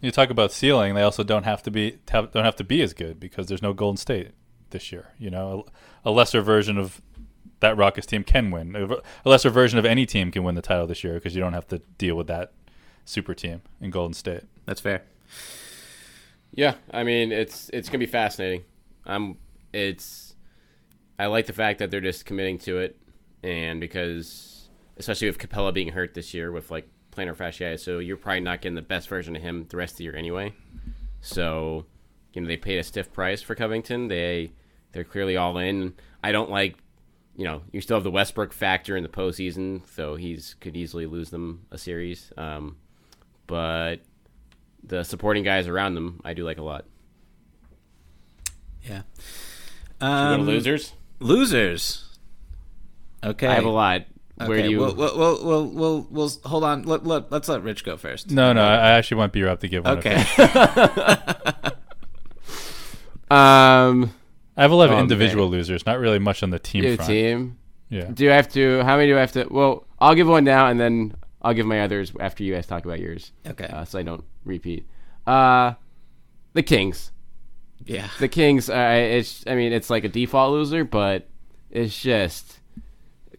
you 0.01 0.11
talk 0.11 0.29
about 0.29 0.51
ceiling, 0.51 0.95
they 0.95 1.03
also 1.03 1.23
don't 1.23 1.43
have 1.43 1.63
to 1.63 1.71
be 1.71 1.99
have, 2.09 2.31
don't 2.31 2.43
have 2.43 2.55
to 2.57 2.63
be 2.63 2.81
as 2.81 2.93
good 2.93 3.19
because 3.19 3.47
there's 3.47 3.61
no 3.61 3.73
Golden 3.73 3.97
State 3.97 4.31
this 4.71 4.91
year. 4.91 5.09
You 5.17 5.29
know, 5.29 5.65
a, 6.03 6.09
a, 6.09 6.11
lesser 6.11 6.41
version 6.41 6.77
of 6.77 7.01
that 7.59 7.77
Rockets 7.77 8.07
team 8.07 8.23
can 8.23 8.49
win. 8.51 8.75
A 8.75 9.29
lesser 9.29 9.51
version 9.51 9.77
of 9.77 9.85
any 9.85 10.05
team 10.05 10.31
can 10.31 10.43
win 10.43 10.55
the 10.55 10.61
title 10.61 10.87
this 10.87 11.03
year 11.03 11.13
because 11.13 11.35
you 11.35 11.41
don't 11.41 11.53
have 11.53 11.67
to 11.67 11.79
deal 11.97 12.15
with 12.15 12.27
that 12.27 12.51
super 13.05 13.35
team 13.35 13.61
in 13.79 13.91
Golden 13.91 14.13
State. 14.13 14.43
That's 14.65 14.81
fair. 14.81 15.03
Yeah, 16.53 16.75
I 16.91 17.03
mean 17.03 17.31
it's 17.31 17.69
it's 17.69 17.87
gonna 17.87 17.99
be 17.99 18.07
fascinating. 18.07 18.63
I'm 19.05 19.37
it's 19.71 20.35
I 21.19 21.27
like 21.27 21.45
the 21.45 21.53
fact 21.53 21.79
that 21.79 21.91
they're 21.91 22.01
just 22.01 22.25
committing 22.25 22.57
to 22.59 22.79
it, 22.79 22.97
and 23.43 23.79
because 23.79 24.69
especially 24.97 25.27
with 25.27 25.37
Capela 25.37 25.73
being 25.73 25.89
hurt 25.89 26.15
this 26.15 26.33
year 26.33 26.51
with 26.51 26.71
like 26.71 26.89
plantar 27.11 27.35
fasciitis, 27.35 27.79
so 27.79 27.99
you're 27.99 28.17
probably 28.17 28.41
not 28.41 28.61
getting 28.61 28.75
the 28.75 28.81
best 28.81 29.07
version 29.07 29.35
of 29.35 29.41
him 29.41 29.65
the 29.69 29.77
rest 29.77 29.93
of 29.93 29.97
the 29.97 30.03
year 30.05 30.15
anyway. 30.15 30.53
So, 31.21 31.85
you 32.33 32.41
know, 32.41 32.47
they 32.47 32.57
paid 32.57 32.79
a 32.79 32.83
stiff 32.83 33.11
price 33.13 33.41
for 33.41 33.55
Covington. 33.55 34.07
They 34.07 34.51
they're 34.91 35.03
clearly 35.03 35.37
all 35.37 35.57
in. 35.57 35.93
I 36.23 36.31
don't 36.31 36.49
like, 36.49 36.77
you 37.35 37.45
know, 37.45 37.61
you 37.71 37.81
still 37.81 37.97
have 37.97 38.03
the 38.03 38.11
Westbrook 38.11 38.53
factor 38.53 38.95
in 38.97 39.03
the 39.03 39.09
postseason, 39.09 39.87
so 39.87 40.15
he's 40.15 40.55
could 40.59 40.75
easily 40.75 41.05
lose 41.05 41.29
them 41.29 41.65
a 41.71 41.77
series. 41.77 42.31
Um, 42.37 42.77
but 43.47 43.97
the 44.83 45.03
supporting 45.03 45.43
guys 45.43 45.67
around 45.67 45.95
them, 45.95 46.21
I 46.23 46.33
do 46.33 46.43
like 46.43 46.57
a 46.57 46.63
lot. 46.63 46.85
Yeah. 48.83 49.01
Um, 49.99 50.41
losers. 50.41 50.93
Losers. 51.19 52.17
Okay. 53.23 53.47
I 53.47 53.53
have 53.53 53.65
a 53.65 53.69
lot. 53.69 54.05
Where 54.47 54.57
okay, 54.57 54.67
do 54.67 54.71
you? 54.71 54.79
We'll, 54.79 54.95
we'll, 54.95 55.17
we'll, 55.45 55.67
we'll, 55.67 56.07
we'll, 56.09 56.29
hold 56.45 56.63
on. 56.63 56.83
Let, 56.83 57.05
let, 57.05 57.31
let's 57.31 57.47
let 57.49 57.63
Rich 57.63 57.83
go 57.83 57.97
first. 57.97 58.31
No, 58.31 58.53
no, 58.53 58.63
I 58.63 58.91
actually 58.91 59.17
want 59.17 59.33
B 59.33 59.43
Rob 59.43 59.59
to 59.59 59.67
give 59.67 59.85
one. 59.85 59.97
Okay. 59.97 60.15
um, 63.29 64.13
I 64.57 64.61
have 64.61 64.71
a 64.71 64.75
lot 64.75 64.89
of 64.89 64.95
oh, 64.95 64.99
individual 64.99 65.45
man. 65.45 65.59
losers. 65.59 65.85
Not 65.85 65.99
really 65.99 66.19
much 66.19 66.43
on 66.43 66.49
the 66.49 66.59
team 66.59 66.83
Your 66.83 66.95
front. 66.95 67.09
Team. 67.09 67.57
Yeah. 67.89 68.05
Do 68.13 68.31
I 68.31 68.35
have 68.35 68.51
to? 68.53 68.83
How 68.83 68.95
many 68.95 69.09
do 69.09 69.17
I 69.17 69.21
have 69.21 69.33
to? 69.33 69.47
Well, 69.49 69.85
I'll 69.99 70.15
give 70.15 70.27
one 70.27 70.43
now, 70.43 70.67
and 70.67 70.79
then 70.79 71.15
I'll 71.41 71.53
give 71.53 71.65
my 71.65 71.81
others 71.81 72.13
after 72.19 72.43
you 72.43 72.53
guys 72.53 72.67
talk 72.67 72.85
about 72.85 72.99
yours. 72.99 73.31
Okay. 73.45 73.65
Uh, 73.65 73.85
so 73.85 73.99
I 73.99 74.03
don't 74.03 74.23
repeat. 74.45 74.87
Uh, 75.27 75.73
the 76.53 76.63
Kings. 76.63 77.11
Yeah. 77.85 78.07
The 78.19 78.29
Kings. 78.29 78.69
Uh, 78.69 78.95
it's. 78.97 79.43
I 79.45 79.55
mean, 79.55 79.73
it's 79.73 79.89
like 79.89 80.05
a 80.05 80.09
default 80.09 80.53
loser, 80.53 80.85
but 80.85 81.27
it's 81.69 82.01
just 82.01 82.60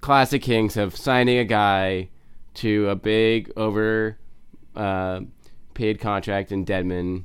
classic 0.02 0.42
Kings 0.42 0.76
of 0.76 0.94
signing 0.94 1.38
a 1.38 1.44
guy 1.44 2.10
to 2.54 2.90
a 2.90 2.94
big 2.94 3.50
over 3.56 4.18
uh, 4.76 5.20
paid 5.72 6.00
contract 6.00 6.52
in 6.52 6.66
Dedmon, 6.66 7.24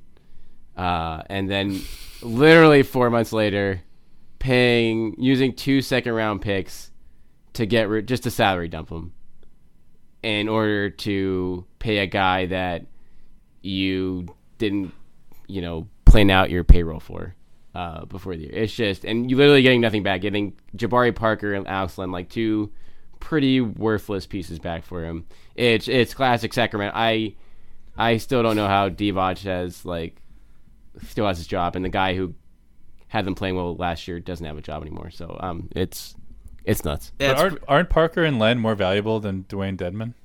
uh, 0.78 1.24
and 1.30 1.50
then 1.50 1.82
literally 2.22 2.84
four 2.84 3.10
months 3.10 3.34
later, 3.34 3.82
paying 4.40 5.16
using 5.18 5.54
two 5.54 5.82
second 5.82 6.14
round 6.14 6.42
picks 6.42 6.92
to 7.54 7.66
get 7.66 8.06
just 8.06 8.24
to 8.24 8.32
salary 8.32 8.70
dump 8.70 8.90
him 8.90 9.14
in 10.24 10.48
order 10.48 10.90
to 10.90 11.66
pay 11.80 11.98
a 11.98 12.08
guy 12.08 12.46
that 12.46 12.86
you 13.62 14.28
didn't, 14.60 14.94
you 15.48 15.62
know, 15.62 15.88
plan 16.06 16.30
out 16.30 16.50
your 16.50 16.64
payroll 16.64 17.00
for 17.00 17.36
uh, 17.78 18.06
before 18.06 18.36
the 18.36 18.42
year. 18.42 18.52
It's 18.54 18.74
just, 18.74 19.06
and 19.06 19.30
you 19.30 19.38
literally 19.38 19.62
getting 19.62 19.82
nothing 19.82 20.02
back. 20.02 20.22
Getting 20.22 20.54
Jabari 20.76 21.14
Parker 21.14 21.54
and 21.54 21.68
Alex 21.68 22.00
Len, 22.00 22.12
like 22.12 22.28
two 22.28 22.72
pretty 23.20 23.62
worthless 23.62 24.26
pieces 24.26 24.58
back 24.58 24.84
for 24.84 25.04
him. 25.04 25.28
It's 25.54 25.88
it's 25.88 26.16
classic 26.16 26.54
Sacramento. 26.54 26.98
I 26.98 27.36
I 27.96 28.18
still 28.18 28.42
don't 28.42 28.56
know 28.56 28.68
how 28.68 28.90
Divac 28.90 29.44
has 29.44 29.86
like 29.86 30.18
still 31.08 31.28
has 31.28 31.38
his 31.38 31.46
job, 31.46 31.76
and 31.76 31.86
the 31.86 31.90
guy 31.90 32.16
who 32.16 32.34
had 33.10 33.26
them 33.26 33.36
playing 33.36 33.56
well 33.56 33.76
last 33.76 34.08
year 34.08 34.20
doesn't 34.20 34.46
have 34.46 34.58
a 34.58 34.62
job 34.62 34.82
anymore. 34.82 35.12
So 35.12 35.38
um, 35.40 35.70
it's 35.76 36.16
it's 36.66 36.84
nuts. 36.84 37.12
Yeah, 37.20 37.34
it's 37.34 37.42
aren't, 37.42 37.60
aren't 37.68 37.90
Parker 37.92 38.24
and 38.24 38.40
Len 38.40 38.58
more 38.58 38.74
valuable 38.74 39.20
than 39.20 39.44
Dwayne 39.44 39.78
Dedmon? 39.78 40.16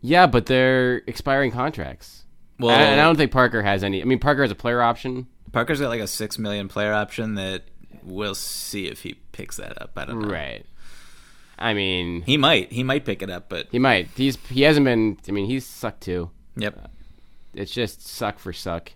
Yeah, 0.00 0.26
but 0.26 0.46
they're 0.46 1.02
expiring 1.06 1.52
contracts. 1.52 2.24
Well, 2.58 2.70
and 2.70 3.00
I 3.00 3.04
don't 3.04 3.16
think 3.16 3.30
Parker 3.30 3.62
has 3.62 3.84
any. 3.84 4.02
I 4.02 4.04
mean, 4.04 4.18
Parker 4.18 4.42
has 4.42 4.50
a 4.50 4.56
player 4.56 4.82
option. 4.82 5.28
Parker's 5.54 5.80
got 5.80 5.88
like 5.88 6.00
a 6.00 6.06
six 6.06 6.38
million 6.38 6.68
player 6.68 6.92
option 6.92 7.36
that 7.36 7.62
we'll 8.02 8.34
see 8.34 8.86
if 8.86 9.02
he 9.02 9.14
picks 9.32 9.56
that 9.56 9.80
up. 9.80 9.92
I 9.96 10.04
don't 10.04 10.20
know. 10.20 10.28
Right. 10.28 10.66
I 11.58 11.74
mean, 11.74 12.22
he 12.22 12.36
might. 12.36 12.72
He 12.72 12.82
might 12.82 13.04
pick 13.04 13.22
it 13.22 13.30
up, 13.30 13.48
but 13.48 13.68
he 13.70 13.78
might. 13.78 14.08
He's 14.16 14.36
he 14.48 14.62
hasn't 14.62 14.84
been. 14.84 15.16
I 15.28 15.30
mean, 15.30 15.46
he's 15.46 15.64
sucked 15.64 16.02
too. 16.02 16.30
Yep. 16.56 16.76
Uh, 16.76 16.88
it's 17.54 17.70
just 17.70 18.06
suck 18.06 18.40
for 18.40 18.52
suck, 18.52 18.92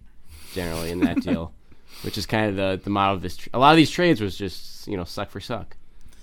generally 0.53 0.91
in 0.91 0.99
that 1.01 1.21
deal, 1.23 1.53
which 2.03 2.19
is 2.19 2.27
kind 2.27 2.51
of 2.51 2.57
the 2.57 2.81
the 2.83 2.91
model 2.91 3.15
of 3.15 3.23
this. 3.23 3.37
Tra- 3.37 3.51
a 3.55 3.59
lot 3.59 3.71
of 3.71 3.77
these 3.77 3.91
trades 3.91 4.21
was 4.21 4.37
just 4.37 4.89
you 4.89 4.97
know 4.97 5.05
suck 5.05 5.31
for 5.31 5.41
suck. 5.41 5.77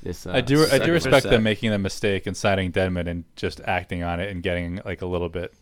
This 0.04 0.28
uh, 0.28 0.34
I 0.34 0.42
do 0.42 0.68
I 0.70 0.80
do 0.80 0.92
respect 0.92 1.26
them 1.26 1.44
making 1.44 1.72
the 1.72 1.80
mistake 1.80 2.28
and 2.28 2.36
signing 2.36 2.74
Dedmon 2.74 3.08
and 3.08 3.24
just 3.38 3.62
acting 3.62 4.04
on 4.04 4.20
it 4.20 4.30
and 4.30 4.44
getting 4.44 4.82
like 4.84 5.02
a 5.02 5.06
little 5.06 5.30
bit 5.30 5.54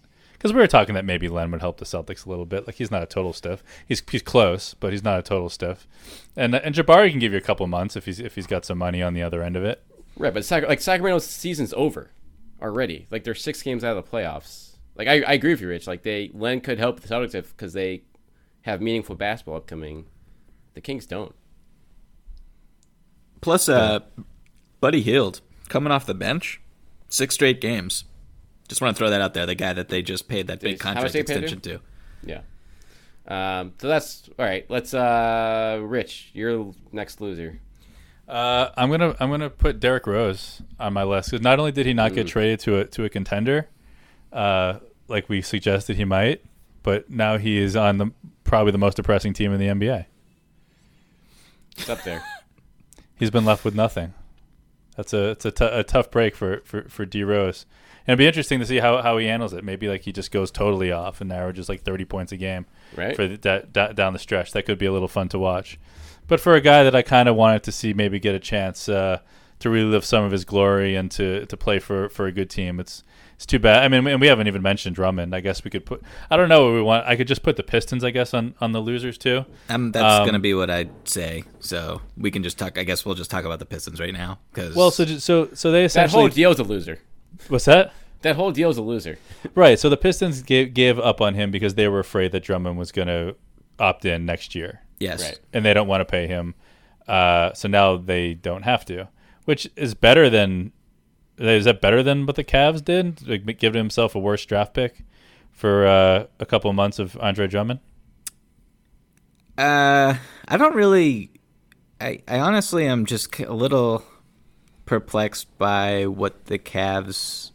because 0.43 0.53
we 0.53 0.59
were 0.59 0.67
talking 0.67 0.93
that 0.93 1.05
maybe 1.05 1.29
Len 1.29 1.51
would 1.51 1.61
help 1.61 1.77
the 1.77 1.85
Celtics 1.85 2.25
a 2.25 2.29
little 2.29 2.45
bit. 2.45 2.67
Like 2.67 2.75
he's 2.75 2.91
not 2.91 3.01
a 3.01 3.05
total 3.05 3.31
stiff. 3.31 3.63
He's 3.87 4.03
he's 4.11 4.21
close, 4.21 4.73
but 4.73 4.91
he's 4.91 5.03
not 5.03 5.17
a 5.17 5.21
total 5.21 5.47
stiff. 5.47 5.87
And 6.35 6.53
and 6.53 6.75
Jabari 6.75 7.09
can 7.11 7.19
give 7.19 7.31
you 7.31 7.37
a 7.37 7.41
couple 7.41 7.65
months 7.67 7.95
if 7.95 8.03
he's 8.03 8.19
if 8.19 8.35
he's 8.35 8.45
got 8.45 8.65
some 8.65 8.77
money 8.77 9.01
on 9.01 9.13
the 9.13 9.23
other 9.23 9.41
end 9.41 9.55
of 9.55 9.63
it. 9.63 9.81
Right, 10.17 10.33
but 10.33 10.43
Sac- 10.43 10.67
like 10.67 10.81
Sacramento's 10.81 11.25
season's 11.25 11.73
over 11.75 12.11
already. 12.61 13.07
Like 13.09 13.23
they're 13.23 13.35
six 13.35 13.61
games 13.61 13.85
out 13.85 13.95
of 13.95 14.03
the 14.03 14.11
playoffs. 14.11 14.75
Like 14.97 15.07
I, 15.07 15.21
I 15.21 15.31
agree 15.33 15.51
with 15.51 15.61
you, 15.61 15.69
Rich. 15.69 15.87
Like 15.87 16.03
they 16.03 16.29
Len 16.33 16.59
could 16.59 16.77
help 16.77 16.99
the 16.99 17.07
Celtics 17.07 17.35
if 17.35 17.55
because 17.55 17.71
they 17.71 18.03
have 18.63 18.81
meaningful 18.81 19.15
basketball 19.15 19.55
upcoming. 19.55 20.07
The 20.73 20.81
Kings 20.81 21.05
don't. 21.05 21.33
Plus, 23.39 23.69
uh, 23.69 23.99
Buddy 24.81 25.01
Hield 25.01 25.39
coming 25.69 25.91
off 25.91 26.05
the 26.05 26.13
bench, 26.13 26.59
six 27.07 27.33
straight 27.35 27.61
games. 27.61 28.03
Just 28.73 28.81
want 28.81 28.97
to 28.97 28.97
throw 28.97 29.11
that 29.11 29.21
out 29.21 29.35
there. 29.35 29.45
The 29.45 29.53
guy 29.53 29.71
that 29.71 29.89
they 29.89 30.01
just 30.01 30.27
paid 30.27 30.47
that 30.47 30.59
big 30.59 30.79
contract 30.79 31.13
extension 31.13 31.61
to. 31.61 31.79
Yeah. 32.25 32.41
Um, 33.27 33.73
so 33.77 33.87
that's 33.87 34.27
all 34.39 34.45
right. 34.45 34.65
Let's 34.67 34.95
uh, 34.95 35.79
Rich, 35.79 36.31
you're 36.33 36.73
next 36.91 37.21
loser. 37.21 37.59
Uh, 38.27 38.69
I'm 38.75 38.89
gonna 38.89 39.15
I'm 39.19 39.29
gonna 39.29 39.51
put 39.51 39.79
Derrick 39.79 40.07
Rose 40.07 40.63
on 40.79 40.91
my 40.91 41.03
list 41.03 41.29
because 41.29 41.43
not 41.43 41.59
only 41.59 41.71
did 41.71 41.85
he 41.85 41.93
not 41.93 42.15
get 42.15 42.25
traded 42.25 42.61
to 42.61 42.79
a 42.79 42.85
to 42.85 43.05
a 43.05 43.09
contender, 43.09 43.69
uh, 44.31 44.79
like 45.07 45.29
we 45.29 45.43
suggested 45.43 45.95
he 45.95 46.03
might, 46.03 46.43
but 46.81 47.11
now 47.11 47.37
he 47.37 47.59
is 47.59 47.75
on 47.75 47.99
the 47.99 48.11
probably 48.43 48.71
the 48.71 48.79
most 48.79 48.95
depressing 48.95 49.33
team 49.33 49.53
in 49.53 49.59
the 49.59 49.67
NBA. 49.67 50.07
It's 51.77 51.89
up 51.89 52.01
there. 52.01 52.23
He's 53.17 53.29
been 53.29 53.45
left 53.45 53.63
with 53.63 53.75
nothing. 53.75 54.15
That's 54.95 55.13
a 55.13 55.29
it's 55.31 55.45
a, 55.45 55.51
t- 55.51 55.65
a 55.65 55.83
tough 55.83 56.11
break 56.11 56.35
for 56.35 56.61
for 56.65 56.83
for 56.89 57.05
D 57.05 57.23
Rose, 57.23 57.65
and 58.05 58.13
it'd 58.13 58.19
be 58.19 58.27
interesting 58.27 58.59
to 58.59 58.65
see 58.65 58.77
how, 58.79 59.01
how 59.01 59.17
he 59.17 59.25
handles 59.27 59.53
it. 59.53 59.63
Maybe 59.63 59.87
like 59.87 60.01
he 60.01 60.11
just 60.11 60.31
goes 60.31 60.51
totally 60.51 60.91
off 60.91 61.21
and 61.21 61.31
averages 61.31 61.69
like 61.69 61.81
30 61.81 62.05
points 62.05 62.31
a 62.31 62.37
game 62.37 62.65
Right. 62.95 63.15
for 63.15 63.27
that, 63.27 63.73
that 63.73 63.95
down 63.95 64.13
the 64.13 64.19
stretch. 64.19 64.51
That 64.51 64.63
could 64.65 64.77
be 64.77 64.85
a 64.85 64.91
little 64.91 65.07
fun 65.07 65.29
to 65.29 65.39
watch. 65.39 65.79
But 66.27 66.39
for 66.39 66.53
a 66.53 66.61
guy 66.61 66.83
that 66.83 66.95
I 66.95 67.01
kind 67.01 67.27
of 67.27 67.35
wanted 67.35 67.63
to 67.63 67.71
see 67.71 67.93
maybe 67.93 68.19
get 68.19 68.35
a 68.35 68.39
chance 68.39 68.87
uh, 68.87 69.19
to 69.59 69.69
relive 69.69 70.05
some 70.05 70.23
of 70.23 70.31
his 70.31 70.45
glory 70.45 70.95
and 70.95 71.09
to, 71.11 71.45
to 71.47 71.57
play 71.57 71.79
for, 71.79 72.07
for 72.09 72.27
a 72.27 72.31
good 72.31 72.49
team, 72.49 72.79
it's 72.79 73.03
it's 73.43 73.51
too 73.51 73.59
bad. 73.59 73.83
I 73.83 73.89
mean, 73.89 74.07
and 74.07 74.21
we 74.21 74.27
haven't 74.27 74.47
even 74.47 74.61
mentioned 74.61 74.95
Drummond. 74.95 75.35
I 75.35 75.41
guess 75.41 75.65
we 75.65 75.69
could 75.69 75.85
put. 75.85 76.01
I 76.31 76.37
don't 76.37 76.47
know 76.47 76.63
what 76.65 76.73
we 76.75 76.81
want. 76.81 77.05
I 77.05 77.17
could 77.17 77.27
just 77.27 77.43
put 77.43 77.57
the 77.57 77.63
Pistons, 77.63 78.01
I 78.01 78.09
guess, 78.11 78.33
on, 78.33 78.55
on 78.61 78.71
the 78.71 78.79
losers 78.79 79.17
too. 79.17 79.43
Um, 79.67 79.91
that's 79.91 80.21
Um, 80.21 80.25
gonna 80.25 80.39
be 80.39 80.53
what 80.53 80.69
I'd 80.69 80.89
say. 81.07 81.43
So 81.59 81.99
we 82.15 82.31
can 82.31 82.41
just 82.41 82.57
talk. 82.57 82.77
I 82.77 82.83
guess 82.85 83.05
we'll 83.05 83.15
just 83.15 83.29
talk 83.29 83.43
about 83.43 83.59
the 83.59 83.65
Pistons 83.65 83.99
right 83.99 84.13
now. 84.13 84.39
Because 84.53 84.75
Well, 84.77 84.91
so 84.91 85.03
so 85.05 85.49
so 85.53 85.71
they 85.71 85.83
essentially 85.83 85.83
that 85.83 85.87
essentially 85.87 86.21
whole 86.21 86.29
deal's 86.29 86.59
a 86.59 86.63
loser. 86.63 86.99
what's 87.49 87.65
that? 87.65 87.91
That 88.21 88.37
whole 88.37 88.51
deal's 88.51 88.77
a 88.77 88.81
loser. 88.81 89.17
Right. 89.55 89.77
So 89.77 89.89
the 89.89 89.97
Pistons 89.97 90.41
gave, 90.41 90.73
gave 90.73 90.97
up 90.97 91.19
on 91.19 91.33
him 91.33 91.51
because 91.51 91.75
they 91.75 91.89
were 91.89 91.99
afraid 91.99 92.31
that 92.31 92.43
Drummond 92.43 92.77
was 92.77 92.93
going 92.93 93.09
to 93.09 93.35
opt 93.79 94.05
in 94.05 94.25
next 94.25 94.55
year, 94.55 94.79
yes, 95.01 95.21
Right. 95.21 95.39
and 95.51 95.65
they 95.65 95.73
don't 95.73 95.87
want 95.89 95.99
to 95.99 96.05
pay 96.05 96.27
him. 96.27 96.55
Uh, 97.05 97.51
so 97.53 97.67
now 97.67 97.97
they 97.97 98.33
don't 98.33 98.61
have 98.63 98.85
to, 98.85 99.09
which 99.43 99.69
is 99.75 99.93
better 99.93 100.29
than. 100.29 100.71
Is 101.37 101.65
that 101.65 101.81
better 101.81 102.03
than 102.03 102.25
what 102.25 102.35
the 102.35 102.43
Cavs 102.43 102.83
did? 102.83 103.27
Like, 103.27 103.59
giving 103.59 103.79
himself 103.79 104.15
a 104.15 104.19
worse 104.19 104.45
draft 104.45 104.73
pick 104.73 105.03
for 105.51 105.87
uh, 105.87 106.25
a 106.39 106.45
couple 106.45 106.69
of 106.69 106.75
months 106.75 106.99
of 106.99 107.17
Andre 107.19 107.47
Drummond. 107.47 107.79
Uh, 109.57 110.15
I 110.47 110.57
don't 110.57 110.75
really. 110.75 111.31
I 112.01 112.19
I 112.27 112.39
honestly 112.39 112.87
am 112.87 113.05
just 113.05 113.39
a 113.39 113.53
little 113.53 114.03
perplexed 114.85 115.57
by 115.57 116.05
what 116.07 116.45
the 116.45 116.59
Cavs 116.59 117.51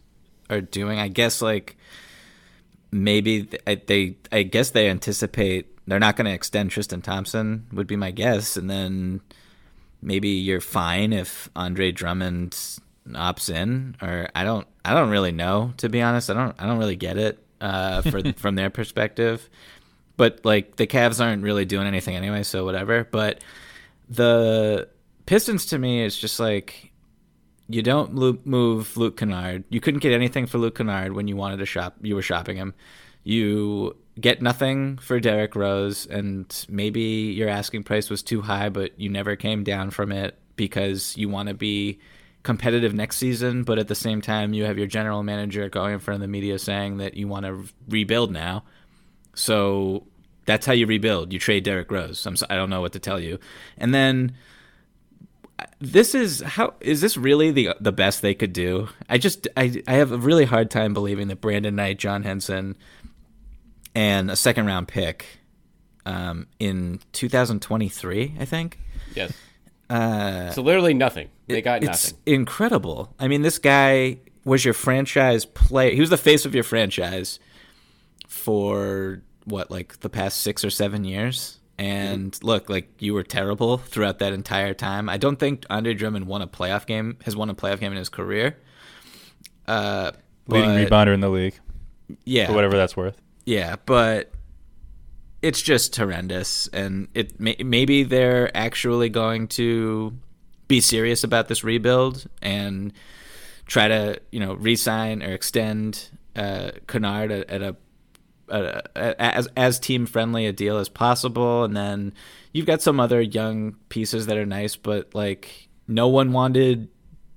are 0.49 0.61
doing. 0.61 0.99
I 0.99 1.09
guess 1.09 1.43
like 1.43 1.77
maybe 2.91 3.43
they. 3.87 4.17
I 4.31 4.43
guess 4.43 4.71
they 4.71 4.89
anticipate 4.89 5.67
they're 5.89 5.99
not 5.99 6.17
going 6.17 6.27
to 6.27 6.33
extend 6.33 6.71
Tristan 6.71 7.03
Thompson. 7.03 7.67
Would 7.73 7.87
be 7.87 7.97
my 7.97 8.11
guess, 8.11 8.57
and 8.57 8.71
then 8.71 9.21
maybe 10.01 10.29
you're 10.29 10.61
fine 10.61 11.13
if 11.13 11.49
Andre 11.57 11.91
Drummond 11.91 12.57
opts 13.15 13.53
in, 13.53 13.97
or 14.03 14.29
I 14.35 14.45
don't. 14.45 14.67
I 14.85 14.95
don't 14.95 15.11
really 15.11 15.33
know 15.33 15.73
to 15.79 15.89
be 15.89 16.03
honest. 16.03 16.31
I 16.31 16.35
don't. 16.35 16.55
I 16.59 16.67
don't 16.67 16.79
really 16.79 16.97
get 16.97 17.17
it 17.19 17.39
uh, 17.61 18.03
for 18.03 18.33
from 18.37 18.55
their 18.55 18.71
perspective 18.71 19.49
but 20.19 20.45
like 20.45 20.77
the 20.77 20.87
Cavs 20.87 21.25
aren't 21.25 21.45
really 21.45 21.65
doing 21.65 21.87
anything 21.87 22.15
anyway, 22.15 22.43
so 22.43 22.65
whatever. 22.67 23.05
But 23.05 23.43
the 24.11 24.89
Pistons 25.25 25.67
to 25.67 25.79
me 25.79 26.05
is 26.05 26.19
just 26.19 26.39
like 26.39 26.93
you 27.69 27.83
don't 27.83 28.13
move 28.45 28.97
Luke 28.97 29.17
Kennard. 29.17 29.65
You 29.71 29.81
couldn't 29.81 30.01
get 30.01 30.13
anything 30.13 30.47
for 30.47 30.59
Luke 30.59 30.77
Kennard 30.77 31.13
when 31.13 31.29
you 31.29 31.37
wanted 31.37 31.59
to 31.59 31.67
shop. 31.67 31.97
You 32.03 32.17
were 32.17 32.23
shopping 32.23 32.57
him. 32.57 32.75
You 33.23 33.97
get 34.21 34.43
nothing 34.43 34.99
for 34.99 35.21
Derrick 35.21 35.55
Rose, 35.55 36.07
and 36.07 36.67
maybe 36.69 37.01
your 37.01 37.49
asking 37.49 37.85
price 37.85 38.11
was 38.11 38.23
too 38.23 38.41
high, 38.41 38.71
but 38.71 38.99
you 38.99 39.09
never 39.09 39.37
came 39.37 39.63
down 39.63 39.91
from 39.91 40.11
it 40.11 40.37
because 40.57 41.17
you 41.17 41.29
want 41.29 41.49
to 41.49 41.55
be 41.55 42.01
competitive 42.43 42.95
next 42.95 43.17
season. 43.17 43.65
But 43.65 43.79
at 43.79 43.89
the 43.89 43.95
same 43.95 44.21
time, 44.21 44.55
you 44.55 44.65
have 44.65 44.79
your 44.79 44.87
general 44.87 45.23
manager 45.23 45.69
going 45.69 45.95
in 45.95 46.01
front 46.01 46.17
of 46.17 46.21
the 46.23 46.29
media 46.29 46.59
saying 46.59 46.99
that 46.99 47.15
you 47.15 47.29
want 47.29 47.47
to 47.47 47.65
rebuild 47.89 48.33
now. 48.33 48.65
So 49.35 50.07
that's 50.47 50.67
how 50.67 50.73
you 50.73 50.87
rebuild. 50.87 51.33
You 51.33 51.39
trade 51.39 51.65
Derrick 51.65 51.91
Rose. 51.91 52.25
I'm, 52.27 52.37
I 52.49 52.57
don't 52.57 52.71
know 52.71 52.81
what 52.81 52.93
to 52.93 52.99
tell 52.99 53.21
you. 53.21 53.39
And 53.77 53.95
then 53.95 54.35
this 55.81 56.15
is 56.15 56.41
how 56.41 56.75
is 56.81 57.01
this 57.01 57.17
really 57.17 57.51
the 57.51 57.75
the 57.81 57.93
best 57.93 58.23
they 58.23 58.35
could 58.35 58.53
do? 58.53 58.89
I 59.09 59.19
just 59.19 59.47
I 59.57 59.83
I 59.87 59.95
have 59.95 60.13
a 60.13 60.17
really 60.17 60.45
hard 60.45 60.71
time 60.71 60.95
believing 60.95 61.29
that 61.29 61.41
Brandon 61.41 61.75
Knight, 61.77 61.99
John 61.99 62.23
Henson, 62.23 62.77
and 63.95 64.31
a 64.31 64.37
second 64.37 64.67
round 64.67 64.89
pick 64.89 65.27
um, 66.07 66.47
in 66.59 67.01
2023, 67.13 68.37
I 68.41 68.45
think. 68.45 68.79
Yes. 69.15 69.33
Uh, 69.91 70.51
so 70.51 70.63
literally 70.63 70.95
nothing. 70.95 71.29
They 71.47 71.63
got 71.63 71.83
it's 71.83 72.13
nothing. 72.13 72.19
incredible. 72.27 73.15
I 73.19 73.29
mean, 73.29 73.43
this 73.43 73.59
guy 73.59 74.19
was 74.45 74.65
your 74.65 74.75
franchise 74.75 75.45
player. 75.45 75.91
He 75.95 76.01
was 76.01 76.11
the 76.11 76.17
face 76.19 76.45
of 76.45 76.55
your 76.55 76.65
franchise 76.65 77.39
for 78.27 79.23
what, 79.45 79.71
like 79.71 80.01
the 80.01 80.09
past 80.11 80.41
six 80.43 80.65
or 80.65 80.71
seven 80.71 81.05
years. 81.05 81.59
And 81.79 82.37
look, 82.43 82.69
like 82.69 82.91
you 83.01 83.15
were 83.15 83.23
terrible 83.23 83.79
throughout 83.79 84.19
that 84.19 84.33
entire 84.33 84.75
time. 84.75 85.09
I 85.09 85.17
don't 85.17 85.39
think 85.39 85.65
Andre 85.71 85.95
Drummond 85.95 86.27
won 86.27 86.43
a 86.43 86.47
playoff 86.49 86.87
game. 86.87 87.17
Has 87.25 87.37
won 87.37 87.51
a 87.51 87.55
playoff 87.55 87.79
game 87.81 87.93
in 87.93 87.99
his 87.99 88.09
career. 88.09 88.59
Uh, 89.67 90.13
Leading 90.49 90.71
but- 90.71 90.91
rebounder 90.91 91.15
in 91.15 91.21
the 91.21 91.29
league, 91.29 91.55
Yeah, 92.25 92.47
for 92.47 92.55
whatever 92.55 92.77
that's 92.77 92.97
worth. 92.97 93.21
yeah, 93.45 93.77
but 93.87 94.33
it's 95.43 95.63
just 95.63 95.95
horrendous, 95.97 96.69
and 96.69 97.09
it 97.15 97.39
may, 97.39 97.57
maybe 97.65 98.03
they're 98.03 98.55
actually 98.57 99.09
going 99.09 99.49
to 99.49 100.15
be 100.67 100.81
serious 100.81 101.25
about 101.25 101.49
this 101.49 101.65
rebuild 101.65 102.27
and 102.43 102.93
try 103.67 103.89
to 103.89 104.21
you 104.33 104.41
know 104.41 104.55
re-sign 104.55 105.23
or 105.23 105.33
extend 105.33 106.11
uh, 106.37 106.71
Kennard 106.87 107.31
at, 107.31 107.51
at 107.51 107.63
a 107.63 107.77
as 108.97 109.49
as 109.57 109.79
team 109.79 110.07
friendly 110.07 110.47
a 110.47 110.53
deal 110.53 110.79
as 110.79 110.89
possible, 110.89 111.65
and 111.65 111.77
then 111.77 112.13
you've 112.53 112.67
got 112.67 112.83
some 112.83 112.99
other 112.99 113.21
young 113.21 113.77
pieces 113.89 114.27
that 114.27 114.37
are 114.37 114.47
nice, 114.47 114.75
but 114.75 115.15
like 115.15 115.69
no 115.87 116.09
one 116.09 116.33
wanted 116.33 116.89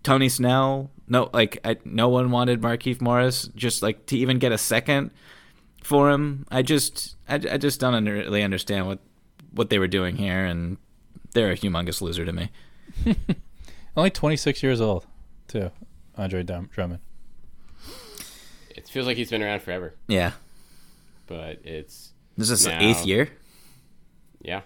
Tony 0.03 0.29
Snell. 0.29 0.89
No, 1.07 1.29
like 1.33 1.59
I, 1.65 1.77
no 1.83 2.09
one 2.09 2.31
wanted 2.31 2.61
Markieff 2.61 3.01
Morris. 3.01 3.49
Just 3.55 3.83
like 3.83 4.05
to 4.07 4.17
even 4.17 4.39
get 4.39 4.51
a 4.51 4.57
second 4.57 5.11
for 5.81 6.09
him. 6.09 6.45
I 6.49 6.61
just 6.61 7.15
I, 7.27 7.35
I 7.35 7.57
just 7.57 7.79
don't 7.79 7.93
under, 7.93 8.13
really 8.13 8.43
understand 8.43 8.87
what 8.87 8.99
what 9.53 9.69
they 9.69 9.79
were 9.79 9.87
doing 9.87 10.15
here, 10.15 10.45
and 10.45 10.77
they're 11.33 11.51
a 11.51 11.57
humongous 11.57 12.01
loser 12.01 12.25
to 12.25 12.31
me. 12.31 12.49
Only 13.97 14.09
26 14.09 14.63
years 14.63 14.79
old, 14.79 15.05
too. 15.49 15.71
Andre 16.17 16.43
Drum- 16.43 16.69
Drummond. 16.71 16.99
It 18.75 18.87
feels 18.87 19.05
like 19.05 19.17
he's 19.17 19.29
been 19.29 19.43
around 19.43 19.61
forever, 19.61 19.95
Yeah, 20.07 20.31
but 21.27 21.59
it's 21.65 22.13
this 22.37 22.49
is 22.49 22.65
Now- 22.65 22.79
the 22.79 22.85
eighth 22.85 23.05
year. 23.05 23.29
yeah. 24.41 24.61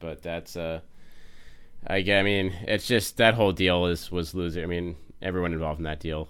But 0.00 0.22
that's 0.22 0.56
uh, 0.56 0.80
I, 1.86 2.02
g- 2.02 2.14
I 2.14 2.22
mean, 2.22 2.52
it's 2.62 2.86
just 2.86 3.16
that 3.18 3.34
whole 3.34 3.52
deal 3.52 3.86
is 3.86 4.10
was 4.12 4.32
loser. 4.34 4.62
I 4.62 4.66
mean, 4.66 4.96
everyone 5.20 5.52
involved 5.52 5.80
in 5.80 5.84
that 5.84 6.00
deal. 6.00 6.28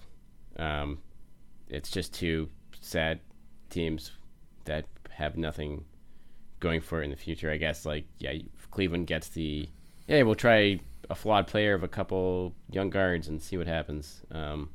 Um, 0.59 0.99
it's 1.69 1.91
just 1.91 2.15
too 2.15 2.49
sad 2.81 3.21
teams 3.71 4.13
that 4.65 4.87
have 5.11 5.37
nothing 5.37 5.85
going 6.61 6.81
for 6.81 7.01
it 7.01 7.05
in 7.05 7.11
the 7.11 7.17
future. 7.17 7.51
I 7.51 7.57
guess 7.57 7.85
like 7.87 8.05
yeah, 8.19 8.35
Cleveland 8.71 9.07
gets 9.07 9.29
the 9.29 9.69
yeah, 10.07 10.23
we'll 10.23 10.35
try 10.35 10.81
a 11.11 11.15
flawed 11.15 11.47
player 11.47 11.75
of 11.75 11.83
a 11.83 11.89
couple 11.89 12.55
young 12.71 12.91
guards 12.91 13.29
and 13.29 13.41
see 13.41 13.57
what 13.57 13.67
happens. 13.67 14.23
Um, 14.31 14.71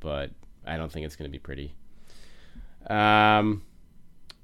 but 0.00 0.30
I 0.66 0.76
don't 0.76 0.90
think 0.90 1.06
it's 1.06 1.16
going 1.16 1.30
to 1.30 1.32
be 1.32 1.38
pretty. 1.38 1.74
Um, 2.88 3.62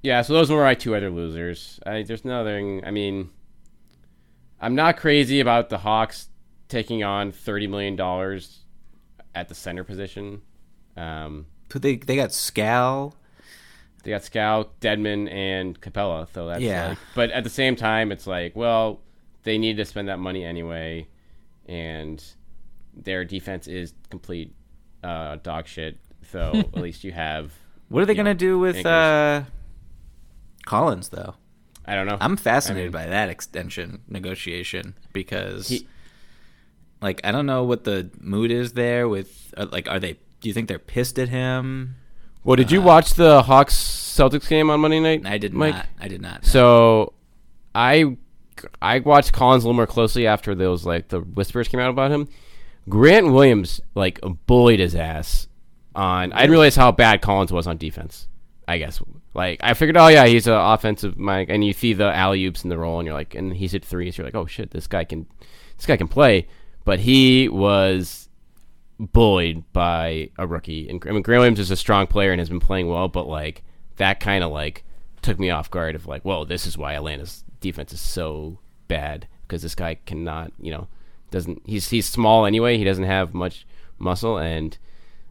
yeah, 0.02 0.22
so 0.22 0.32
those 0.32 0.50
were 0.50 0.62
my 0.62 0.74
two 0.74 0.94
other 0.94 1.10
losers. 1.10 1.80
I, 1.84 2.02
there's 2.02 2.24
nothing. 2.24 2.84
I 2.84 2.90
mean, 2.90 3.30
I'm 4.60 4.74
not 4.74 4.96
crazy 4.96 5.40
about 5.40 5.68
the 5.70 5.78
Hawks 5.78 6.28
taking 6.68 7.02
on 7.02 7.32
thirty 7.32 7.66
million 7.66 7.96
dollars 7.96 8.60
at 9.34 9.48
the 9.48 9.54
center 9.54 9.84
position. 9.84 10.42
Um, 10.96 11.46
But 11.68 11.82
they 11.82 11.96
they 11.96 12.16
got 12.16 12.32
Skal. 12.32 13.14
They 14.04 14.10
got 14.12 14.22
Scout, 14.24 14.78
Dedmon, 14.80 15.30
and 15.30 15.80
Capela. 15.80 16.28
So 16.32 16.46
that's 16.48 16.62
Yeah. 16.62 16.90
like, 16.90 16.98
but 17.14 17.30
at 17.30 17.44
the 17.44 17.50
same 17.50 17.74
time, 17.76 18.12
it's 18.12 18.26
like, 18.26 18.54
well, 18.56 19.00
they 19.42 19.58
need 19.58 19.76
to 19.78 19.84
spend 19.84 20.08
that 20.08 20.18
money 20.18 20.44
anyway, 20.44 21.08
and 21.66 22.22
their 22.94 23.24
defense 23.24 23.66
is 23.68 23.92
complete 24.10 24.54
uh, 25.02 25.36
dog 25.42 25.66
shit. 25.66 25.98
So 26.30 26.52
at 26.74 26.74
least 26.80 27.04
you 27.04 27.12
have. 27.12 27.52
What 27.88 28.02
are 28.02 28.06
they 28.06 28.14
gonna 28.14 28.30
know, 28.34 28.38
do 28.38 28.58
with 28.58 28.84
uh, 28.86 29.42
Collins 30.66 31.08
though? 31.10 31.34
I 31.86 31.94
don't 31.94 32.06
know. 32.06 32.18
I'm 32.20 32.36
fascinated 32.36 32.92
by 32.92 33.06
that 33.06 33.30
extension 33.30 34.02
negotiation 34.08 34.94
because, 35.12 35.68
He- 35.68 35.86
like, 37.00 37.20
I 37.24 37.32
don't 37.32 37.46
know 37.46 37.64
what 37.64 37.84
the 37.84 38.10
mood 38.20 38.50
is 38.50 38.74
there. 38.74 39.08
With 39.08 39.54
uh, 39.56 39.66
like, 39.72 39.88
are 39.88 39.98
they? 39.98 40.14
Do 40.40 40.48
you 40.48 40.52
think 40.54 40.68
they're 40.68 40.78
pissed 40.78 41.18
at 41.18 41.30
him? 41.30 41.96
Well, 42.48 42.56
did 42.56 42.72
you 42.72 42.80
watch 42.80 43.12
the 43.12 43.42
Hawks 43.42 43.74
Celtics 43.74 44.48
game 44.48 44.70
on 44.70 44.80
Monday 44.80 45.00
night? 45.00 45.26
I 45.26 45.36
did 45.36 45.52
Mike? 45.52 45.74
not. 45.74 45.86
I 46.00 46.08
did 46.08 46.22
not. 46.22 46.46
So, 46.46 47.12
I 47.74 48.16
I 48.80 49.00
watched 49.00 49.34
Collins 49.34 49.64
a 49.64 49.66
little 49.66 49.76
more 49.76 49.86
closely 49.86 50.26
after 50.26 50.54
those 50.54 50.86
like 50.86 51.08
the 51.08 51.20
whispers 51.20 51.68
came 51.68 51.78
out 51.78 51.90
about 51.90 52.10
him. 52.10 52.26
Grant 52.88 53.32
Williams 53.32 53.82
like 53.94 54.18
bullied 54.46 54.80
his 54.80 54.94
ass 54.94 55.46
on. 55.94 56.32
I 56.32 56.40
didn't 56.40 56.52
realize 56.52 56.74
how 56.74 56.90
bad 56.90 57.20
Collins 57.20 57.52
was 57.52 57.66
on 57.66 57.76
defense. 57.76 58.28
I 58.66 58.78
guess 58.78 59.02
like 59.34 59.60
I 59.62 59.74
figured, 59.74 59.98
oh 59.98 60.08
yeah, 60.08 60.26
he's 60.26 60.46
an 60.46 60.54
offensive 60.54 61.18
Mike, 61.18 61.50
and 61.50 61.62
you 61.62 61.74
see 61.74 61.92
the 61.92 62.10
alley 62.16 62.46
oops 62.46 62.64
in 62.64 62.70
the 62.70 62.78
roll, 62.78 62.98
and 62.98 63.06
you're 63.06 63.14
like, 63.14 63.34
and 63.34 63.52
he's 63.52 63.72
hit 63.72 63.84
threes. 63.84 64.16
You're 64.16 64.26
like, 64.26 64.34
oh 64.34 64.46
shit, 64.46 64.70
this 64.70 64.86
guy 64.86 65.04
can, 65.04 65.26
this 65.76 65.84
guy 65.84 65.98
can 65.98 66.08
play. 66.08 66.48
But 66.86 67.00
he 67.00 67.50
was 67.50 68.27
bullied 68.98 69.64
by 69.72 70.30
a 70.38 70.46
rookie. 70.46 70.88
And 70.88 71.02
I 71.06 71.12
mean, 71.12 71.22
Grant 71.22 71.40
Williams 71.40 71.60
is 71.60 71.70
a 71.70 71.76
strong 71.76 72.06
player 72.06 72.32
and 72.32 72.40
has 72.40 72.48
been 72.48 72.60
playing 72.60 72.88
well, 72.88 73.08
but 73.08 73.28
like 73.28 73.62
that 73.96 74.20
kind 74.20 74.42
of 74.44 74.50
like 74.52 74.84
took 75.22 75.38
me 75.38 75.50
off 75.50 75.70
guard 75.70 75.94
of 75.94 76.06
like, 76.06 76.22
whoa, 76.24 76.44
this 76.44 76.66
is 76.66 76.76
why 76.78 76.94
Atlanta's 76.94 77.44
defense 77.60 77.92
is 77.92 78.00
so 78.00 78.58
bad 78.88 79.26
because 79.46 79.62
this 79.62 79.74
guy 79.74 79.96
cannot, 80.06 80.52
you 80.60 80.70
know, 80.72 80.88
doesn't 81.30 81.62
he's 81.66 81.88
he's 81.90 82.06
small 82.06 82.46
anyway. 82.46 82.78
He 82.78 82.84
doesn't 82.84 83.04
have 83.04 83.34
much 83.34 83.66
muscle 83.98 84.38
and. 84.38 84.76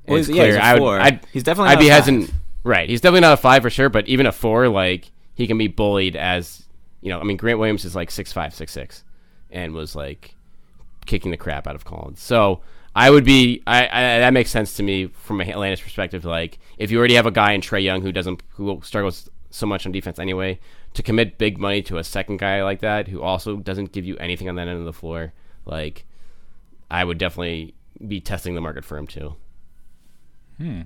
Well, 0.08 0.18
it's 0.20 0.28
he's- 0.28 0.38
yeah, 0.38 0.46
he's 0.46 0.58
clear. 0.58 0.82
would. 0.82 1.02
I'd, 1.02 1.26
He's 1.34 1.44
definitely 1.44 1.72
I'd 1.72 1.76
not 1.76 1.80
be 1.82 1.88
a 1.88 1.92
five. 1.92 2.06
hesitant. 2.06 2.34
Right, 2.64 2.90
he's 2.90 3.02
definitely 3.02 3.22
not 3.22 3.34
a 3.34 3.38
five 3.38 3.62
for 3.62 3.70
sure, 3.70 3.90
but 3.90 4.08
even 4.08 4.26
a 4.26 4.32
four, 4.32 4.68
like 4.70 5.12
he 5.36 5.48
can 5.48 5.58
be 5.58 5.68
bullied 5.68 6.16
as 6.16 6.66
you 7.02 7.10
know. 7.10 7.20
I 7.20 7.24
mean, 7.24 7.36
Grant 7.38 7.60
Williams 7.60 7.84
is 7.86 7.96
like 7.96 8.10
six 8.12 8.32
five, 8.34 8.54
six 8.54 8.72
six, 8.72 9.04
and 9.52 9.74
was 9.74 9.96
like 9.96 10.36
kicking 11.06 11.32
the 11.32 11.38
crap 11.38 11.68
out 11.68 11.76
of 11.76 11.84
Collins. 11.86 12.22
So 12.22 12.62
I 12.98 13.10
would 13.12 13.24
be. 13.26 13.62
I, 13.68 13.84
I 13.86 14.20
that 14.20 14.34
makes 14.34 14.50
sense 14.50 14.74
to 14.78 14.84
me 14.84 15.08
from 15.08 15.40
a 15.40 15.44
Atlanta's 15.44 15.82
perspective. 15.82 16.26
Like 16.26 16.58
if 16.80 16.90
you 16.92 16.98
already 16.98 17.14
have 17.14 17.28
a 17.28 17.32
guy 17.32 17.52
in 17.54 17.62
Trae 17.62 17.84
Young 17.84 18.02
who 18.02 18.12
doesn't 18.12 18.42
who 18.56 18.82
struggles 18.84 19.30
so 19.52 19.66
much 19.68 19.86
on 19.86 19.92
defense 19.92 20.18
anyway, 20.20 20.60
to 20.96 21.04
commit 21.04 21.38
big 21.38 21.58
money 21.60 21.82
to 21.84 21.98
a 22.00 22.04
second 22.04 22.38
guy 22.38 22.64
like 22.64 22.80
that 22.82 23.08
who 23.08 23.22
also 23.22 23.58
doesn't 23.58 23.92
give 23.92 24.04
you 24.06 24.18
anything 24.18 24.50
on 24.50 24.56
that 24.56 24.68
end 24.68 24.80
of 24.80 24.86
the 24.86 24.94
floor, 24.94 25.32
like 25.66 26.06
I 26.90 27.04
would 27.04 27.18
definitely 27.20 27.76
be 28.08 28.20
testing 28.20 28.56
the 28.56 28.62
market 28.62 28.84
for 28.84 28.98
him 28.98 29.06
too. 29.08 29.36
Hmm. 30.58 30.82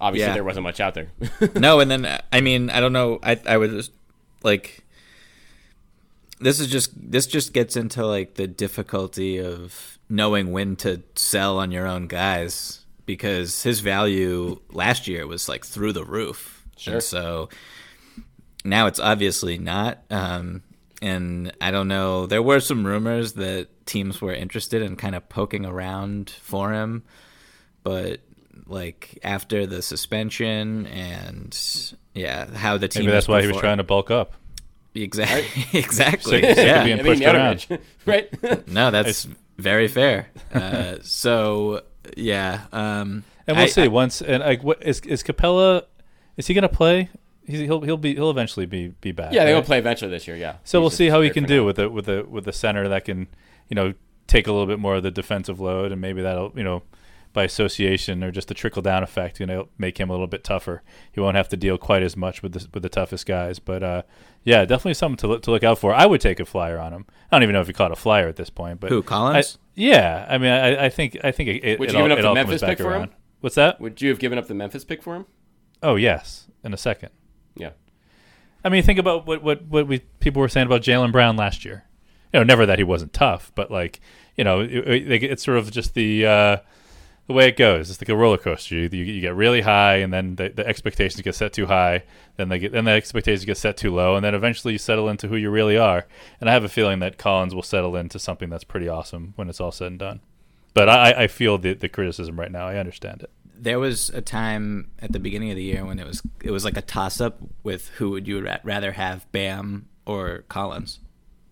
Obviously, 0.00 0.28
Yeah. 0.28 0.34
there 0.34 0.44
wasn't 0.44 0.64
much 0.64 0.80
out 0.80 0.94
there. 0.94 1.08
no, 1.54 1.78
and 1.82 1.90
then 1.90 2.20
I 2.32 2.40
mean, 2.40 2.70
I 2.70 2.80
don't 2.80 2.92
know. 2.92 3.18
I 3.22 3.38
I 3.46 3.56
would 3.58 3.70
just 3.70 3.92
like 4.42 4.84
this 6.42 6.60
is 6.60 6.68
just 6.68 6.90
this 6.94 7.26
just 7.26 7.52
gets 7.52 7.76
into 7.76 8.06
like 8.06 8.34
the 8.34 8.46
difficulty 8.46 9.38
of 9.38 9.98
knowing 10.08 10.52
when 10.52 10.76
to 10.76 11.02
sell 11.14 11.58
on 11.58 11.70
your 11.70 11.86
own 11.86 12.06
guys 12.06 12.84
because 13.06 13.62
his 13.62 13.80
value 13.80 14.60
last 14.70 15.08
year 15.08 15.26
was 15.26 15.48
like 15.48 15.64
through 15.64 15.92
the 15.92 16.04
roof. 16.04 16.66
Sure. 16.76 16.94
And 16.94 17.02
so 17.02 17.48
now 18.64 18.86
it's 18.86 19.00
obviously 19.00 19.58
not. 19.58 20.02
Um, 20.10 20.62
and 21.00 21.52
I 21.60 21.70
don't 21.70 21.88
know. 21.88 22.26
There 22.26 22.42
were 22.42 22.60
some 22.60 22.86
rumors 22.86 23.32
that 23.34 23.86
teams 23.86 24.20
were 24.20 24.32
interested 24.32 24.82
in 24.82 24.96
kind 24.96 25.14
of 25.14 25.28
poking 25.28 25.66
around 25.66 26.30
for 26.30 26.72
him, 26.72 27.02
but 27.82 28.20
like 28.66 29.18
after 29.24 29.66
the 29.66 29.82
suspension 29.82 30.86
and 30.86 31.58
yeah, 32.14 32.46
how 32.54 32.78
the 32.78 32.88
team 32.88 33.02
Maybe 33.02 33.12
that's 33.12 33.28
why 33.28 33.42
he 33.42 33.48
was 33.48 33.56
trying 33.56 33.78
to 33.78 33.84
bulk 33.84 34.10
up. 34.10 34.34
Exactly. 35.02 35.78
exactly. 35.80 36.40
Sick- 36.42 36.54
sick 36.56 36.66
yeah. 36.66 36.84
being 36.84 37.00
I 37.00 37.02
mean, 37.02 37.12
pushed 37.14 37.22
around. 37.26 37.66
Right? 38.06 38.28
No, 38.68 38.90
that's 38.90 39.26
very 39.58 39.88
fair. 39.88 40.28
Uh, 40.52 40.96
so 41.02 41.82
yeah, 42.16 42.66
um, 42.72 43.24
And 43.46 43.56
we'll 43.56 43.66
I- 43.66 43.68
see 43.68 43.82
I- 43.84 43.88
once. 43.88 44.20
And 44.20 44.42
like, 44.42 44.62
what 44.62 44.82
is 44.82 45.00
is 45.00 45.22
Capela? 45.22 45.84
Is 46.36 46.46
he 46.46 46.54
going 46.54 46.62
to 46.62 46.68
play? 46.68 47.08
He's, 47.46 47.60
he'll 47.60 47.80
he'll 47.80 47.96
be 47.96 48.14
he'll 48.14 48.30
eventually 48.30 48.66
be 48.66 48.88
be 49.00 49.12
back. 49.12 49.32
yeah, 49.32 49.44
they 49.44 49.52
will 49.52 49.60
right? 49.60 49.66
play 49.66 49.78
eventually 49.78 50.10
this 50.10 50.26
year. 50.28 50.36
Yeah. 50.36 50.56
So 50.64 50.78
He's 50.78 50.82
we'll 50.82 50.90
see 50.90 51.08
how 51.08 51.20
he 51.20 51.30
can 51.30 51.44
do 51.44 51.58
now. 51.60 51.66
with 51.66 51.76
the 51.76 51.88
with 51.90 52.06
the 52.06 52.24
with 52.28 52.44
the 52.44 52.52
center 52.52 52.88
that 52.88 53.04
can, 53.04 53.28
you 53.68 53.74
know, 53.74 53.94
take 54.26 54.46
a 54.46 54.52
little 54.52 54.66
bit 54.66 54.78
more 54.78 54.94
of 54.96 55.02
the 55.02 55.10
defensive 55.10 55.58
load, 55.60 55.90
and 55.92 56.00
maybe 56.00 56.22
that'll 56.22 56.52
you 56.54 56.62
know, 56.64 56.82
by 57.32 57.44
association 57.44 58.22
or 58.22 58.30
just 58.30 58.48
the 58.48 58.54
trickle 58.54 58.82
down 58.82 59.02
effect, 59.02 59.40
you 59.40 59.46
know, 59.46 59.68
make 59.78 59.98
him 59.98 60.10
a 60.10 60.12
little 60.12 60.26
bit 60.26 60.44
tougher. 60.44 60.82
He 61.10 61.20
won't 61.20 61.36
have 61.36 61.48
to 61.50 61.56
deal 61.56 61.78
quite 61.78 62.02
as 62.02 62.16
much 62.16 62.42
with 62.42 62.52
the 62.52 62.66
with 62.74 62.82
the 62.82 62.88
toughest 62.88 63.26
guys. 63.26 63.58
But 63.58 63.82
uh, 63.82 64.02
yeah, 64.44 64.64
definitely 64.64 64.94
something 64.94 65.16
to 65.18 65.26
look 65.28 65.42
to 65.42 65.50
look 65.50 65.64
out 65.64 65.78
for. 65.78 65.94
I 65.94 66.06
would 66.06 66.20
take 66.20 66.40
a 66.40 66.44
flyer 66.44 66.78
on 66.78 66.92
him. 66.92 67.06
I 67.30 67.36
don't 67.36 67.42
even 67.42 67.54
know 67.54 67.60
if 67.60 67.66
he 67.66 67.72
caught 67.72 67.92
a 67.92 67.96
flyer 67.96 68.28
at 68.28 68.36
this 68.36 68.50
point, 68.50 68.80
but 68.80 68.90
Who, 68.90 69.02
Collins? 69.02 69.56
I- 69.56 69.58
yeah, 69.74 70.26
I 70.28 70.36
mean, 70.36 70.50
I, 70.50 70.84
I 70.84 70.88
think 70.90 71.16
I 71.24 71.30
think 71.32 71.48
it, 71.48 71.64
it, 71.64 71.78
Would 71.80 71.88
it 71.88 71.92
you 71.94 71.98
all, 72.00 72.04
give 72.04 72.12
up 72.12 72.18
it 72.18 72.22
the 72.22 72.28
all 72.28 72.34
Memphis 72.34 72.60
pick 72.62 72.76
for 72.78 72.92
him? 72.94 73.10
What's 73.40 73.54
that? 73.54 73.80
Would 73.80 74.02
you 74.02 74.10
have 74.10 74.18
given 74.18 74.38
up 74.38 74.46
the 74.46 74.54
Memphis 74.54 74.84
pick 74.84 75.02
for 75.02 75.16
him? 75.16 75.24
Oh 75.82 75.96
yes, 75.96 76.48
in 76.62 76.74
a 76.74 76.76
second. 76.76 77.08
Yeah. 77.56 77.70
I 78.64 78.68
mean, 78.68 78.82
think 78.82 78.98
about 78.98 79.26
what 79.26 79.42
what 79.42 79.62
what 79.64 79.86
we 79.86 80.00
people 80.20 80.40
were 80.40 80.48
saying 80.48 80.66
about 80.66 80.82
Jaylen 80.82 81.10
Brown 81.10 81.36
last 81.36 81.64
year. 81.64 81.84
You 82.34 82.40
know, 82.40 82.44
never 82.44 82.66
that 82.66 82.78
he 82.78 82.84
wasn't 82.84 83.12
tough, 83.14 83.50
but 83.54 83.70
like 83.70 84.00
you 84.36 84.44
know, 84.44 84.60
it, 84.60 84.70
it- 84.70 85.22
it's 85.24 85.42
sort 85.42 85.56
of 85.58 85.70
just 85.70 85.94
the 85.94 86.26
uh, 86.26 86.56
the 87.26 87.32
way 87.32 87.48
it 87.48 87.56
goes. 87.56 87.90
It's 87.90 88.00
like 88.00 88.08
a 88.08 88.16
roller 88.16 88.38
coaster. 88.38 88.74
You, 88.74 88.88
you, 88.92 89.04
you 89.04 89.20
get 89.20 89.34
really 89.34 89.60
high, 89.60 89.96
and 89.96 90.12
then 90.12 90.36
the, 90.36 90.48
the 90.48 90.66
expectations 90.66 91.20
get 91.22 91.34
set 91.34 91.52
too 91.52 91.66
high. 91.66 92.02
Then 92.36 92.48
they 92.48 92.58
get 92.58 92.72
then 92.72 92.84
the 92.84 92.90
expectations 92.90 93.44
get 93.44 93.56
set 93.56 93.76
too 93.76 93.94
low, 93.94 94.16
and 94.16 94.24
then 94.24 94.34
eventually 94.34 94.72
you 94.72 94.78
settle 94.78 95.08
into 95.08 95.28
who 95.28 95.36
you 95.36 95.50
really 95.50 95.76
are. 95.76 96.06
And 96.40 96.50
I 96.50 96.52
have 96.52 96.64
a 96.64 96.68
feeling 96.68 96.98
that 97.00 97.18
Collins 97.18 97.54
will 97.54 97.62
settle 97.62 97.94
into 97.96 98.18
something 98.18 98.50
that's 98.50 98.64
pretty 98.64 98.88
awesome 98.88 99.34
when 99.36 99.48
it's 99.48 99.60
all 99.60 99.72
said 99.72 99.88
and 99.88 99.98
done. 99.98 100.20
But 100.74 100.88
I, 100.88 101.24
I 101.24 101.26
feel 101.26 101.58
the, 101.58 101.74
the 101.74 101.88
criticism 101.88 102.40
right 102.40 102.50
now. 102.50 102.66
I 102.66 102.76
understand 102.76 103.22
it. 103.22 103.30
there 103.54 103.78
was 103.78 104.08
a 104.10 104.22
time 104.22 104.90
at 105.00 105.12
the 105.12 105.20
beginning 105.20 105.50
of 105.50 105.56
the 105.56 105.62
year 105.62 105.84
when 105.84 105.98
it 105.98 106.06
was 106.06 106.22
it 106.42 106.50
was 106.50 106.64
like 106.64 106.76
a 106.76 106.82
toss 106.82 107.20
up 107.20 107.38
with 107.62 107.88
who 107.98 108.10
would 108.10 108.26
you 108.26 108.44
ra- 108.44 108.56
rather 108.64 108.92
have 108.92 109.30
Bam 109.32 109.86
or 110.06 110.44
Collins. 110.48 110.98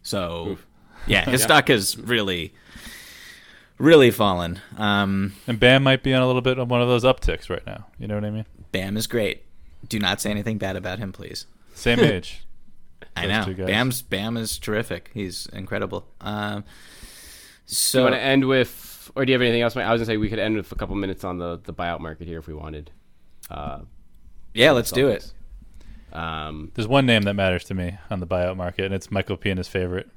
So 0.02 0.58
yeah, 1.06 1.28
his 1.30 1.42
stock 1.48 1.68
is 1.70 1.98
really 1.98 2.54
really 3.81 4.11
fallen. 4.11 4.61
Um, 4.76 5.33
And 5.47 5.59
Bam 5.59 5.83
might 5.83 6.03
be 6.03 6.14
on 6.14 6.22
a 6.22 6.26
little 6.26 6.43
bit 6.43 6.59
of 6.59 6.70
one 6.70 6.81
of 6.83 6.89
those 6.89 7.05
upticks 7.05 7.49
right 7.51 7.64
now. 7.66 7.87
You 7.99 8.07
know 8.07 8.14
what 8.14 8.24
I 8.24 8.31
mean? 8.31 8.47
Bam 8.72 8.97
is 8.97 9.07
great. 9.07 9.45
Do 9.89 9.99
not 9.99 10.20
say 10.20 10.31
anything 10.31 10.59
bad 10.59 10.76
about 10.76 10.99
him, 10.99 11.12
please. 11.12 11.47
Same 11.74 11.99
age. 12.01 12.45
I 13.16 13.26
know 13.26 13.45
two 13.45 13.55
guys. 13.55 13.66
Bam's 13.66 14.03
Bam 14.03 14.37
is 14.37 14.59
terrific. 14.59 15.11
He's 15.14 15.47
incredible. 15.47 16.07
Um, 16.20 16.61
Do 16.61 16.66
you 17.66 17.74
so 17.74 18.03
want 18.05 18.14
to 18.14 18.20
end 18.20 18.47
with, 18.47 19.11
or 19.16 19.24
do 19.24 19.33
you 19.33 19.35
have 19.35 19.43
anything 19.43 19.62
else? 19.62 19.74
I 19.76 19.91
was 19.91 19.99
gonna 20.01 20.07
say 20.07 20.16
we 20.16 20.28
could 20.28 20.39
end 20.39 20.57
with 20.57 20.70
a 20.70 20.74
couple 20.76 20.95
minutes 20.97 21.24
on 21.24 21.39
the 21.39 21.59
the 21.64 21.72
buyout 21.74 22.01
market 22.01 22.28
here 22.28 22.39
if 22.39 22.47
we 22.47 22.55
wanted. 22.55 22.91
Uh, 23.51 23.81
yeah, 24.55 24.70
let's 24.72 24.91
do 24.93 25.09
it. 25.09 25.33
um, 26.12 26.70
There's 26.74 26.87
one 26.87 27.07
name 27.07 27.22
that 27.22 27.35
matters 27.35 27.64
to 27.64 27.74
me 27.74 27.99
on 28.11 28.20
the 28.20 28.26
buyout 28.26 28.57
market, 28.57 28.85
and 28.85 28.95
it's 28.95 29.11
Michael 29.11 29.37
Pina's 29.37 29.66
favorite. 29.68 30.09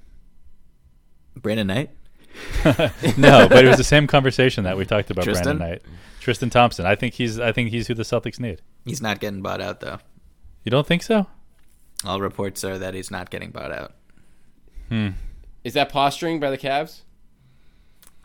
Brandon 1.35 1.67
Knight. 1.67 1.89
No, 3.17 3.47
but 3.47 3.63
it 3.63 3.67
was 3.67 3.77
the 3.77 3.83
same 3.83 4.07
conversation 4.07 4.63
that 4.63 4.77
we 4.77 4.85
talked 4.85 5.09
about 5.11 5.25
Tristan? 5.25 5.57
Brandon 5.57 5.69
Knight, 5.69 5.81
Tristan 6.19 6.49
Thompson. 6.49 6.85
I 6.85 6.95
think 6.95 7.13
he's 7.13 7.39
I 7.39 7.51
think 7.51 7.69
he's 7.69 7.87
who 7.87 7.93
the 7.93 8.03
Celtics 8.03 8.39
need. 8.39 8.61
He's 8.85 9.01
not 9.01 9.19
getting 9.19 9.41
bought 9.41 9.61
out 9.61 9.79
though. 9.79 9.99
You 10.63 10.69
don't 10.71 10.87
think 10.87 11.03
so? 11.03 11.27
All 12.05 12.19
reports 12.19 12.63
are 12.63 12.77
that 12.77 12.93
he's 12.93 13.11
not 13.11 13.29
getting 13.29 13.51
bought 13.51 13.71
out. 13.71 13.93
is 15.63 15.73
that 15.73 15.89
posturing 15.89 16.39
by 16.39 16.49
the 16.49 16.57
Cavs? 16.57 17.01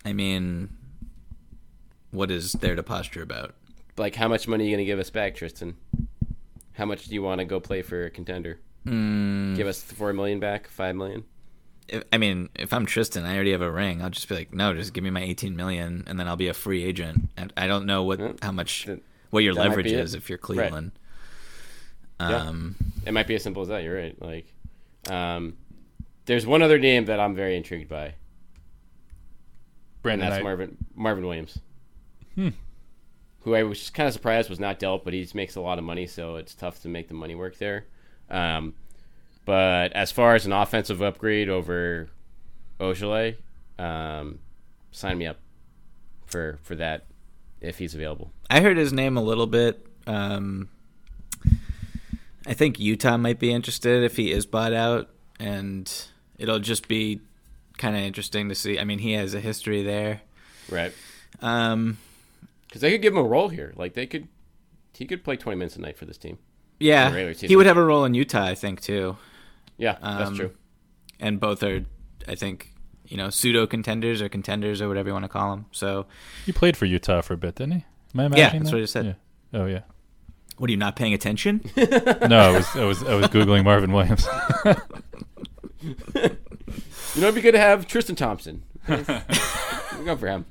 I 0.04 0.12
mean, 0.12 0.70
what 2.10 2.30
is 2.30 2.52
there 2.52 2.74
to 2.76 2.82
posture 2.82 3.22
about? 3.22 3.54
Like, 3.96 4.14
how 4.14 4.28
much 4.28 4.46
money 4.46 4.64
are 4.64 4.66
you 4.68 4.74
gonna 4.76 4.84
give 4.84 4.98
us 4.98 5.10
back, 5.10 5.34
Tristan? 5.34 5.76
How 6.74 6.84
much 6.84 7.06
do 7.06 7.14
you 7.14 7.22
want 7.22 7.40
to 7.40 7.44
go 7.44 7.58
play 7.58 7.82
for 7.82 8.04
a 8.06 8.10
contender? 8.10 8.60
Hmm. 8.84 9.54
Give 9.54 9.66
us 9.66 9.82
four 9.82 10.12
million 10.12 10.38
back, 10.38 10.68
five 10.68 10.94
million. 10.94 11.24
If, 11.88 12.04
I 12.12 12.18
mean, 12.18 12.48
if 12.54 12.72
I'm 12.72 12.84
Tristan, 12.86 13.24
I 13.24 13.34
already 13.34 13.52
have 13.52 13.62
a 13.62 13.70
ring. 13.70 14.02
I'll 14.02 14.10
just 14.10 14.28
be 14.28 14.34
like, 14.34 14.52
no, 14.52 14.74
just 14.74 14.92
give 14.92 15.02
me 15.04 15.10
my 15.10 15.22
18 15.22 15.56
million, 15.56 16.04
and 16.06 16.18
then 16.20 16.28
I'll 16.28 16.36
be 16.36 16.48
a 16.48 16.54
free 16.54 16.84
agent. 16.84 17.30
And 17.36 17.52
I 17.56 17.66
don't 17.66 17.86
know 17.86 18.02
what 18.02 18.18
Yeah. 18.20 18.32
how 18.42 18.52
much 18.52 18.86
what 19.30 19.40
your 19.44 19.54
that 19.54 19.60
leverage 19.68 19.86
is 19.86 19.92
it. 19.92 20.00
is 20.00 20.14
if 20.14 20.28
you're 20.28 20.38
Cleveland. 20.38 20.92
Yeah. 22.20 22.36
Um, 22.36 22.76
It 23.06 23.12
might 23.12 23.26
be 23.26 23.34
as 23.36 23.42
simple 23.42 23.62
as 23.62 23.68
that. 23.68 23.82
You're 23.82 23.96
right. 23.96 24.20
Like, 24.20 24.52
um, 25.10 25.56
there's 26.26 26.46
one 26.46 26.62
other 26.62 26.78
name 26.78 27.06
that 27.06 27.20
I'm 27.20 27.34
very 27.34 27.56
intrigued 27.56 27.88
by, 27.88 28.04
and 28.06 28.14
Brandon 30.02 30.28
that's 30.28 30.38
Knight. 30.38 30.44
Marvin 30.44 30.76
Marvin 30.94 31.24
Williams, 31.26 31.58
who 32.34 33.54
I 33.54 33.62
was 33.62 33.88
kind 33.90 34.06
of 34.06 34.12
surprised 34.12 34.50
was 34.50 34.60
not 34.60 34.78
dealt, 34.78 35.04
but 35.04 35.14
he 35.14 35.26
makes 35.34 35.56
a 35.56 35.60
lot 35.60 35.78
of 35.78 35.84
money, 35.84 36.06
so 36.06 36.36
it's 36.36 36.54
tough 36.54 36.82
to 36.82 36.88
make 36.88 37.08
the 37.08 37.14
money 37.14 37.34
work 37.34 37.56
there. 37.58 37.86
Um, 38.30 38.74
but 39.48 39.94
as 39.94 40.12
far 40.12 40.34
as 40.34 40.44
an 40.44 40.52
offensive 40.52 41.00
upgrade 41.00 41.48
over 41.48 42.10
Ojeleye, 42.78 43.36
um, 43.78 44.40
sign 44.90 45.16
me 45.16 45.26
up 45.26 45.38
for 46.26 46.58
for 46.62 46.74
that 46.74 47.06
if 47.62 47.78
he's 47.78 47.94
available. 47.94 48.30
I 48.50 48.60
heard 48.60 48.76
his 48.76 48.92
name 48.92 49.16
a 49.16 49.22
little 49.22 49.46
bit. 49.46 49.86
Um, 50.06 50.68
I 52.46 52.52
think 52.52 52.78
Utah 52.78 53.16
might 53.16 53.38
be 53.38 53.50
interested 53.50 54.04
if 54.04 54.18
he 54.18 54.32
is 54.32 54.44
bought 54.44 54.74
out, 54.74 55.08
and 55.40 55.90
it'll 56.36 56.58
just 56.58 56.86
be 56.86 57.22
kind 57.78 57.96
of 57.96 58.02
interesting 58.02 58.50
to 58.50 58.54
see. 58.54 58.78
I 58.78 58.84
mean, 58.84 58.98
he 58.98 59.14
has 59.14 59.32
a 59.32 59.40
history 59.40 59.82
there. 59.82 60.20
Right. 60.70 60.92
Um, 61.40 61.96
Because 62.66 62.82
they 62.82 62.90
could 62.90 63.00
give 63.00 63.14
him 63.14 63.20
a 63.20 63.22
role 63.22 63.48
here. 63.48 63.72
Like 63.76 63.94
they 63.94 64.04
could, 64.06 64.28
he 64.92 65.06
could 65.06 65.24
play 65.24 65.36
20 65.36 65.56
minutes 65.58 65.76
a 65.76 65.80
night 65.80 65.96
for 65.96 66.04
this 66.04 66.18
team. 66.18 66.36
yeah, 66.78 67.32
he 67.32 67.56
would 67.56 67.64
have 67.64 67.78
a 67.78 67.84
role 67.84 68.04
in 68.04 68.12
Utah, 68.12 68.44
I 68.44 68.54
think, 68.54 68.82
too. 68.82 69.16
Yeah, 69.78 69.96
that's 70.02 70.28
Um, 70.30 70.36
true. 70.36 70.50
And 71.20 71.40
both 71.40 71.62
are, 71.62 71.84
I 72.28 72.34
think, 72.34 72.74
you 73.06 73.16
know, 73.16 73.30
pseudo 73.30 73.66
contenders 73.66 74.20
or 74.20 74.28
contenders 74.28 74.82
or 74.82 74.88
whatever 74.88 75.08
you 75.08 75.12
want 75.14 75.24
to 75.24 75.28
call 75.28 75.50
them. 75.52 75.66
So, 75.72 76.06
He 76.44 76.52
played 76.52 76.76
for 76.76 76.84
Utah 76.84 77.20
for 77.22 77.34
a 77.34 77.38
bit, 77.38 77.54
didn't 77.54 77.72
he? 77.72 77.84
Am 78.18 78.32
I 78.32 78.36
Yeah, 78.36 78.50
that's 78.50 78.64
that? 78.70 78.72
what 78.76 78.82
I 78.82 78.86
said. 78.86 79.06
Yeah. 79.52 79.60
Oh 79.60 79.66
yeah. 79.66 79.80
what 80.58 80.68
are 80.68 80.72
you 80.72 80.76
not 80.76 80.96
paying 80.96 81.14
attention? 81.14 81.62
No, 81.76 82.38
I 82.38 82.50
was 82.50 82.66
I 82.76 82.84
was 82.84 83.02
I 83.04 83.14
was 83.14 83.26
googling 83.28 83.64
Marvin 83.64 83.92
Williams. 83.92 84.26
You 87.14 87.22
know, 87.22 87.28
it'd 87.28 87.34
be 87.36 87.40
good 87.40 87.52
to 87.52 87.58
have 87.58 87.86
Tristan 87.86 88.14
Thompson. 88.16 88.62
we 88.88 88.94
go 90.04 90.16
for 90.16 90.26
him. 90.28 90.44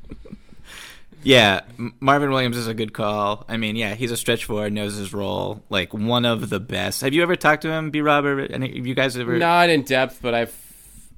Yeah, 1.28 1.64
Marvin 2.00 2.32
Williams 2.32 2.56
is 2.56 2.68
a 2.68 2.74
good 2.74 2.94
call. 2.94 3.44
I 3.50 3.58
mean, 3.58 3.76
yeah, 3.76 3.96
he's 3.96 4.12
a 4.12 4.18
stretch 4.18 4.46
forward, 4.46 4.72
knows 4.72 4.96
his 4.96 5.14
role, 5.14 5.62
like 5.70 5.94
one 5.94 6.24
of 6.24 6.50
the 6.50 6.62
best. 6.62 7.02
Have 7.02 7.14
you 7.14 7.22
ever 7.22 7.36
talked 7.36 7.64
to 7.64 7.70
him, 7.70 7.92
B. 7.92 8.00
Robert? 8.00 8.50
Any 8.50 8.80
of 8.80 8.88
you 8.88 8.96
guys 8.96 9.18
ever? 9.18 9.38
Not 9.38 9.70
in 9.70 9.82
depth, 9.82 10.20
but 10.22 10.34
I've 10.34 10.56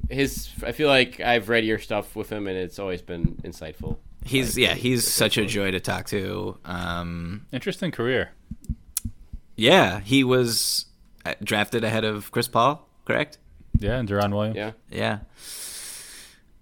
his. 0.10 0.50
I 0.66 0.72
feel 0.72 0.88
like 0.88 1.20
I've 1.20 1.48
read 1.48 1.64
your 1.64 1.78
stuff 1.78 2.16
with 2.16 2.32
him, 2.32 2.48
and 2.48 2.58
it's 2.58 2.80
always 2.80 3.04
been 3.04 3.36
insightful. 3.44 3.98
He's 4.26 4.58
yeah, 4.58 4.74
he's 4.74 5.08
such 5.08 5.38
a 5.38 5.46
joy 5.46 5.70
to 5.70 5.80
talk 5.80 6.08
to. 6.08 6.58
Um, 6.66 7.46
Interesting 7.52 7.92
career. 7.92 8.32
yeah, 9.56 10.00
he 10.00 10.24
was 10.24 10.88
uh, 11.24 11.36
drafted 11.44 11.84
ahead 11.84 12.04
of 12.04 12.32
Chris 12.32 12.48
Paul, 12.48 12.90
correct? 13.06 13.38
Yeah, 13.78 13.98
and 14.00 14.10
Deron 14.10 14.34
Williams. 14.34 14.56
Yeah. 14.58 14.72
Yeah. 14.90 15.20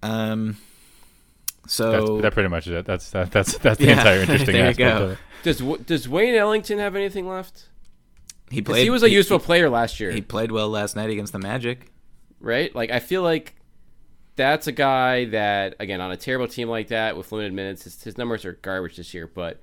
Um. 0.03 0.57
That's, 1.75 2.07
So 2.07 2.21
that 2.21 2.33
pretty 2.33 2.49
much 2.49 2.67
is 2.67 2.73
it. 2.73 2.85
That's 2.85 3.09
that, 3.11 3.31
that's 3.31 3.57
that's 3.59 3.77
the 3.79 3.85
Yeah, 3.85 3.91
entire 3.99 4.19
interesting 4.21 4.53
there 4.53 4.63
you 4.63 4.69
aspect 4.69 4.97
go. 4.99 5.03
of 5.05 5.11
it. 5.11 5.17
Does 5.43 5.59
Does 5.85 6.09
Wayne 6.09 6.35
Ellington 6.35 6.79
have 6.79 6.95
anything 6.95 7.27
left? 7.27 7.69
he 8.49 8.61
'Cause 8.61 8.73
played. 8.73 8.83
he 8.83 8.89
was 8.89 9.03
a 9.03 9.09
useful 9.09 9.39
player 9.39 9.69
last 9.69 9.99
year, 9.99 10.11
He 10.11 10.21
played 10.21 10.51
well 10.51 10.69
last 10.69 10.95
night 10.95 11.09
against 11.09 11.33
the 11.33 11.39
Magic. 11.39 11.91
right? 12.39 12.73
Like 12.73 12.91
I 12.91 12.99
feel 12.99 13.21
like 13.21 13.55
that's 14.35 14.67
a 14.67 14.71
guy 14.71 15.25
that 15.25 15.75
again 15.79 15.99
on 16.01 16.11
a 16.11 16.17
terrible 16.17 16.47
team 16.47 16.69
like 16.69 16.87
that 16.89 17.17
with 17.17 17.31
limited 17.31 17.53
minutes, 17.53 17.83
his, 17.83 18.01
his 18.03 18.17
numbers 18.17 18.45
are 18.45 18.53
garbage 18.53 18.95
this 18.97 19.13
year. 19.13 19.27
But 19.27 19.61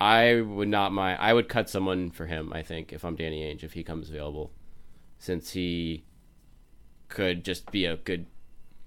I 0.00 0.40
would 0.40 0.68
not 0.68 0.92
mind. 0.92 1.18
I 1.20 1.32
would 1.32 1.48
cut 1.48 1.68
someone 1.70 2.10
for 2.10 2.26
him. 2.26 2.52
I 2.52 2.62
think 2.62 2.92
if 2.92 3.04
I'm 3.04 3.16
Danny 3.16 3.42
Ainge, 3.42 3.62
if 3.62 3.72
he 3.74 3.82
comes 3.84 4.08
available, 4.10 4.50
since 5.18 5.52
he 5.52 6.04
could 7.08 7.44
just 7.44 7.70
be 7.70 7.84
a 7.86 7.96
good. 7.96 8.26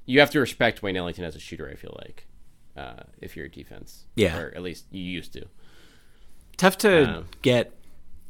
You 0.06 0.20
have 0.20 0.32
to 0.32 0.40
respect 0.40 0.84
Wayne 0.84 0.98
Ellington 0.98 1.24
as 1.24 1.36
a 1.36 1.40
shooter. 1.40 1.70
I 1.70 1.76
feel 1.76 1.96
like 2.06 2.28
uh, 2.78 3.04
if 3.22 3.36
you're 3.36 3.46
a 3.46 3.52
defense, 3.52 4.06
Yeah. 4.16 4.38
or 4.38 4.54
at 4.56 4.62
least 4.64 4.86
you 4.92 5.04
used 5.04 5.34
to. 5.34 5.46
Tough 6.58 6.78
to 6.80 7.18
Um, 7.18 7.26
get 7.42 7.74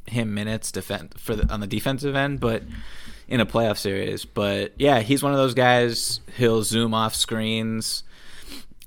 him 0.06 0.34
minutes 0.34 0.70
defend 0.72 1.14
for 1.18 1.34
the, 1.36 1.50
on 1.52 1.60
the 1.60 1.66
defensive 1.66 2.14
end, 2.14 2.40
but 2.40 2.62
in 3.28 3.40
a 3.40 3.46
playoff 3.46 3.78
series. 3.78 4.24
But 4.24 4.72
yeah, 4.78 5.00
he's 5.00 5.22
one 5.22 5.32
of 5.32 5.38
those 5.38 5.54
guys. 5.54 6.20
He'll 6.36 6.62
zoom 6.62 6.92
off 6.94 7.14
screens, 7.14 8.02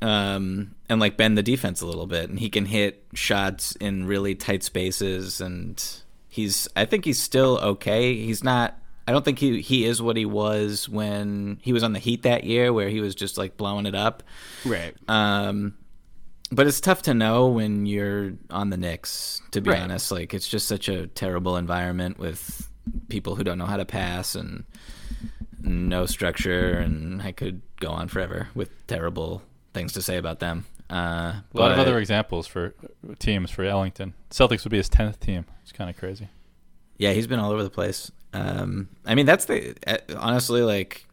um, 0.02 0.76
and 0.90 1.00
like 1.00 1.18
bend 1.18 1.38
the 1.38 1.44
defense 1.44 1.82
a 1.82 1.86
little 1.88 2.06
bit, 2.08 2.30
and 2.30 2.40
he 2.40 2.50
can 2.50 2.66
hit 2.66 3.04
shots 3.14 3.76
in 3.78 4.06
really 4.06 4.36
tight 4.36 4.64
spaces. 4.64 5.42
And 5.42 5.84
he's, 6.30 6.68
I 6.76 6.86
think 6.86 7.06
he's 7.06 7.22
still 7.22 7.58
okay. 7.60 8.16
He's 8.16 8.44
not. 8.44 8.80
I 9.08 9.12
don't 9.14 9.24
think 9.24 9.40
he 9.40 9.62
he 9.62 9.86
is 9.86 10.02
what 10.02 10.18
he 10.18 10.26
was 10.26 10.90
when 10.90 11.60
he 11.62 11.72
was 11.74 11.84
on 11.84 11.94
the 11.94 12.00
Heat 12.00 12.24
that 12.24 12.44
year, 12.44 12.74
where 12.74 12.90
he 12.90 13.00
was 13.00 13.16
just 13.16 13.38
like 13.38 13.56
blowing 13.58 13.86
it 13.86 13.96
up. 13.96 14.24
Right. 14.66 14.94
Um, 15.08 15.76
but 16.52 16.68
it's 16.68 16.80
tough 16.82 17.04
to 17.04 17.14
know 17.14 17.48
when 17.48 17.86
you're 17.86 18.34
on 18.50 18.70
the 18.70 18.78
Knicks. 18.78 19.42
To 19.52 19.62
be 19.62 19.72
Right. 19.72 19.82
honest, 19.82 20.12
like 20.12 20.34
it's 20.34 20.48
just 20.48 20.68
such 20.68 20.90
a 20.90 21.08
terrible 21.08 21.56
environment 21.58 22.20
with 22.20 22.70
people 23.10 23.36
who 23.36 23.44
don't 23.44 23.58
know 23.58 23.66
how 23.66 23.78
to 23.78 23.86
pass 23.86 24.36
and 24.36 24.64
no 25.62 26.06
structure, 26.06 26.72
and 26.78 27.22
I 27.22 27.32
could 27.32 27.62
go 27.80 27.90
on 27.90 28.08
forever 28.08 28.50
with 28.56 28.70
terrible 28.88 29.42
things 29.74 29.94
to 29.94 30.02
say 30.02 30.18
about 30.18 30.40
them. 30.40 30.66
Uh, 30.90 31.42
A 31.54 31.58
lot 31.60 31.72
of 31.74 31.80
other 31.80 31.98
examples 32.00 32.48
for 32.48 32.74
teams 33.20 33.52
for 33.52 33.64
Ellington. 33.64 34.14
Celtics 34.30 34.64
would 34.64 34.72
be 34.72 34.78
his 34.78 34.88
tenth 34.90 35.20
team. 35.20 35.46
It's 35.64 35.72
kind 35.74 35.90
of 35.90 35.98
crazy. 35.98 36.30
Yeah, 36.98 37.12
he's 37.12 37.28
been 37.28 37.40
all 37.40 37.52
over 37.52 37.64
the 37.64 37.70
place. 37.70 38.10
Um, 38.38 38.90
I 39.06 39.16
mean, 39.16 39.26
that's 39.26 39.46
the 39.46 39.76
uh, 39.88 39.98
honestly 40.18 40.62
like 40.62 41.06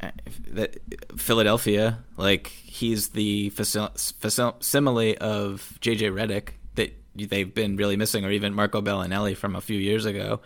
uh, 0.00 0.10
that 0.52 0.76
Philadelphia. 1.16 1.98
Like 2.16 2.46
he's 2.48 3.08
the 3.08 3.50
facil- 3.50 3.94
facil- 4.20 4.62
simile 4.62 5.14
of 5.20 5.78
JJ 5.80 6.12
Redick 6.12 6.50
that 6.76 6.92
they've 7.16 7.52
been 7.54 7.76
really 7.76 7.96
missing, 7.96 8.24
or 8.24 8.30
even 8.30 8.54
Marco 8.54 8.80
Belinelli 8.80 9.36
from 9.36 9.56
a 9.56 9.60
few 9.60 9.78
years 9.78 10.04
ago. 10.04 10.40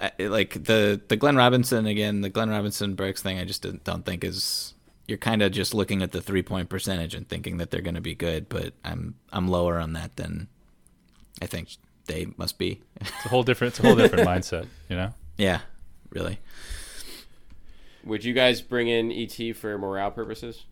Uh, 0.00 0.10
like 0.18 0.64
the 0.64 1.00
the 1.08 1.16
Glenn 1.16 1.36
Robinson 1.36 1.86
again, 1.86 2.22
the 2.22 2.30
Glenn 2.30 2.50
Robinson 2.50 2.94
Burks 2.94 3.22
thing. 3.22 3.38
I 3.38 3.44
just 3.44 3.62
don't- 3.62 3.82
don't 3.84 4.04
think 4.04 4.24
is. 4.24 4.74
You're 5.08 5.18
kind 5.18 5.42
of 5.42 5.50
just 5.52 5.74
looking 5.74 6.00
at 6.02 6.12
the 6.12 6.22
three 6.22 6.42
point 6.42 6.68
percentage 6.68 7.14
and 7.14 7.28
thinking 7.28 7.56
that 7.58 7.70
they're 7.70 7.82
going 7.82 7.96
to 7.96 8.00
be 8.00 8.14
good, 8.14 8.48
but 8.48 8.72
I'm 8.84 9.16
I'm 9.32 9.48
lower 9.48 9.78
on 9.78 9.92
that 9.94 10.16
than 10.16 10.46
I 11.42 11.46
think 11.46 11.68
they 12.06 12.28
must 12.36 12.56
be. 12.56 12.80
It's 13.00 13.10
a 13.26 13.28
whole 13.28 13.42
different. 13.42 13.74
It's 13.74 13.80
a 13.84 13.86
whole 13.86 13.96
different 13.96 14.26
mindset. 14.32 14.66
You 14.88 14.96
know. 14.96 15.14
Yeah, 15.38 15.60
really. 16.10 16.38
Would 18.04 18.24
you 18.24 18.34
guys 18.34 18.60
bring 18.60 18.88
in 18.88 19.12
ET 19.12 19.54
for 19.56 19.78
morale 19.78 20.10
purposes? 20.10 20.64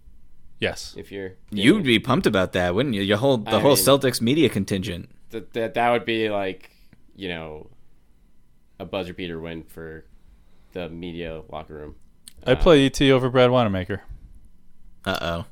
Yes. 0.58 0.94
If 0.98 1.10
you're 1.12 1.32
You'd 1.50 1.84
be 1.84 1.98
pumped 1.98 2.26
about 2.26 2.52
that, 2.52 2.74
wouldn't 2.74 2.94
you? 2.94 3.02
Your 3.02 3.16
whole 3.18 3.38
the 3.38 3.56
I 3.56 3.60
whole 3.60 3.76
mean- 3.76 3.84
Celtics 3.84 4.20
media 4.20 4.48
contingent. 4.48 5.08
that 5.30 5.52
that 5.54 5.74
that 5.74 5.90
would 5.90 6.04
be 6.04 6.28
like 6.28 6.70
you 7.16 7.28
know 7.28 7.68
a 8.78 8.84
buzzer 8.84 9.14
beater 9.14 9.40
win 9.40 9.62
for 9.62 10.04
the 10.72 10.88
media 10.88 11.42
locker 11.50 11.74
room. 11.74 11.94
I 12.46 12.54
play 12.54 12.84
ET 12.86 13.00
over 13.02 13.28
Brad 13.30 13.50
Wanamaker. 13.50 14.02
Uh 15.04 15.18
oh. 15.20 15.44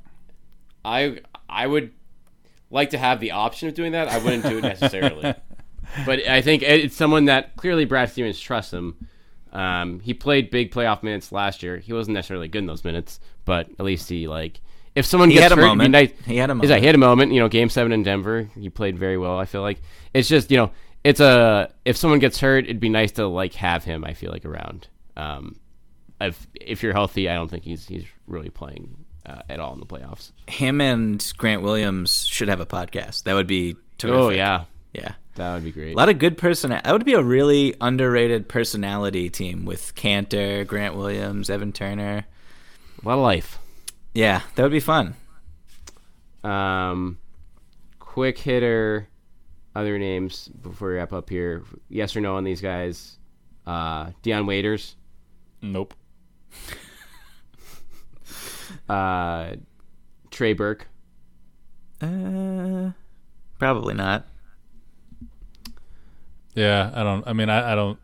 I 0.85 1.21
I 1.49 1.67
would 1.67 1.93
like 2.71 2.91
to 2.91 2.99
have 2.99 3.21
the 3.21 3.31
option 3.31 3.69
of 3.69 3.75
doing 3.75 3.93
that. 3.93 4.09
I 4.09 4.19
wouldn't 4.19 4.45
do 4.45 4.59
it 4.59 4.63
necessarily, 4.63 5.35
but 6.07 6.27
I 6.29 6.43
think 6.43 6.63
it's 6.63 6.97
someone 6.97 7.27
that 7.27 7.57
clearly 7.57 7.85
Brad 7.85 8.11
Stevens 8.11 8.39
trusts 8.39 8.73
him. 8.73 9.09
Um, 9.53 10.01
he 10.01 10.13
played 10.15 10.51
big 10.51 10.71
playoff 10.73 11.03
minutes 11.03 11.33
last 11.33 11.63
year. 11.63 11.79
He 11.79 11.93
wasn't 11.93 12.15
necessarily 12.15 12.49
good 12.49 12.59
in 12.59 12.67
those 12.67 12.85
minutes, 12.85 13.19
but 13.45 13.69
at 13.79 13.85
least 13.85 14.09
he 14.09 14.29
like 14.29 14.61
if 14.95 15.07
someone 15.07 15.31
He 15.31 15.37
gets 15.37 15.45
had 15.45 15.53
a 15.53 15.57
hurt, 15.57 15.67
moment. 15.67 15.89
Be 15.89 15.93
nice. 15.93 16.11
He 16.27 16.37
had 16.37 16.51
a 16.51 16.55
moment. 16.55 16.81
he 16.81 16.87
had 16.87 16.95
a 16.95 16.99
moment? 16.99 17.33
You 17.33 17.41
know, 17.41 17.49
Game 17.49 17.69
Seven 17.71 17.93
in 17.93 18.03
Denver, 18.03 18.51
he 18.59 18.69
played 18.69 18.99
very 18.99 19.17
well. 19.17 19.39
I 19.39 19.45
feel 19.47 19.63
like 19.63 19.81
it's 20.13 20.29
just 20.29 20.51
you 20.51 20.57
know 20.59 20.71
it's 21.05 21.21
a 21.21 21.73
if 21.85 21.97
someone 21.97 22.19
gets 22.19 22.39
hurt, 22.41 22.65
it'd 22.65 22.81
be 22.81 22.89
nice 22.89 23.13
to 23.13 23.27
like 23.27 23.55
have 23.55 23.85
him. 23.85 24.05
I 24.05 24.13
feel 24.15 24.31
like 24.31 24.45
around. 24.45 24.89
Um, 25.17 25.57
if 26.21 26.47
if 26.55 26.83
you're 26.83 26.93
healthy, 26.93 27.29
I 27.29 27.35
don't 27.35 27.49
think 27.49 27.65
he's 27.65 27.87
he's 27.87 28.05
really 28.27 28.51
playing 28.51 29.05
uh, 29.25 29.41
at 29.49 29.61
all 29.61 29.73
in 29.73 29.81
the 29.81 29.87
playoffs. 29.87 30.33
Him 30.47 30.81
and 30.81 31.25
Grant 31.39 31.63
Williams 31.63 32.27
should 32.27 32.49
have 32.49 32.61
a 32.61 32.67
podcast. 32.67 33.23
That 33.23 33.35
would 33.35 33.47
be 33.47 33.77
terrific. 33.99 34.21
Oh 34.21 34.29
yeah, 34.31 34.65
Yeah. 34.93 35.13
That 35.39 35.55
would 35.55 35.65
be 35.65 35.71
great. 35.73 35.95
A 35.95 35.97
lot 35.97 36.09
of 36.09 36.19
good 36.19 36.37
person. 36.37 36.71
That 36.71 36.91
would 36.93 37.05
be 37.05 37.15
a 37.15 37.23
really 37.23 37.75
underrated 37.81 38.49
personality 38.49 39.31
team 39.31 39.65
with 39.65 39.95
Kanter, 39.95 40.67
Grant 40.67 40.97
Williams, 40.97 41.49
Evan 41.49 41.73
Turner. 41.73 42.27
A 43.03 43.09
lot 43.09 43.15
of 43.15 43.21
life. 43.21 43.59
Yeah, 44.15 44.43
that 44.57 44.63
would 44.63 44.73
be 44.73 44.81
fun. 44.81 45.15
Um, 46.43 47.19
quick 48.01 48.37
hitter. 48.39 49.09
Other 49.77 49.97
names 49.99 50.49
before 50.49 50.89
we 50.89 50.95
wrap 50.97 51.13
up 51.13 51.31
here. 51.31 51.63
Yes 51.89 52.17
or 52.17 52.21
no 52.21 52.37
on 52.37 52.43
these 52.43 52.61
guys? 52.61 53.17
Uh, 53.65 54.11
Dion 54.23 54.45
Waiters. 54.47 54.97
Nope. 55.63 55.95
Uh, 58.89 59.57
Trey 60.31 60.53
Burke. 60.53 60.89
Uh, 62.01 62.91
probably 63.59 63.95
not. 63.95 64.27
Yeah, 66.59 66.91
I 66.95 67.03
don't. 67.03 67.27
I 67.27 67.33
mean, 67.33 67.49
I, 67.49 67.73
I 67.73 67.75
don't. 67.75 67.99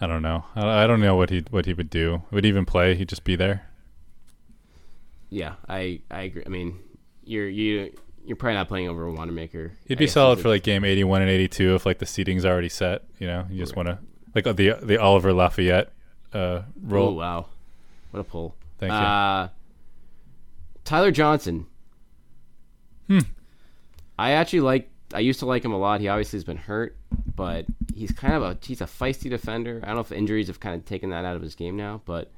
I 0.00 0.06
don't 0.06 0.22
know. 0.22 0.44
I, 0.54 0.84
I 0.84 0.86
don't 0.86 1.00
know 1.00 1.16
what 1.16 1.30
he 1.30 1.44
what 1.50 1.66
he 1.66 1.74
would 1.74 1.90
do. 1.90 2.22
Would 2.30 2.44
he 2.44 2.48
even 2.48 2.64
play? 2.64 2.94
He'd 2.94 3.08
just 3.08 3.24
be 3.24 3.36
there. 3.36 3.68
Yeah, 5.28 5.54
I 5.68 6.00
I 6.10 6.22
agree. 6.22 6.42
I 6.44 6.48
mean, 6.48 6.78
you're 7.24 7.48
you 7.48 7.92
you're 8.24 8.36
probably 8.36 8.54
not 8.54 8.68
playing 8.68 8.88
over 8.88 9.04
a 9.04 9.12
Wanamaker. 9.12 9.72
He'd 9.86 9.98
be 9.98 10.06
solid 10.06 10.40
for 10.40 10.48
like 10.48 10.62
game 10.62 10.84
eighty 10.84 11.04
one 11.04 11.20
and 11.20 11.30
eighty 11.30 11.48
two 11.48 11.74
if 11.74 11.84
like 11.84 11.98
the 11.98 12.06
seating's 12.06 12.44
already 12.44 12.68
set. 12.68 13.02
You 13.18 13.26
know, 13.26 13.46
you 13.50 13.58
just 13.58 13.76
want 13.76 13.88
to 13.88 13.98
like 14.34 14.44
the 14.44 14.78
the 14.82 14.98
Oliver 14.98 15.32
Lafayette 15.32 15.92
uh, 16.32 16.62
Oh 16.90 17.12
wow, 17.12 17.46
what 18.10 18.20
a 18.20 18.24
pull! 18.24 18.54
Thank 18.78 18.92
you. 18.92 18.98
Uh, 18.98 19.48
Tyler 20.84 21.10
Johnson. 21.10 21.66
Hmm. 23.08 23.20
I 24.18 24.32
actually 24.32 24.60
like. 24.60 24.90
I 25.12 25.20
used 25.20 25.40
to 25.40 25.46
like 25.46 25.64
him 25.64 25.72
a 25.72 25.78
lot. 25.78 26.00
He 26.00 26.08
obviously 26.08 26.36
has 26.36 26.44
been 26.44 26.56
hurt, 26.56 26.96
but 27.34 27.66
he's 27.94 28.12
kind 28.12 28.34
of 28.34 28.42
a 28.42 28.58
he's 28.62 28.80
a 28.80 28.86
feisty 28.86 29.30
defender. 29.30 29.80
I 29.82 29.86
don't 29.86 29.96
know 29.96 30.00
if 30.00 30.12
injuries 30.12 30.48
have 30.48 30.60
kind 30.60 30.74
of 30.74 30.84
taken 30.84 31.10
that 31.10 31.24
out 31.24 31.36
of 31.36 31.42
his 31.42 31.54
game 31.54 31.76
now, 31.76 32.02
but 32.04 32.30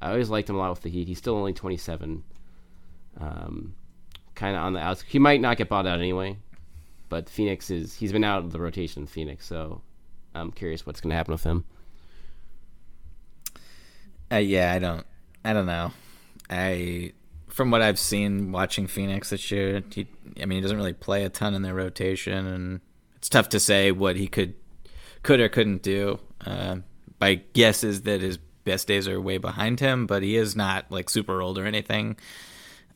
I 0.00 0.10
always 0.10 0.30
liked 0.30 0.48
him 0.48 0.56
a 0.56 0.58
lot 0.58 0.70
with 0.70 0.82
the 0.82 0.90
Heat. 0.90 1.08
He's 1.08 1.18
still 1.18 1.36
only 1.36 1.52
27. 1.52 2.22
Um, 3.18 3.74
kind 4.34 4.56
of 4.56 4.62
on 4.62 4.74
the 4.74 4.80
outs. 4.80 5.02
He 5.02 5.18
might 5.18 5.40
not 5.40 5.56
get 5.56 5.68
bought 5.68 5.86
out 5.86 5.98
anyway, 5.98 6.36
but 7.08 7.28
Phoenix 7.28 7.70
is 7.70 7.94
he's 7.94 8.12
been 8.12 8.24
out 8.24 8.44
of 8.44 8.52
the 8.52 8.60
rotation 8.60 9.02
in 9.02 9.06
Phoenix, 9.06 9.46
so 9.46 9.80
I'm 10.34 10.52
curious 10.52 10.86
what's 10.86 11.00
going 11.00 11.10
to 11.10 11.16
happen 11.16 11.32
with 11.32 11.44
him. 11.44 11.64
Uh, 14.30 14.36
yeah, 14.36 14.72
I 14.72 14.78
don't, 14.78 15.06
I 15.44 15.52
don't 15.52 15.66
know. 15.66 15.92
I, 16.50 17.12
from 17.48 17.70
what 17.70 17.80
I've 17.80 17.98
seen 17.98 18.52
watching 18.52 18.86
Phoenix 18.86 19.30
this 19.30 19.50
year, 19.50 19.82
he, 19.90 20.06
I 20.40 20.46
mean, 20.46 20.58
he 20.58 20.60
doesn't 20.60 20.76
really 20.76 20.92
play 20.92 21.24
a 21.24 21.28
ton 21.28 21.54
in 21.54 21.62
their 21.62 21.74
rotation, 21.74 22.46
and 22.46 22.80
it's 23.16 23.28
tough 23.28 23.48
to 23.50 23.60
say 23.60 23.90
what 23.92 24.16
he 24.16 24.26
could, 24.28 24.54
could 25.22 25.40
or 25.40 25.48
couldn't 25.48 25.82
do. 25.82 26.18
Uh, 26.44 26.76
my 27.20 27.36
guess 27.52 27.82
is 27.82 28.02
that 28.02 28.20
his 28.20 28.38
best 28.64 28.86
days 28.86 29.08
are 29.08 29.20
way 29.20 29.38
behind 29.38 29.80
him, 29.80 30.06
but 30.06 30.22
he 30.22 30.36
is 30.36 30.54
not 30.56 30.90
like 30.90 31.08
super 31.10 31.40
old 31.40 31.58
or 31.58 31.64
anything. 31.64 32.16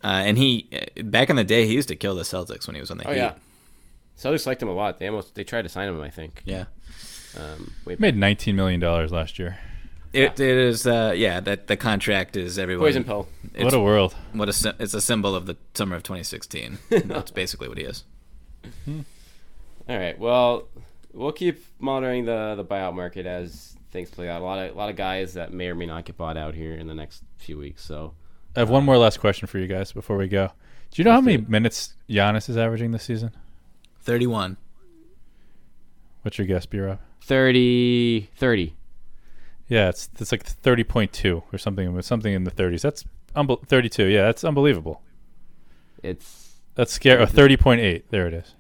Uh, 0.02 0.22
and 0.24 0.38
he, 0.38 0.68
back 1.04 1.28
in 1.30 1.36
the 1.36 1.44
day, 1.44 1.66
he 1.66 1.74
used 1.74 1.88
to 1.88 1.96
kill 1.96 2.14
the 2.14 2.22
Celtics 2.22 2.66
when 2.66 2.74
he 2.74 2.80
was 2.80 2.90
on 2.90 2.98
the 2.98 3.06
Oh 3.06 3.12
Heat. 3.12 3.18
yeah, 3.18 3.34
Celtics 4.18 4.46
liked 4.46 4.62
him 4.62 4.68
a 4.68 4.72
lot. 4.72 4.98
They 4.98 5.06
almost 5.08 5.34
they 5.34 5.44
tried 5.44 5.62
to 5.62 5.68
sign 5.68 5.88
him, 5.88 6.00
I 6.00 6.10
think. 6.10 6.42
Yeah. 6.44 6.64
Um, 7.38 7.72
way 7.84 7.96
Made 7.98 8.16
19 8.16 8.56
million 8.56 8.80
dollars 8.80 9.12
last 9.12 9.38
year. 9.38 9.58
It, 10.12 10.40
it 10.40 10.40
is, 10.40 10.86
uh, 10.88 11.12
yeah. 11.14 11.38
That 11.38 11.68
the 11.68 11.76
contract 11.76 12.36
is 12.36 12.58
everyone. 12.58 12.84
poison 12.86 13.04
pill. 13.04 13.28
It's, 13.54 13.62
what 13.62 13.74
a 13.74 13.78
world. 13.78 14.16
what 14.32 14.48
a 14.48 14.74
it's 14.80 14.94
a 14.94 15.00
symbol 15.00 15.36
of 15.36 15.46
the 15.46 15.56
summer 15.74 15.94
of 15.94 16.02
2016. 16.02 16.78
That's 16.90 17.30
basically 17.30 17.68
what 17.68 17.78
he 17.78 17.84
is. 17.84 18.04
All 19.88 19.98
right. 19.98 20.18
Well, 20.18 20.68
we'll 21.12 21.32
keep 21.32 21.64
monitoring 21.78 22.24
the 22.24 22.54
the 22.56 22.64
buyout 22.64 22.94
market 22.94 23.26
as 23.26 23.76
things 23.90 24.10
play 24.10 24.28
out. 24.28 24.40
A 24.40 24.44
lot 24.44 24.58
of 24.58 24.74
a 24.74 24.78
lot 24.78 24.90
of 24.90 24.96
guys 24.96 25.34
that 25.34 25.52
may 25.52 25.68
or 25.68 25.74
may 25.74 25.86
not 25.86 26.04
get 26.04 26.16
bought 26.16 26.36
out 26.36 26.54
here 26.54 26.74
in 26.74 26.86
the 26.86 26.94
next 26.94 27.22
few 27.38 27.58
weeks. 27.58 27.84
So 27.84 28.14
I 28.56 28.60
have 28.60 28.70
one 28.70 28.84
more 28.84 28.98
last 28.98 29.20
question 29.20 29.46
for 29.46 29.58
you 29.58 29.66
guys 29.66 29.92
before 29.92 30.16
we 30.16 30.28
go. 30.28 30.50
Do 30.90 31.00
you 31.00 31.04
know 31.04 31.12
how 31.12 31.20
many 31.20 31.38
minutes 31.38 31.94
Giannis 32.08 32.48
is 32.48 32.56
averaging 32.56 32.90
this 32.90 33.04
season? 33.04 33.30
31. 34.02 34.56
What's 36.22 36.36
your 36.36 36.46
guess, 36.46 36.66
B-Rob? 36.66 36.98
30, 37.22 38.28
30. 38.34 38.76
Yeah, 39.68 39.88
it's 39.88 40.10
it's 40.18 40.32
like 40.32 40.44
30.2 40.44 41.42
or 41.52 41.58
something 41.58 42.02
something 42.02 42.32
in 42.32 42.44
the 42.44 42.50
30s. 42.50 42.82
That's 42.82 43.04
unbel- 43.36 43.64
32. 43.66 44.06
Yeah, 44.06 44.22
that's 44.22 44.42
unbelievable. 44.42 45.00
It's 46.02 46.56
That's 46.74 46.92
scary. 46.92 47.22
Oh, 47.22 47.26
30.8. 47.26 48.02
There 48.10 48.26
it 48.26 48.34
is. 48.34 48.54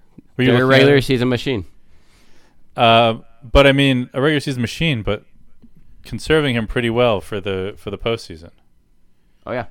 Were 0.48 0.52
they're 0.54 0.64
a 0.64 0.66
looking 0.66 0.80
at 0.80 0.84
regular 0.84 1.00
season 1.00 1.28
machine. 1.28 1.66
Uh, 2.76 3.18
but 3.42 3.66
I 3.66 3.72
mean, 3.72 4.10
a 4.12 4.20
regular 4.20 4.40
season 4.40 4.60
machine, 4.60 5.02
but 5.02 5.24
conserving 6.04 6.56
him 6.56 6.66
pretty 6.66 6.90
well 6.90 7.20
for 7.20 7.40
the 7.40 7.74
for 7.76 7.90
the 7.90 7.98
postseason. 7.98 8.50
Oh 9.46 9.52
yeah. 9.52 9.66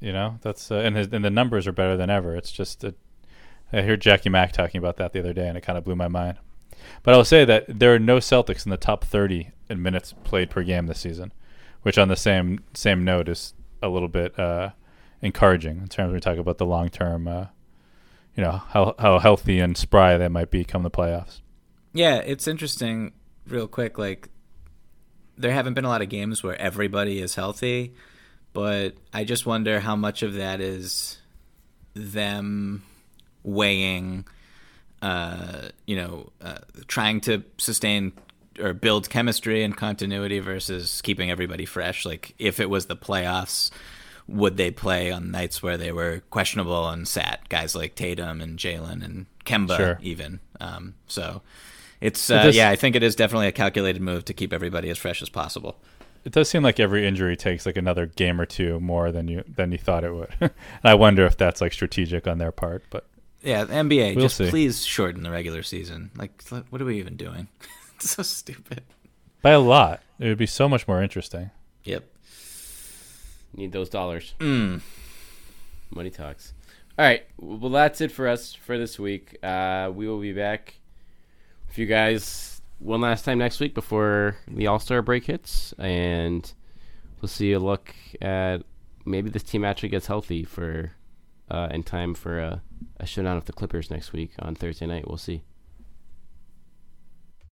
You 0.00 0.12
know, 0.12 0.38
that's 0.40 0.70
uh, 0.70 0.76
and 0.76 0.96
his 0.96 1.08
and 1.12 1.24
the 1.24 1.30
numbers 1.30 1.66
are 1.66 1.72
better 1.72 1.96
than 1.96 2.08
ever. 2.08 2.34
It's 2.34 2.50
just 2.50 2.82
a, 2.84 2.94
I 3.72 3.82
heard 3.82 4.00
Jackie 4.00 4.30
Mack 4.30 4.52
talking 4.52 4.78
about 4.78 4.96
that 4.96 5.12
the 5.12 5.20
other 5.20 5.34
day, 5.34 5.46
and 5.46 5.58
it 5.58 5.60
kind 5.60 5.76
of 5.76 5.84
blew 5.84 5.94
my 5.94 6.08
mind. 6.08 6.38
But 7.02 7.14
I'll 7.14 7.24
say 7.24 7.44
that 7.44 7.66
there 7.68 7.94
are 7.94 7.98
no 7.98 8.16
Celtics 8.16 8.64
in 8.64 8.70
the 8.70 8.78
top 8.78 9.04
30 9.04 9.50
in 9.68 9.82
minutes 9.82 10.14
played 10.24 10.48
per 10.48 10.62
game 10.62 10.86
this 10.86 11.00
season, 11.00 11.32
which 11.82 11.98
on 11.98 12.08
the 12.08 12.16
same 12.16 12.64
same 12.72 13.04
note 13.04 13.28
is 13.28 13.52
a 13.82 13.88
little 13.88 14.08
bit 14.08 14.38
uh, 14.38 14.70
encouraging 15.20 15.78
in 15.78 15.88
terms 15.88 16.08
of 16.08 16.14
we 16.14 16.20
talk 16.20 16.38
about 16.38 16.58
the 16.58 16.66
long 16.66 16.88
term. 16.88 17.28
Uh, 17.28 17.46
you 18.40 18.46
know 18.46 18.62
how 18.68 18.94
how 18.98 19.18
healthy 19.18 19.60
and 19.60 19.76
spry 19.76 20.16
they 20.16 20.28
might 20.28 20.50
be 20.50 20.64
come 20.64 20.82
the 20.82 20.90
playoffs. 20.90 21.40
Yeah, 21.92 22.16
it's 22.16 22.48
interesting, 22.48 23.12
real 23.46 23.68
quick. 23.68 23.98
Like, 23.98 24.30
there 25.36 25.52
haven't 25.52 25.74
been 25.74 25.84
a 25.84 25.88
lot 25.88 26.00
of 26.00 26.08
games 26.08 26.42
where 26.42 26.58
everybody 26.58 27.20
is 27.20 27.34
healthy, 27.34 27.92
but 28.54 28.94
I 29.12 29.24
just 29.24 29.44
wonder 29.44 29.80
how 29.80 29.94
much 29.94 30.22
of 30.22 30.34
that 30.34 30.62
is 30.62 31.18
them 31.92 32.82
weighing, 33.42 34.26
uh, 35.02 35.68
you 35.86 35.96
know, 35.96 36.32
uh, 36.40 36.60
trying 36.86 37.20
to 37.22 37.44
sustain 37.58 38.14
or 38.58 38.72
build 38.72 39.10
chemistry 39.10 39.62
and 39.62 39.76
continuity 39.76 40.38
versus 40.38 41.02
keeping 41.02 41.30
everybody 41.30 41.66
fresh. 41.66 42.06
Like, 42.06 42.34
if 42.38 42.58
it 42.58 42.70
was 42.70 42.86
the 42.86 42.96
playoffs, 42.96 43.70
would 44.30 44.56
they 44.56 44.70
play 44.70 45.10
on 45.10 45.30
nights 45.30 45.62
where 45.62 45.76
they 45.76 45.92
were 45.92 46.22
questionable 46.30 46.88
and 46.88 47.06
sat 47.06 47.48
guys 47.48 47.74
like 47.74 47.94
Tatum 47.94 48.40
and 48.40 48.58
Jaylen 48.58 49.04
and 49.04 49.26
Kemba 49.44 49.76
Sure. 49.76 49.98
even? 50.02 50.40
Um, 50.60 50.94
so 51.06 51.42
it's 52.00 52.30
uh, 52.30 52.44
this- 52.44 52.56
yeah, 52.56 52.70
I 52.70 52.76
think 52.76 52.96
it 52.96 53.02
is 53.02 53.14
definitely 53.16 53.48
a 53.48 53.52
calculated 53.52 54.00
move 54.02 54.24
to 54.26 54.34
keep 54.34 54.52
everybody 54.52 54.88
as 54.90 54.98
fresh 54.98 55.20
as 55.22 55.28
possible. 55.28 55.80
It 56.24 56.32
does 56.32 56.50
seem 56.50 56.62
like 56.62 56.78
every 56.78 57.06
injury 57.06 57.34
takes 57.36 57.64
like 57.64 57.78
another 57.78 58.04
game 58.06 58.40
or 58.40 58.44
two 58.46 58.78
more 58.78 59.10
than 59.10 59.26
you 59.26 59.42
than 59.48 59.72
you 59.72 59.78
thought 59.78 60.04
it 60.04 60.14
would. 60.14 60.28
and 60.40 60.50
I 60.84 60.94
wonder 60.94 61.24
if 61.24 61.36
that's 61.38 61.60
like 61.62 61.72
strategic 61.72 62.26
on 62.26 62.36
their 62.38 62.52
part. 62.52 62.84
But 62.90 63.06
Yeah, 63.42 63.64
the 63.64 63.72
NBA, 63.72 64.16
We'll 64.16 64.26
just 64.26 64.36
see. 64.36 64.50
please 64.50 64.84
shorten 64.84 65.22
the 65.22 65.30
regular 65.30 65.62
season. 65.62 66.10
Like, 66.16 66.42
what 66.68 66.80
are 66.80 66.84
we 66.84 66.98
even 66.98 67.16
doing? 67.16 67.48
it's 67.96 68.10
so 68.10 68.22
stupid. 68.22 68.82
by 69.40 69.52
a 69.52 69.60
lot, 69.60 70.02
it 70.18 70.28
would 70.28 70.36
be 70.36 70.44
so 70.46 70.68
much 70.68 70.86
more 70.86 71.02
interesting. 71.02 71.50
Yep. 71.84 72.04
Need 73.54 73.72
those 73.72 73.88
dollars. 73.88 74.34
Mm. 74.38 74.80
Money 75.90 76.10
talks. 76.10 76.54
All 76.98 77.04
right. 77.04 77.24
Well, 77.38 77.70
that's 77.70 78.00
it 78.00 78.12
for 78.12 78.28
us 78.28 78.54
for 78.54 78.78
this 78.78 78.98
week. 78.98 79.38
Uh, 79.42 79.90
we 79.94 80.06
will 80.06 80.20
be 80.20 80.32
back 80.32 80.78
with 81.66 81.78
you 81.78 81.86
guys 81.86 82.60
one 82.78 83.00
last 83.00 83.24
time 83.24 83.38
next 83.38 83.60
week 83.60 83.74
before 83.74 84.36
the 84.48 84.66
All 84.66 84.78
Star 84.78 85.02
break 85.02 85.24
hits, 85.24 85.74
and 85.78 86.52
we'll 87.20 87.28
see 87.28 87.52
a 87.52 87.58
look 87.58 87.94
at 88.20 88.62
maybe 89.04 89.30
this 89.30 89.42
team 89.42 89.64
actually 89.64 89.88
gets 89.88 90.06
healthy 90.06 90.44
for 90.44 90.92
uh, 91.50 91.68
in 91.70 91.82
time 91.82 92.14
for 92.14 92.38
a, 92.38 92.62
a 92.98 93.06
showdown 93.06 93.36
with 93.36 93.46
the 93.46 93.52
Clippers 93.52 93.90
next 93.90 94.12
week 94.12 94.32
on 94.38 94.54
Thursday 94.54 94.86
night. 94.86 95.08
We'll 95.08 95.18
see. 95.18 95.42